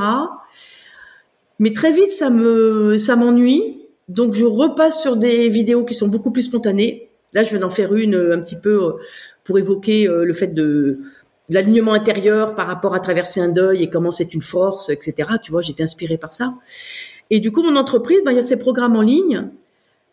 Mais 1.60 1.74
très 1.74 1.92
vite, 1.92 2.12
ça 2.12 2.30
me, 2.30 2.98
ça 2.98 3.16
m'ennuie. 3.16 3.82
Donc, 4.10 4.34
je 4.34 4.46
repasse 4.46 5.02
sur 5.02 5.16
des 5.16 5.50
vidéos 5.50 5.86
qui 5.86 5.94
sont 5.94 6.08
beaucoup 6.08 6.32
plus 6.32 6.44
spontanées. 6.44 7.10
Là, 7.34 7.44
je 7.44 7.50
viens 7.50 7.60
d'en 7.60 7.70
faire 7.70 7.94
une 7.96 8.16
un 8.16 8.42
petit 8.42 8.56
peu 8.56 8.84
euh, 8.84 8.92
pour 9.44 9.58
évoquer 9.58 10.08
euh, 10.08 10.24
le 10.24 10.34
fait 10.34 10.48
de, 10.48 11.00
l'alignement 11.50 11.94
intérieur 11.94 12.56
par 12.56 12.68
rapport 12.68 12.94
à 12.94 13.00
traverser 13.00 13.40
un 13.40 13.50
deuil 13.50 13.84
et 13.84 13.90
comment 13.90 14.12
c'est 14.12 14.34
une 14.34 14.42
force, 14.42 14.90
etc. 14.90 15.30
Tu 15.42 15.52
vois, 15.52 15.62
j'étais 15.62 15.84
inspirée 15.84 16.18
par 16.18 16.34
ça. 16.34 16.54
Et 17.30 17.40
du 17.40 17.52
coup, 17.52 17.64
mon 17.64 17.76
entreprise, 17.76 18.22
ben, 18.24 18.32
il 18.32 18.36
y 18.36 18.40
a 18.40 18.44
ces 18.44 18.60
programmes 18.60 18.96
en 18.96 19.02
ligne 19.02 19.50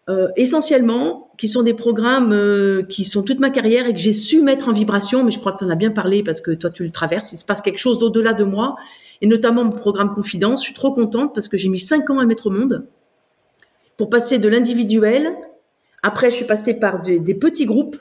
euh, 0.09 0.29
essentiellement, 0.37 1.31
qui 1.37 1.47
sont 1.47 1.63
des 1.63 1.75
programmes 1.75 2.33
euh, 2.33 2.83
qui 2.83 3.05
sont 3.05 3.23
toute 3.23 3.39
ma 3.39 3.51
carrière 3.51 3.87
et 3.87 3.93
que 3.93 3.99
j'ai 3.99 4.13
su 4.13 4.43
mettre 4.43 4.69
en 4.69 4.73
vibration, 4.73 5.25
mais 5.25 5.31
je 5.31 5.39
crois 5.39 5.53
que 5.53 5.59
tu 5.59 5.65
en 5.65 5.71
as 5.71 5.77
bien 5.77 5.91
parlé 5.91 6.23
parce 6.23 6.41
que 6.41 6.51
toi 6.53 6.71
tu 6.71 6.85
le 6.85 6.91
traverses, 6.91 7.33
il 7.33 7.37
se 7.37 7.45
passe 7.45 7.61
quelque 7.61 7.79
chose 7.79 7.99
d'au-delà 7.99 8.33
de 8.33 8.45
moi, 8.45 8.77
et 9.21 9.27
notamment 9.27 9.65
mon 9.65 9.71
programme 9.71 10.15
Confidence, 10.15 10.61
je 10.61 10.67
suis 10.67 10.75
trop 10.75 10.93
contente 10.93 11.35
parce 11.35 11.49
que 11.49 11.57
j'ai 11.57 11.69
mis 11.69 11.79
cinq 11.79 12.11
ans 12.11 12.19
à 12.19 12.23
le 12.23 12.29
mettre 12.29 12.47
au 12.47 12.51
monde 12.51 12.87
pour 13.97 14.09
passer 14.11 14.39
de 14.39 14.49
l'individuel, 14.49 15.35
après 16.03 16.31
je 16.31 16.37
suis 16.37 16.47
passée 16.47 16.81
par 16.81 17.03
des, 17.03 17.35
petits 17.35 17.67
groupes, 17.67 17.97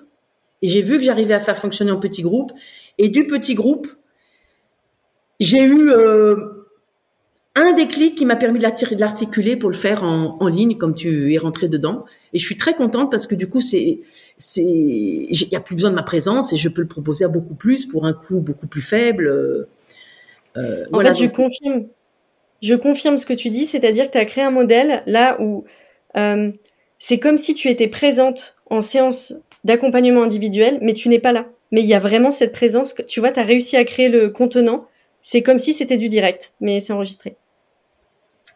et 0.61 0.67
j'ai 0.67 0.81
vu 0.81 0.97
que 0.97 1.03
j'arrivais 1.03 1.33
à 1.33 1.39
faire 1.39 1.57
fonctionner 1.57 1.91
en 1.91 1.99
petits 1.99 2.23
groupes, 2.23 2.53
et 2.97 3.09
du 3.09 3.27
petit 3.27 3.55
groupe, 3.55 3.87
j'ai 5.39 5.61
eu... 5.61 5.91
Euh, 5.91 6.58
un 7.65 7.73
déclic 7.73 8.15
qui 8.15 8.25
m'a 8.25 8.35
permis 8.35 8.59
de 8.59 8.99
l'articuler 8.99 9.55
pour 9.55 9.69
le 9.69 9.75
faire 9.75 10.03
en, 10.03 10.47
ligne, 10.47 10.77
comme 10.77 10.93
tu 10.93 11.33
es 11.33 11.37
rentré 11.37 11.67
dedans. 11.67 12.05
Et 12.33 12.39
je 12.39 12.45
suis 12.45 12.57
très 12.57 12.73
contente 12.73 13.11
parce 13.11 13.27
que 13.27 13.35
du 13.35 13.47
coup, 13.47 13.61
c'est, 13.61 14.01
c'est, 14.37 14.63
il 14.63 15.47
n'y 15.49 15.57
a 15.57 15.59
plus 15.59 15.75
besoin 15.75 15.89
de 15.89 15.95
ma 15.95 16.03
présence 16.03 16.53
et 16.53 16.57
je 16.57 16.69
peux 16.69 16.81
le 16.81 16.87
proposer 16.87 17.25
à 17.25 17.27
beaucoup 17.27 17.55
plus 17.55 17.85
pour 17.85 18.05
un 18.05 18.13
coût 18.13 18.41
beaucoup 18.41 18.67
plus 18.67 18.81
faible. 18.81 19.27
Euh, 19.27 20.85
en 20.91 20.99
fait, 20.99 21.15
je 21.15 21.25
confirme. 21.25 21.85
Je 22.61 22.73
confirme 22.73 23.17
ce 23.17 23.25
que 23.25 23.33
tu 23.33 23.49
dis, 23.49 23.63
c'est-à 23.63 23.91
dire 23.91 24.07
que 24.07 24.11
tu 24.11 24.17
as 24.17 24.25
créé 24.25 24.43
un 24.43 24.51
modèle 24.51 25.01
là 25.05 25.41
où 25.41 25.63
euh, 26.17 26.51
c'est 26.99 27.17
comme 27.17 27.37
si 27.37 27.53
tu 27.53 27.69
étais 27.69 27.87
présente 27.87 28.57
en 28.69 28.81
séance 28.81 29.33
d'accompagnement 29.63 30.23
individuel, 30.23 30.77
mais 30.81 30.93
tu 30.93 31.07
n'es 31.07 31.19
pas 31.19 31.31
là. 31.31 31.47
Mais 31.71 31.81
il 31.81 31.87
y 31.87 31.93
a 31.93 31.99
vraiment 31.99 32.31
cette 32.31 32.51
présence. 32.51 32.93
Que, 32.93 33.01
tu 33.01 33.21
vois, 33.21 33.31
tu 33.31 33.39
as 33.39 33.43
réussi 33.43 33.77
à 33.77 33.85
créer 33.85 34.09
le 34.09 34.29
contenant. 34.29 34.87
C'est 35.21 35.41
comme 35.41 35.57
si 35.57 35.73
c'était 35.73 35.97
du 35.97 36.09
direct, 36.09 36.53
mais 36.59 36.79
c'est 36.79 36.93
enregistré. 36.93 37.37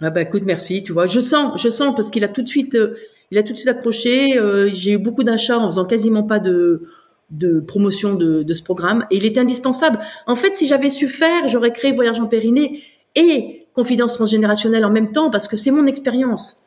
Ah 0.03 0.09
bah 0.09 0.21
écoute, 0.21 0.43
merci. 0.45 0.83
Tu 0.83 0.91
vois, 0.91 1.07
je 1.07 1.19
sens, 1.19 1.61
je 1.61 1.69
sens 1.69 1.95
parce 1.95 2.09
qu'il 2.09 2.23
a 2.23 2.27
tout 2.27 2.41
de 2.41 2.47
suite, 2.47 2.75
euh, 2.75 2.95
il 3.31 3.37
a 3.37 3.43
tout 3.43 3.53
de 3.53 3.57
suite 3.57 3.69
accroché. 3.69 4.37
Euh, 4.37 4.69
j'ai 4.73 4.91
eu 4.91 4.97
beaucoup 4.97 5.23
d'achats 5.23 5.57
en 5.57 5.67
faisant 5.67 5.85
quasiment 5.85 6.23
pas 6.23 6.39
de 6.39 6.83
de 7.29 7.59
promotion 7.59 8.13
de, 8.13 8.53
ce 8.53 8.61
programme 8.61 9.07
et 9.09 9.17
il 9.17 9.25
était 9.25 9.39
indispensable. 9.39 9.99
En 10.27 10.35
fait, 10.35 10.55
si 10.55 10.67
j'avais 10.67 10.89
su 10.89 11.07
faire, 11.07 11.47
j'aurais 11.47 11.71
créé 11.71 11.91
Voyage 11.91 12.19
en 12.19 12.27
Périnée 12.27 12.83
et 13.15 13.65
Confidence 13.73 14.13
transgénérationnelle 14.13 14.85
en 14.85 14.91
même 14.91 15.11
temps 15.11 15.31
parce 15.31 15.47
que 15.47 15.57
c'est 15.57 15.71
mon 15.71 15.87
expérience. 15.87 16.57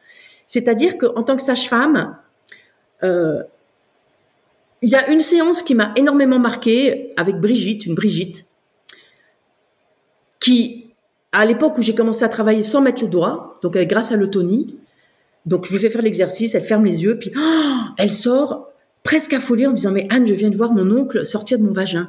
C'est-à-dire 0.46 0.98
qu'en 0.98 1.22
tant 1.22 1.36
que 1.36 1.42
sage-femme, 1.42 2.16
euh, 3.04 3.42
il 4.82 4.90
y 4.90 4.96
a 4.96 5.08
une 5.10 5.20
séance 5.20 5.62
qui 5.62 5.76
m'a 5.76 5.92
énormément 5.94 6.40
marquée 6.40 7.12
avec 7.16 7.36
Brigitte, 7.36 7.86
une 7.86 7.94
Brigitte, 7.94 8.46
qui, 10.40 10.85
à 11.36 11.44
l'époque 11.44 11.76
où 11.76 11.82
j'ai 11.82 11.94
commencé 11.94 12.24
à 12.24 12.28
travailler 12.28 12.62
sans 12.62 12.80
mettre 12.80 13.02
les 13.02 13.08
doigts, 13.08 13.52
donc 13.62 13.76
grâce 13.76 14.10
à 14.10 14.16
l'autonie, 14.16 14.80
donc 15.44 15.66
je 15.66 15.72
lui 15.72 15.78
fais 15.78 15.90
faire 15.90 16.00
l'exercice, 16.00 16.54
elle 16.54 16.64
ferme 16.64 16.86
les 16.86 17.04
yeux, 17.04 17.18
puis 17.18 17.30
oh, 17.36 17.80
elle 17.98 18.10
sort 18.10 18.68
presque 19.02 19.34
affolée 19.34 19.66
en 19.66 19.72
disant 19.72 19.92
mais 19.92 20.06
Anne, 20.10 20.26
je 20.26 20.32
viens 20.32 20.48
de 20.48 20.56
voir 20.56 20.72
mon 20.72 20.90
oncle 20.96 21.26
sortir 21.26 21.58
de 21.58 21.64
mon 21.64 21.72
vagin. 21.72 22.08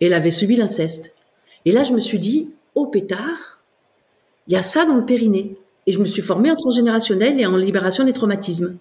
Et 0.00 0.06
elle 0.06 0.14
avait 0.14 0.30
subi 0.30 0.54
l'inceste. 0.54 1.16
Et 1.64 1.72
là, 1.72 1.82
je 1.82 1.92
me 1.92 1.98
suis 1.98 2.20
dit, 2.20 2.50
oh 2.76 2.86
pétard, 2.86 3.60
il 4.46 4.54
y 4.54 4.56
a 4.56 4.62
ça 4.62 4.84
dans 4.84 4.96
le 4.96 5.04
périnée. 5.04 5.56
Et 5.88 5.92
je 5.92 5.98
me 5.98 6.06
suis 6.06 6.22
formée 6.22 6.50
en 6.50 6.56
transgénérationnel 6.56 7.40
et 7.40 7.46
en 7.46 7.56
libération 7.56 8.04
des 8.04 8.12
traumatismes. 8.12 8.78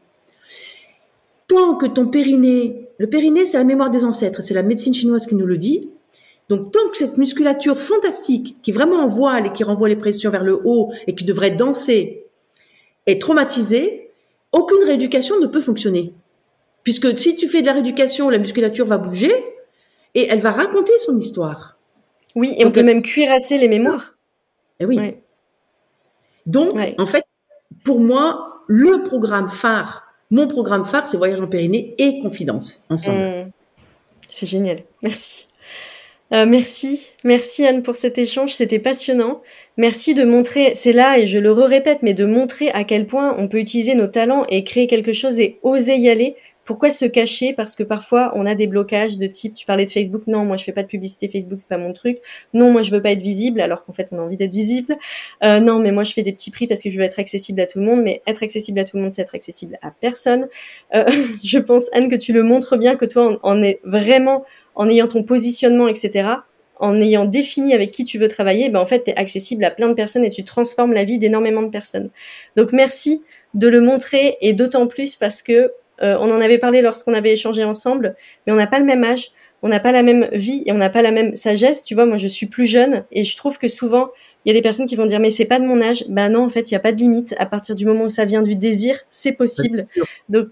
Tant 1.48 1.76
que 1.76 1.88
ton 1.88 2.08
périnée, 2.08 2.90
le 3.00 3.08
périnée, 3.08 3.46
c'est 3.46 3.58
la 3.58 3.64
mémoire 3.64 3.90
des 3.90 4.06
ancêtres, 4.06 4.44
c'est 4.44 4.54
la 4.54 4.64
médecine 4.64 4.94
chinoise 4.94 5.26
qui 5.26 5.36
nous 5.36 5.48
le 5.48 5.58
dit. 5.58 5.90
Donc, 6.52 6.70
tant 6.70 6.90
que 6.92 6.98
cette 6.98 7.18
musculature 7.18 7.78
fantastique, 7.78 8.58
qui 8.62 8.74
vraiment 8.74 8.98
envoie 8.98 9.40
et 9.40 9.54
qui 9.54 9.64
renvoie 9.64 9.88
les 9.88 9.96
pressions 9.96 10.30
vers 10.32 10.44
le 10.44 10.60
haut 10.66 10.92
et 11.08 11.16
qui 11.16 11.24
devrait 11.24 11.52
danser, 11.52 12.26
est 13.06 13.22
traumatisée, 13.22 14.12
aucune 14.52 14.84
rééducation 14.86 15.40
ne 15.40 15.48
peut 15.48 15.62
fonctionner. 15.62 16.14
Puisque 16.84 17.18
si 17.18 17.38
tu 17.38 17.48
fais 17.48 17.62
de 17.62 17.68
la 17.68 17.72
rééducation, 17.72 18.30
la 18.30 18.38
musculature 18.38 18.86
va 18.86 18.98
bouger 18.98 19.34
et 20.14 20.28
elle 20.28 20.42
va 20.42 20.52
raconter 20.52 20.92
son 20.98 21.18
histoire. 21.18 21.78
Oui, 22.36 22.54
et 22.58 22.66
on 22.66 22.72
peut 22.74 22.84
même 22.84 23.02
cuirasser 23.02 23.58
les 23.58 23.70
mémoires. 23.70 24.18
Eh 24.82 24.86
oui. 24.86 25.00
Donc, 26.48 26.78
en 26.98 27.06
fait, 27.06 27.24
pour 27.86 28.02
moi, 28.02 28.62
le 28.68 29.04
programme 29.04 29.48
phare, 29.48 30.04
mon 30.32 30.50
programme 30.50 30.84
phare, 30.84 31.08
c'est 31.08 31.16
Voyage 31.16 31.40
en 31.40 31.48
Périnée 31.48 31.96
et 31.98 32.20
Confidence 32.22 32.84
ensemble. 32.90 33.20
Mmh. 33.20 33.52
C'est 34.30 34.48
génial. 34.48 34.80
Merci. 35.02 35.48
Euh, 36.34 36.46
merci, 36.46 37.08
merci 37.26 37.66
Anne 37.66 37.84
pour 37.84 37.96
cet 37.96 38.18
échange, 38.18 38.54
c'était 38.54 38.80
passionnant. 38.80 39.42
Merci 39.76 40.14
de 40.14 40.24
montrer, 40.24 40.72
c'est 40.76 40.94
là 40.94 41.20
et 41.20 41.28
je 41.28 41.38
le 41.38 41.52
répète, 41.52 42.00
mais 42.04 42.14
de 42.14 42.24
montrer 42.26 42.70
à 42.72 42.86
quel 42.86 43.06
point 43.06 43.36
on 43.38 43.50
peut 43.50 43.60
utiliser 43.60 43.96
nos 43.96 44.08
talents 44.08 44.46
et 44.48 44.64
créer 44.64 44.88
quelque 44.88 45.12
chose 45.12 45.42
et 45.42 45.60
oser 45.62 45.98
y 45.98 46.10
aller. 46.10 46.38
Pourquoi 46.72 46.90
se 46.90 47.04
cacher? 47.04 47.52
Parce 47.52 47.76
que 47.76 47.84
parfois 47.84 48.32
on 48.34 48.46
a 48.46 48.56
des 48.56 48.66
blocages 48.66 49.18
de 49.18 49.28
type, 49.28 49.54
tu 49.54 49.66
parlais 49.66 49.86
de 49.86 49.92
Facebook, 49.92 50.22
non, 50.28 50.46
moi 50.46 50.56
je 50.56 50.64
fais 50.64 50.72
pas 50.72 50.84
de 50.84 50.88
publicité 50.88 51.28
Facebook, 51.28 51.60
c'est 51.60 51.68
pas 51.68 51.78
mon 51.78 51.92
truc. 51.92 52.20
Non, 52.54 52.72
moi 52.72 52.82
je 52.82 52.92
veux 52.92 53.02
pas 53.02 53.12
être 53.12 53.22
visible, 53.22 53.60
alors 53.60 53.84
qu'en 53.84 53.92
fait 53.92 54.08
on 54.14 54.20
a 54.20 54.22
envie 54.22 54.38
d'être 54.38 54.54
visible. 54.54 54.96
Euh, 55.44 55.60
non, 55.60 55.80
mais 55.80 55.92
moi 55.92 56.06
je 56.06 56.14
fais 56.14 56.24
des 56.24 56.32
petits 56.32 56.50
prix 56.50 56.68
parce 56.68 56.82
que 56.82 56.90
je 56.90 56.98
veux 56.98 57.04
être 57.04 57.20
accessible 57.20 57.60
à 57.60 57.68
tout 57.68 57.80
le 57.80 57.86
monde. 57.86 58.02
Mais 58.04 58.22
être 58.26 58.42
accessible 58.42 58.80
à 58.80 58.86
tout 58.86 58.96
le 58.96 59.04
monde, 59.04 59.14
c'est 59.14 59.22
être 59.22 59.36
accessible 59.36 59.80
à 59.82 59.92
personne. 59.92 60.48
Euh, 60.96 61.04
je 61.44 61.60
pense 61.60 61.90
Anne 61.92 62.08
que 62.08 62.16
tu 62.16 62.32
le 62.32 62.42
montres 62.42 62.78
bien, 62.78 62.96
que 62.96 63.04
toi 63.04 63.38
en 63.44 63.62
est 63.62 63.82
vraiment 63.84 64.46
en 64.76 64.88
ayant 64.88 65.10
ton 65.10 65.24
positionnement, 65.24 65.90
etc., 65.90 66.30
en 66.80 67.02
ayant 67.02 67.26
défini 67.26 67.74
avec 67.74 67.92
qui 67.92 68.06
tu 68.06 68.18
veux 68.18 68.30
travailler, 68.30 68.70
ben 68.70 68.80
en 68.80 68.86
fait, 68.86 69.04
tu 69.04 69.12
es 69.12 69.18
accessible 69.18 69.66
à 69.66 69.72
plein 69.72 69.90
de 69.90 69.94
personnes 69.94 70.24
et 70.24 70.30
tu 70.30 70.46
transformes 70.46 70.94
la 70.94 71.04
vie 71.04 71.18
d'énormément 71.18 71.64
de 71.64 71.70
personnes. 71.70 72.12
Donc 72.56 72.72
merci 72.72 73.24
de 73.56 73.68
le 73.68 73.82
montrer 73.82 74.38
et 74.40 74.54
d'autant 74.54 74.88
plus 74.88 75.18
parce 75.18 75.42
que 75.42 75.74
euh, 76.04 76.18
on 76.20 76.32
en 76.32 76.42
avait 76.42 76.58
parlé 76.58 76.82
lorsqu'on 76.82 77.14
avait 77.14 77.32
échangé 77.32 77.64
ensemble, 77.64 78.16
mais 78.46 78.54
on 78.54 78.56
n'a 78.56 78.68
pas 78.68 78.80
le 78.80 78.86
même 78.86 79.04
âge, 79.04 79.32
on 79.62 79.70
n'a 79.70 79.80
pas 79.80 79.92
la 79.92 80.04
même 80.04 80.28
vie 80.32 80.64
et 80.66 80.72
on 80.72 80.78
n'a 80.78 80.90
pas 80.90 81.02
la 81.02 81.12
même 81.12 81.36
sagesse. 81.36 81.84
Tu 81.84 81.96
vois, 81.96 82.06
moi 82.06 82.18
je 82.18 82.28
suis 82.28 82.48
plus 82.48 82.66
jeune 82.66 83.06
et 83.12 83.24
je 83.24 83.38
trouve 83.38 83.58
que 83.58 83.68
souvent 83.68 84.10
il 84.44 84.50
y 84.50 84.52
a 84.52 84.58
des 84.58 84.64
personnes 84.64 84.88
qui 84.88 84.96
vont 84.96 85.06
dire 85.06 85.20
mais 85.20 85.30
c'est 85.30 85.46
pas 85.46 85.60
de 85.60 85.66
mon 85.66 85.82
âge. 85.82 86.06
Ben 86.10 86.30
non, 86.30 86.44
en 86.44 86.50
fait, 86.50 86.72
il 86.72 86.74
n'y 86.74 86.78
a 86.78 86.82
pas 86.82 86.92
de 86.92 86.98
limite. 86.98 87.36
À 87.38 87.46
partir 87.46 87.76
du 87.76 87.86
moment 87.86 88.06
où 88.06 88.10
ça 88.10 88.26
vient 88.26 88.42
du 88.42 88.56
désir, 88.56 89.00
c'est 89.10 89.34
possible. 89.34 89.88
Donc 90.30 90.48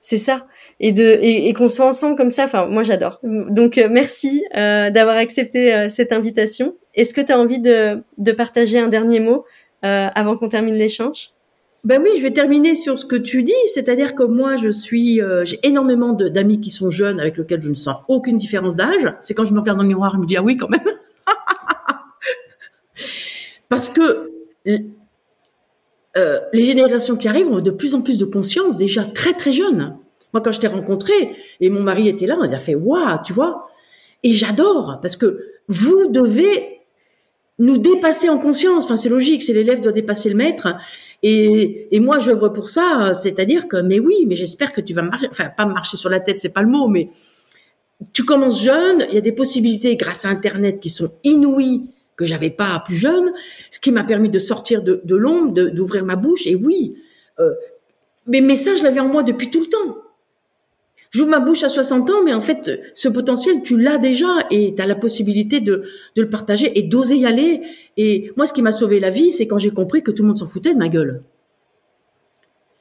c'est 0.00 0.16
ça 0.16 0.46
et 0.80 0.92
de 0.92 1.18
et, 1.22 1.52
qu'on 1.52 1.68
soit 1.68 1.86
ensemble 1.86 2.16
comme 2.16 2.30
ça 2.30 2.44
enfin 2.44 2.66
moi 2.66 2.82
j'adore 2.82 3.18
donc 3.22 3.78
euh, 3.78 3.88
merci 3.90 4.44
euh, 4.56 4.90
d'avoir 4.90 5.16
accepté 5.16 5.74
euh, 5.74 5.88
cette 5.88 6.12
invitation 6.12 6.76
est-ce 6.94 7.12
que 7.12 7.20
tu 7.20 7.32
as 7.32 7.38
envie 7.38 7.58
de, 7.58 8.02
de 8.18 8.32
partager 8.32 8.78
un 8.78 8.88
dernier 8.88 9.20
mot 9.20 9.44
avant 9.82 10.36
qu'on 10.36 10.48
termine 10.48 10.74
l'échange? 10.74 11.30
Ben 11.84 12.02
oui, 12.02 12.10
je 12.16 12.22
vais 12.22 12.32
terminer 12.32 12.74
sur 12.74 12.98
ce 12.98 13.06
que 13.06 13.16
tu 13.16 13.42
dis, 13.42 13.52
c'est-à-dire 13.66 14.14
que 14.14 14.24
moi, 14.24 14.56
je 14.56 14.68
suis, 14.68 15.20
j'ai 15.44 15.60
énormément 15.62 16.12
d'amis 16.12 16.60
qui 16.60 16.70
sont 16.70 16.90
jeunes 16.90 17.20
avec 17.20 17.36
lesquels 17.36 17.62
je 17.62 17.70
ne 17.70 17.74
sens 17.74 17.98
aucune 18.08 18.36
différence 18.36 18.76
d'âge. 18.76 19.14
C'est 19.20 19.34
quand 19.34 19.44
je 19.44 19.54
me 19.54 19.60
regarde 19.60 19.78
dans 19.78 19.84
le 19.84 19.88
miroir, 19.88 20.12
je 20.14 20.18
me 20.18 20.26
dis 20.26 20.36
ah 20.36 20.42
oui 20.42 20.56
quand 20.56 20.68
même, 20.68 20.80
parce 23.68 23.90
que 23.90 24.28
euh, 26.18 26.40
les 26.52 26.64
générations 26.64 27.16
qui 27.16 27.28
arrivent 27.28 27.48
ont 27.48 27.60
de 27.60 27.70
plus 27.70 27.94
en 27.94 28.02
plus 28.02 28.18
de 28.18 28.24
conscience, 28.24 28.76
déjà 28.76 29.04
très 29.04 29.34
très 29.34 29.52
jeunes. 29.52 29.96
Moi, 30.32 30.42
quand 30.42 30.52
je 30.52 30.60
t'ai 30.60 30.66
rencontré 30.66 31.12
et 31.60 31.70
mon 31.70 31.82
mari 31.82 32.08
était 32.08 32.26
là, 32.26 32.36
on 32.40 32.52
a 32.52 32.58
fait 32.58 32.74
waouh, 32.74 33.18
tu 33.24 33.32
vois. 33.32 33.68
Et 34.22 34.32
j'adore 34.32 34.98
parce 35.00 35.16
que 35.16 35.40
vous 35.68 36.08
devez 36.08 36.80
nous 37.58 37.78
dépasser 37.78 38.28
en 38.28 38.38
conscience. 38.38 38.86
Enfin, 38.86 38.96
c'est 38.96 39.08
logique, 39.08 39.42
c'est 39.42 39.52
l'élève 39.52 39.80
doit 39.80 39.92
dépasser 39.92 40.28
le 40.28 40.34
maître. 40.34 40.68
Et, 41.22 41.88
et 41.94 42.00
moi, 42.00 42.18
j'œuvre 42.18 42.48
pour 42.48 42.68
ça, 42.68 43.12
c'est-à-dire 43.12 43.66
que, 43.66 43.76
mais 43.76 43.98
oui, 43.98 44.24
mais 44.26 44.36
j'espère 44.36 44.72
que 44.72 44.80
tu 44.80 44.94
vas 44.94 45.02
marcher, 45.02 45.26
enfin, 45.30 45.50
pas 45.56 45.66
marcher 45.66 45.96
sur 45.96 46.10
la 46.10 46.20
tête, 46.20 46.38
c'est 46.38 46.52
pas 46.52 46.62
le 46.62 46.68
mot, 46.68 46.86
mais 46.86 47.08
tu 48.12 48.24
commences 48.24 48.62
jeune, 48.62 49.04
il 49.08 49.14
y 49.14 49.18
a 49.18 49.20
des 49.20 49.32
possibilités 49.32 49.96
grâce 49.96 50.24
à 50.24 50.28
Internet 50.28 50.78
qui 50.80 50.88
sont 50.88 51.10
inouïes 51.24 51.90
que 52.16 52.26
j'avais 52.26 52.50
pas 52.50 52.82
plus 52.84 52.96
jeune, 52.96 53.32
ce 53.70 53.80
qui 53.80 53.90
m'a 53.90 54.04
permis 54.04 54.28
de 54.28 54.38
sortir 54.38 54.82
de, 54.82 55.00
de 55.04 55.16
l'ombre, 55.16 55.52
d'ouvrir 55.52 56.04
ma 56.04 56.16
bouche. 56.16 56.46
Et 56.46 56.54
oui, 56.54 56.96
euh, 57.38 57.52
mes 58.26 58.40
messages, 58.40 58.78
je 58.78 58.84
l'avais 58.84 59.00
en 59.00 59.08
moi 59.08 59.22
depuis 59.22 59.50
tout 59.50 59.60
le 59.60 59.66
temps. 59.66 59.96
J'ouvre 61.10 61.30
ma 61.30 61.40
bouche 61.40 61.62
à 61.62 61.68
60 61.68 62.10
ans, 62.10 62.22
mais 62.24 62.34
en 62.34 62.40
fait, 62.40 62.80
ce 62.94 63.08
potentiel, 63.08 63.62
tu 63.62 63.78
l'as 63.78 63.98
déjà 63.98 64.28
et 64.50 64.74
tu 64.74 64.82
as 64.82 64.86
la 64.86 64.94
possibilité 64.94 65.60
de, 65.60 65.84
de 66.16 66.22
le 66.22 66.28
partager 66.28 66.78
et 66.78 66.82
d'oser 66.82 67.16
y 67.16 67.26
aller. 67.26 67.62
Et 67.96 68.30
moi, 68.36 68.44
ce 68.44 68.52
qui 68.52 68.60
m'a 68.60 68.72
sauvé 68.72 69.00
la 69.00 69.10
vie, 69.10 69.32
c'est 69.32 69.46
quand 69.46 69.58
j'ai 69.58 69.70
compris 69.70 70.02
que 70.02 70.10
tout 70.10 70.22
le 70.22 70.28
monde 70.28 70.38
s'en 70.38 70.46
foutait 70.46 70.74
de 70.74 70.78
ma 70.78 70.88
gueule. 70.88 71.22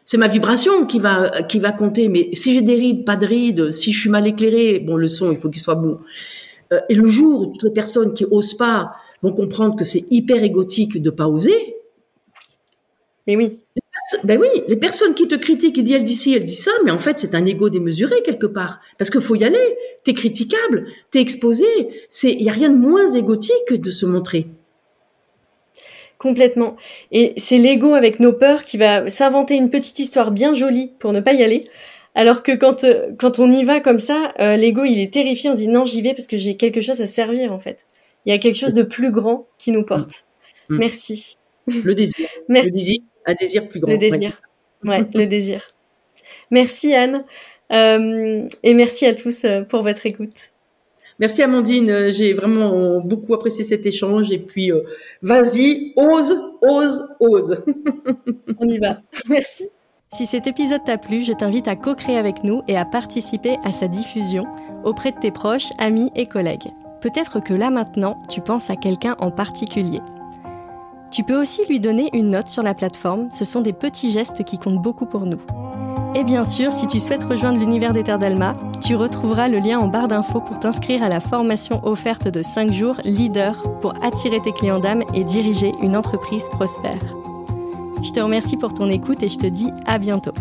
C'est 0.08 0.18
ma 0.18 0.28
vibration 0.28 0.86
qui 0.86 1.00
va, 1.00 1.42
qui 1.44 1.60
va 1.60 1.74
compter. 1.74 2.08
Mais 2.08 2.30
si 2.34 2.54
j'ai 2.54 2.62
des 2.62 2.76
rides, 2.76 3.06
pas 3.06 3.18
de 3.18 3.26
rides, 3.26 3.72
si 3.72 3.92
je 3.92 4.00
suis 4.00 4.10
mal 4.10 4.26
éclairé, 4.26 4.80
bon, 4.80 4.96
le 4.96 5.10
son, 5.10 5.32
il 5.34 5.38
faut 5.38 5.50
qu'il 5.50 5.62
soit 5.62 5.76
bon. 5.76 6.00
Euh, 6.72 6.80
et 6.90 6.96
le 6.96 7.08
jour 7.10 7.42
où 7.42 7.46
toutes 7.48 7.64
les 7.64 7.72
personnes 7.72 8.14
qui 8.14 8.26
osent 8.32 8.54
pas 8.54 8.94
vont 9.22 9.34
comprendre 9.34 9.76
que 9.76 9.84
c'est 9.84 10.06
hyper 10.10 10.44
égotique 10.44 11.02
de 11.02 11.10
pas 11.10 11.28
oser. 11.28 11.76
Mais 13.28 13.36
oui. 13.36 13.60
Ben 14.24 14.40
oui, 14.40 14.48
les 14.68 14.78
personnes 14.78 15.14
qui 15.14 15.28
te 15.28 15.36
critiquent, 15.36 15.78
ils 15.78 15.84
disent 15.84 15.96
elle 15.96 16.04
dit 16.06 16.16
ci, 16.16 16.34
elle 16.34 16.46
dit 16.46 16.56
ça, 16.56 16.72
mais 16.86 16.92
en 16.92 16.98
fait 16.98 17.20
c'est 17.20 17.36
un 17.36 17.46
ego 17.46 17.70
démesuré 17.70 18.22
quelque 18.24 18.46
part, 18.46 18.80
parce 18.98 19.10
qu'il 19.10 19.22
faut 19.22 19.36
y 19.36 19.44
aller. 19.44 19.78
T'es 20.04 20.14
critiquable, 20.14 20.86
t'es 21.12 21.20
exposé. 21.20 21.66
C'est, 22.08 22.32
il 22.32 22.44
y 22.44 22.50
a 22.50 22.54
rien 22.54 22.70
de 22.70 22.78
moins 22.78 23.08
égotique 23.14 23.54
que 23.68 23.76
de 23.76 23.90
se 23.90 24.06
montrer. 24.06 24.48
Complètement. 26.18 26.78
Et 27.12 27.34
c'est 27.38 27.58
l'ego 27.58 27.94
avec 27.94 28.20
nos 28.20 28.34
peurs 28.34 28.64
qui 28.64 28.78
va 28.78 29.08
s'inventer 29.08 29.56
une 29.56 29.70
petite 29.70 30.00
histoire 30.00 30.32
bien 30.32 30.54
jolie 30.54 30.92
pour 31.00 31.14
ne 31.14 31.20
pas 31.20 31.34
y 31.34 31.44
aller. 31.44 31.66
Alors 32.16 32.42
que 32.42 32.54
quand, 32.54 32.84
euh, 32.84 33.12
quand 33.20 33.38
on 33.38 33.52
y 33.52 33.64
va 33.64 33.80
comme 33.80 34.00
ça, 34.00 34.34
euh, 34.40 34.58
l'ego 34.58 34.86
il 34.86 35.00
est 35.00 35.14
terrifié, 35.14 35.52
on 35.52 35.54
dit 35.54 35.68
non 35.68 35.86
j'y 35.86 36.02
vais 36.02 36.16
parce 36.16 36.28
que 36.28 36.38
j'ai 36.38 36.56
quelque 36.56 36.82
chose 36.82 37.02
à 37.02 37.08
servir 37.08 37.52
en 37.52 37.60
fait. 37.60 37.86
Il 38.26 38.32
y 38.32 38.34
a 38.34 38.40
quelque 38.40 38.56
chose 38.56 38.74
de 38.74 38.84
plus 38.84 39.12
grand 39.12 39.48
qui 39.60 39.72
nous 39.72 39.84
porte. 39.84 40.26
Mm. 40.70 40.76
Mm. 40.76 40.80
Merci. 40.80 41.38
Le 41.68 41.94
désir. 41.94 42.28
Le 42.50 42.72
désir, 42.72 43.00
un 43.28 43.36
désir 43.36 43.68
plus 43.68 43.80
grand. 43.80 43.92
Le 43.92 43.98
désir. 43.98 44.42
Ouais, 44.84 45.06
le 45.14 45.26
désir. 45.28 45.62
Merci 46.50 46.96
Anne. 46.96 47.22
Euh, 47.74 48.48
et 48.64 48.74
merci 48.74 49.06
à 49.06 49.14
tous 49.14 49.44
euh, 49.44 49.62
pour 49.62 49.84
votre 49.84 50.06
écoute. 50.06 50.52
Merci 51.20 51.42
Amandine, 51.42 51.90
euh, 51.90 52.12
j'ai 52.12 52.34
vraiment 52.34 53.02
beaucoup 53.02 53.34
apprécié 53.34 53.64
cet 53.64 53.88
échange 53.88 54.32
et 54.32 54.38
puis 54.38 54.72
vas-y, 55.22 55.94
ose, 55.96 56.38
ose, 56.62 57.02
ose. 57.20 57.64
On 58.60 58.68
y 58.68 58.78
va. 58.78 59.02
Merci. 59.28 59.70
Si 60.14 60.26
cet 60.26 60.48
épisode 60.48 60.84
t'a 60.86 60.98
plu, 60.98 61.24
je 61.24 61.34
t'invite 61.34 61.68
à 61.68 61.76
co-créer 61.76 62.18
avec 62.18 62.44
nous 62.44 62.62
et 62.68 62.78
à 62.78 62.86
participer 62.86 63.58
à 63.66 63.72
sa 63.72 63.88
diffusion 63.88 64.46
auprès 64.86 65.12
de 65.12 65.18
tes 65.18 65.32
proches, 65.32 65.70
amis 65.80 66.12
et 66.16 66.28
collègues. 66.28 66.70
Peut-être 67.02 67.44
que 67.44 67.54
là 67.54 67.72
maintenant, 67.72 68.18
tu 68.30 68.40
penses 68.40 68.70
à 68.70 68.76
quelqu'un 68.76 69.16
en 69.20 69.32
particulier. 69.32 70.00
Tu 71.12 71.24
peux 71.24 71.40
aussi 71.40 71.62
lui 71.68 71.80
donner 71.80 72.10
une 72.14 72.30
note 72.30 72.48
sur 72.48 72.64
la 72.64 72.74
plateforme, 72.74 73.30
ce 73.32 73.46
sont 73.46 73.62
des 73.62 73.74
petits 73.74 74.12
gestes 74.12 74.44
qui 74.44 74.58
comptent 74.58 74.82
beaucoup 74.82 75.06
pour 75.06 75.26
nous. 75.26 75.40
Et 76.16 76.24
bien 76.24 76.44
sûr, 76.44 76.74
si 76.74 76.88
tu 76.88 77.00
souhaites 77.00 77.24
rejoindre 77.24 77.60
l'univers 77.60 77.94
des 77.94 78.04
Terres 78.04 78.20
d'Alma, 78.20 78.54
tu 78.82 78.96
retrouveras 78.96 79.48
le 79.48 79.60
lien 79.60 79.80
en 79.80 79.88
barre 79.88 80.08
d'infos 80.08 80.42
pour 80.42 80.60
t'inscrire 80.60 81.04
à 81.04 81.10
la 81.10 81.20
formation 81.20 81.86
offerte 81.86 82.28
de 82.28 82.42
5 82.42 82.72
jours 82.72 82.96
Leader 83.04 83.62
pour 83.82 83.94
attirer 84.04 84.42
tes 84.42 84.52
clients 84.52 84.80
d'âme 84.80 85.04
et 85.14 85.24
diriger 85.24 85.72
une 85.82 85.96
entreprise 85.96 86.50
prospère. 86.50 87.00
Je 88.04 88.12
te 88.12 88.20
remercie 88.20 88.58
pour 88.58 88.74
ton 88.74 88.90
écoute 88.90 89.24
et 89.24 89.30
je 89.30 89.38
te 89.38 89.48
dis 89.48 89.72
à 89.86 89.98
bientôt. 89.98 90.34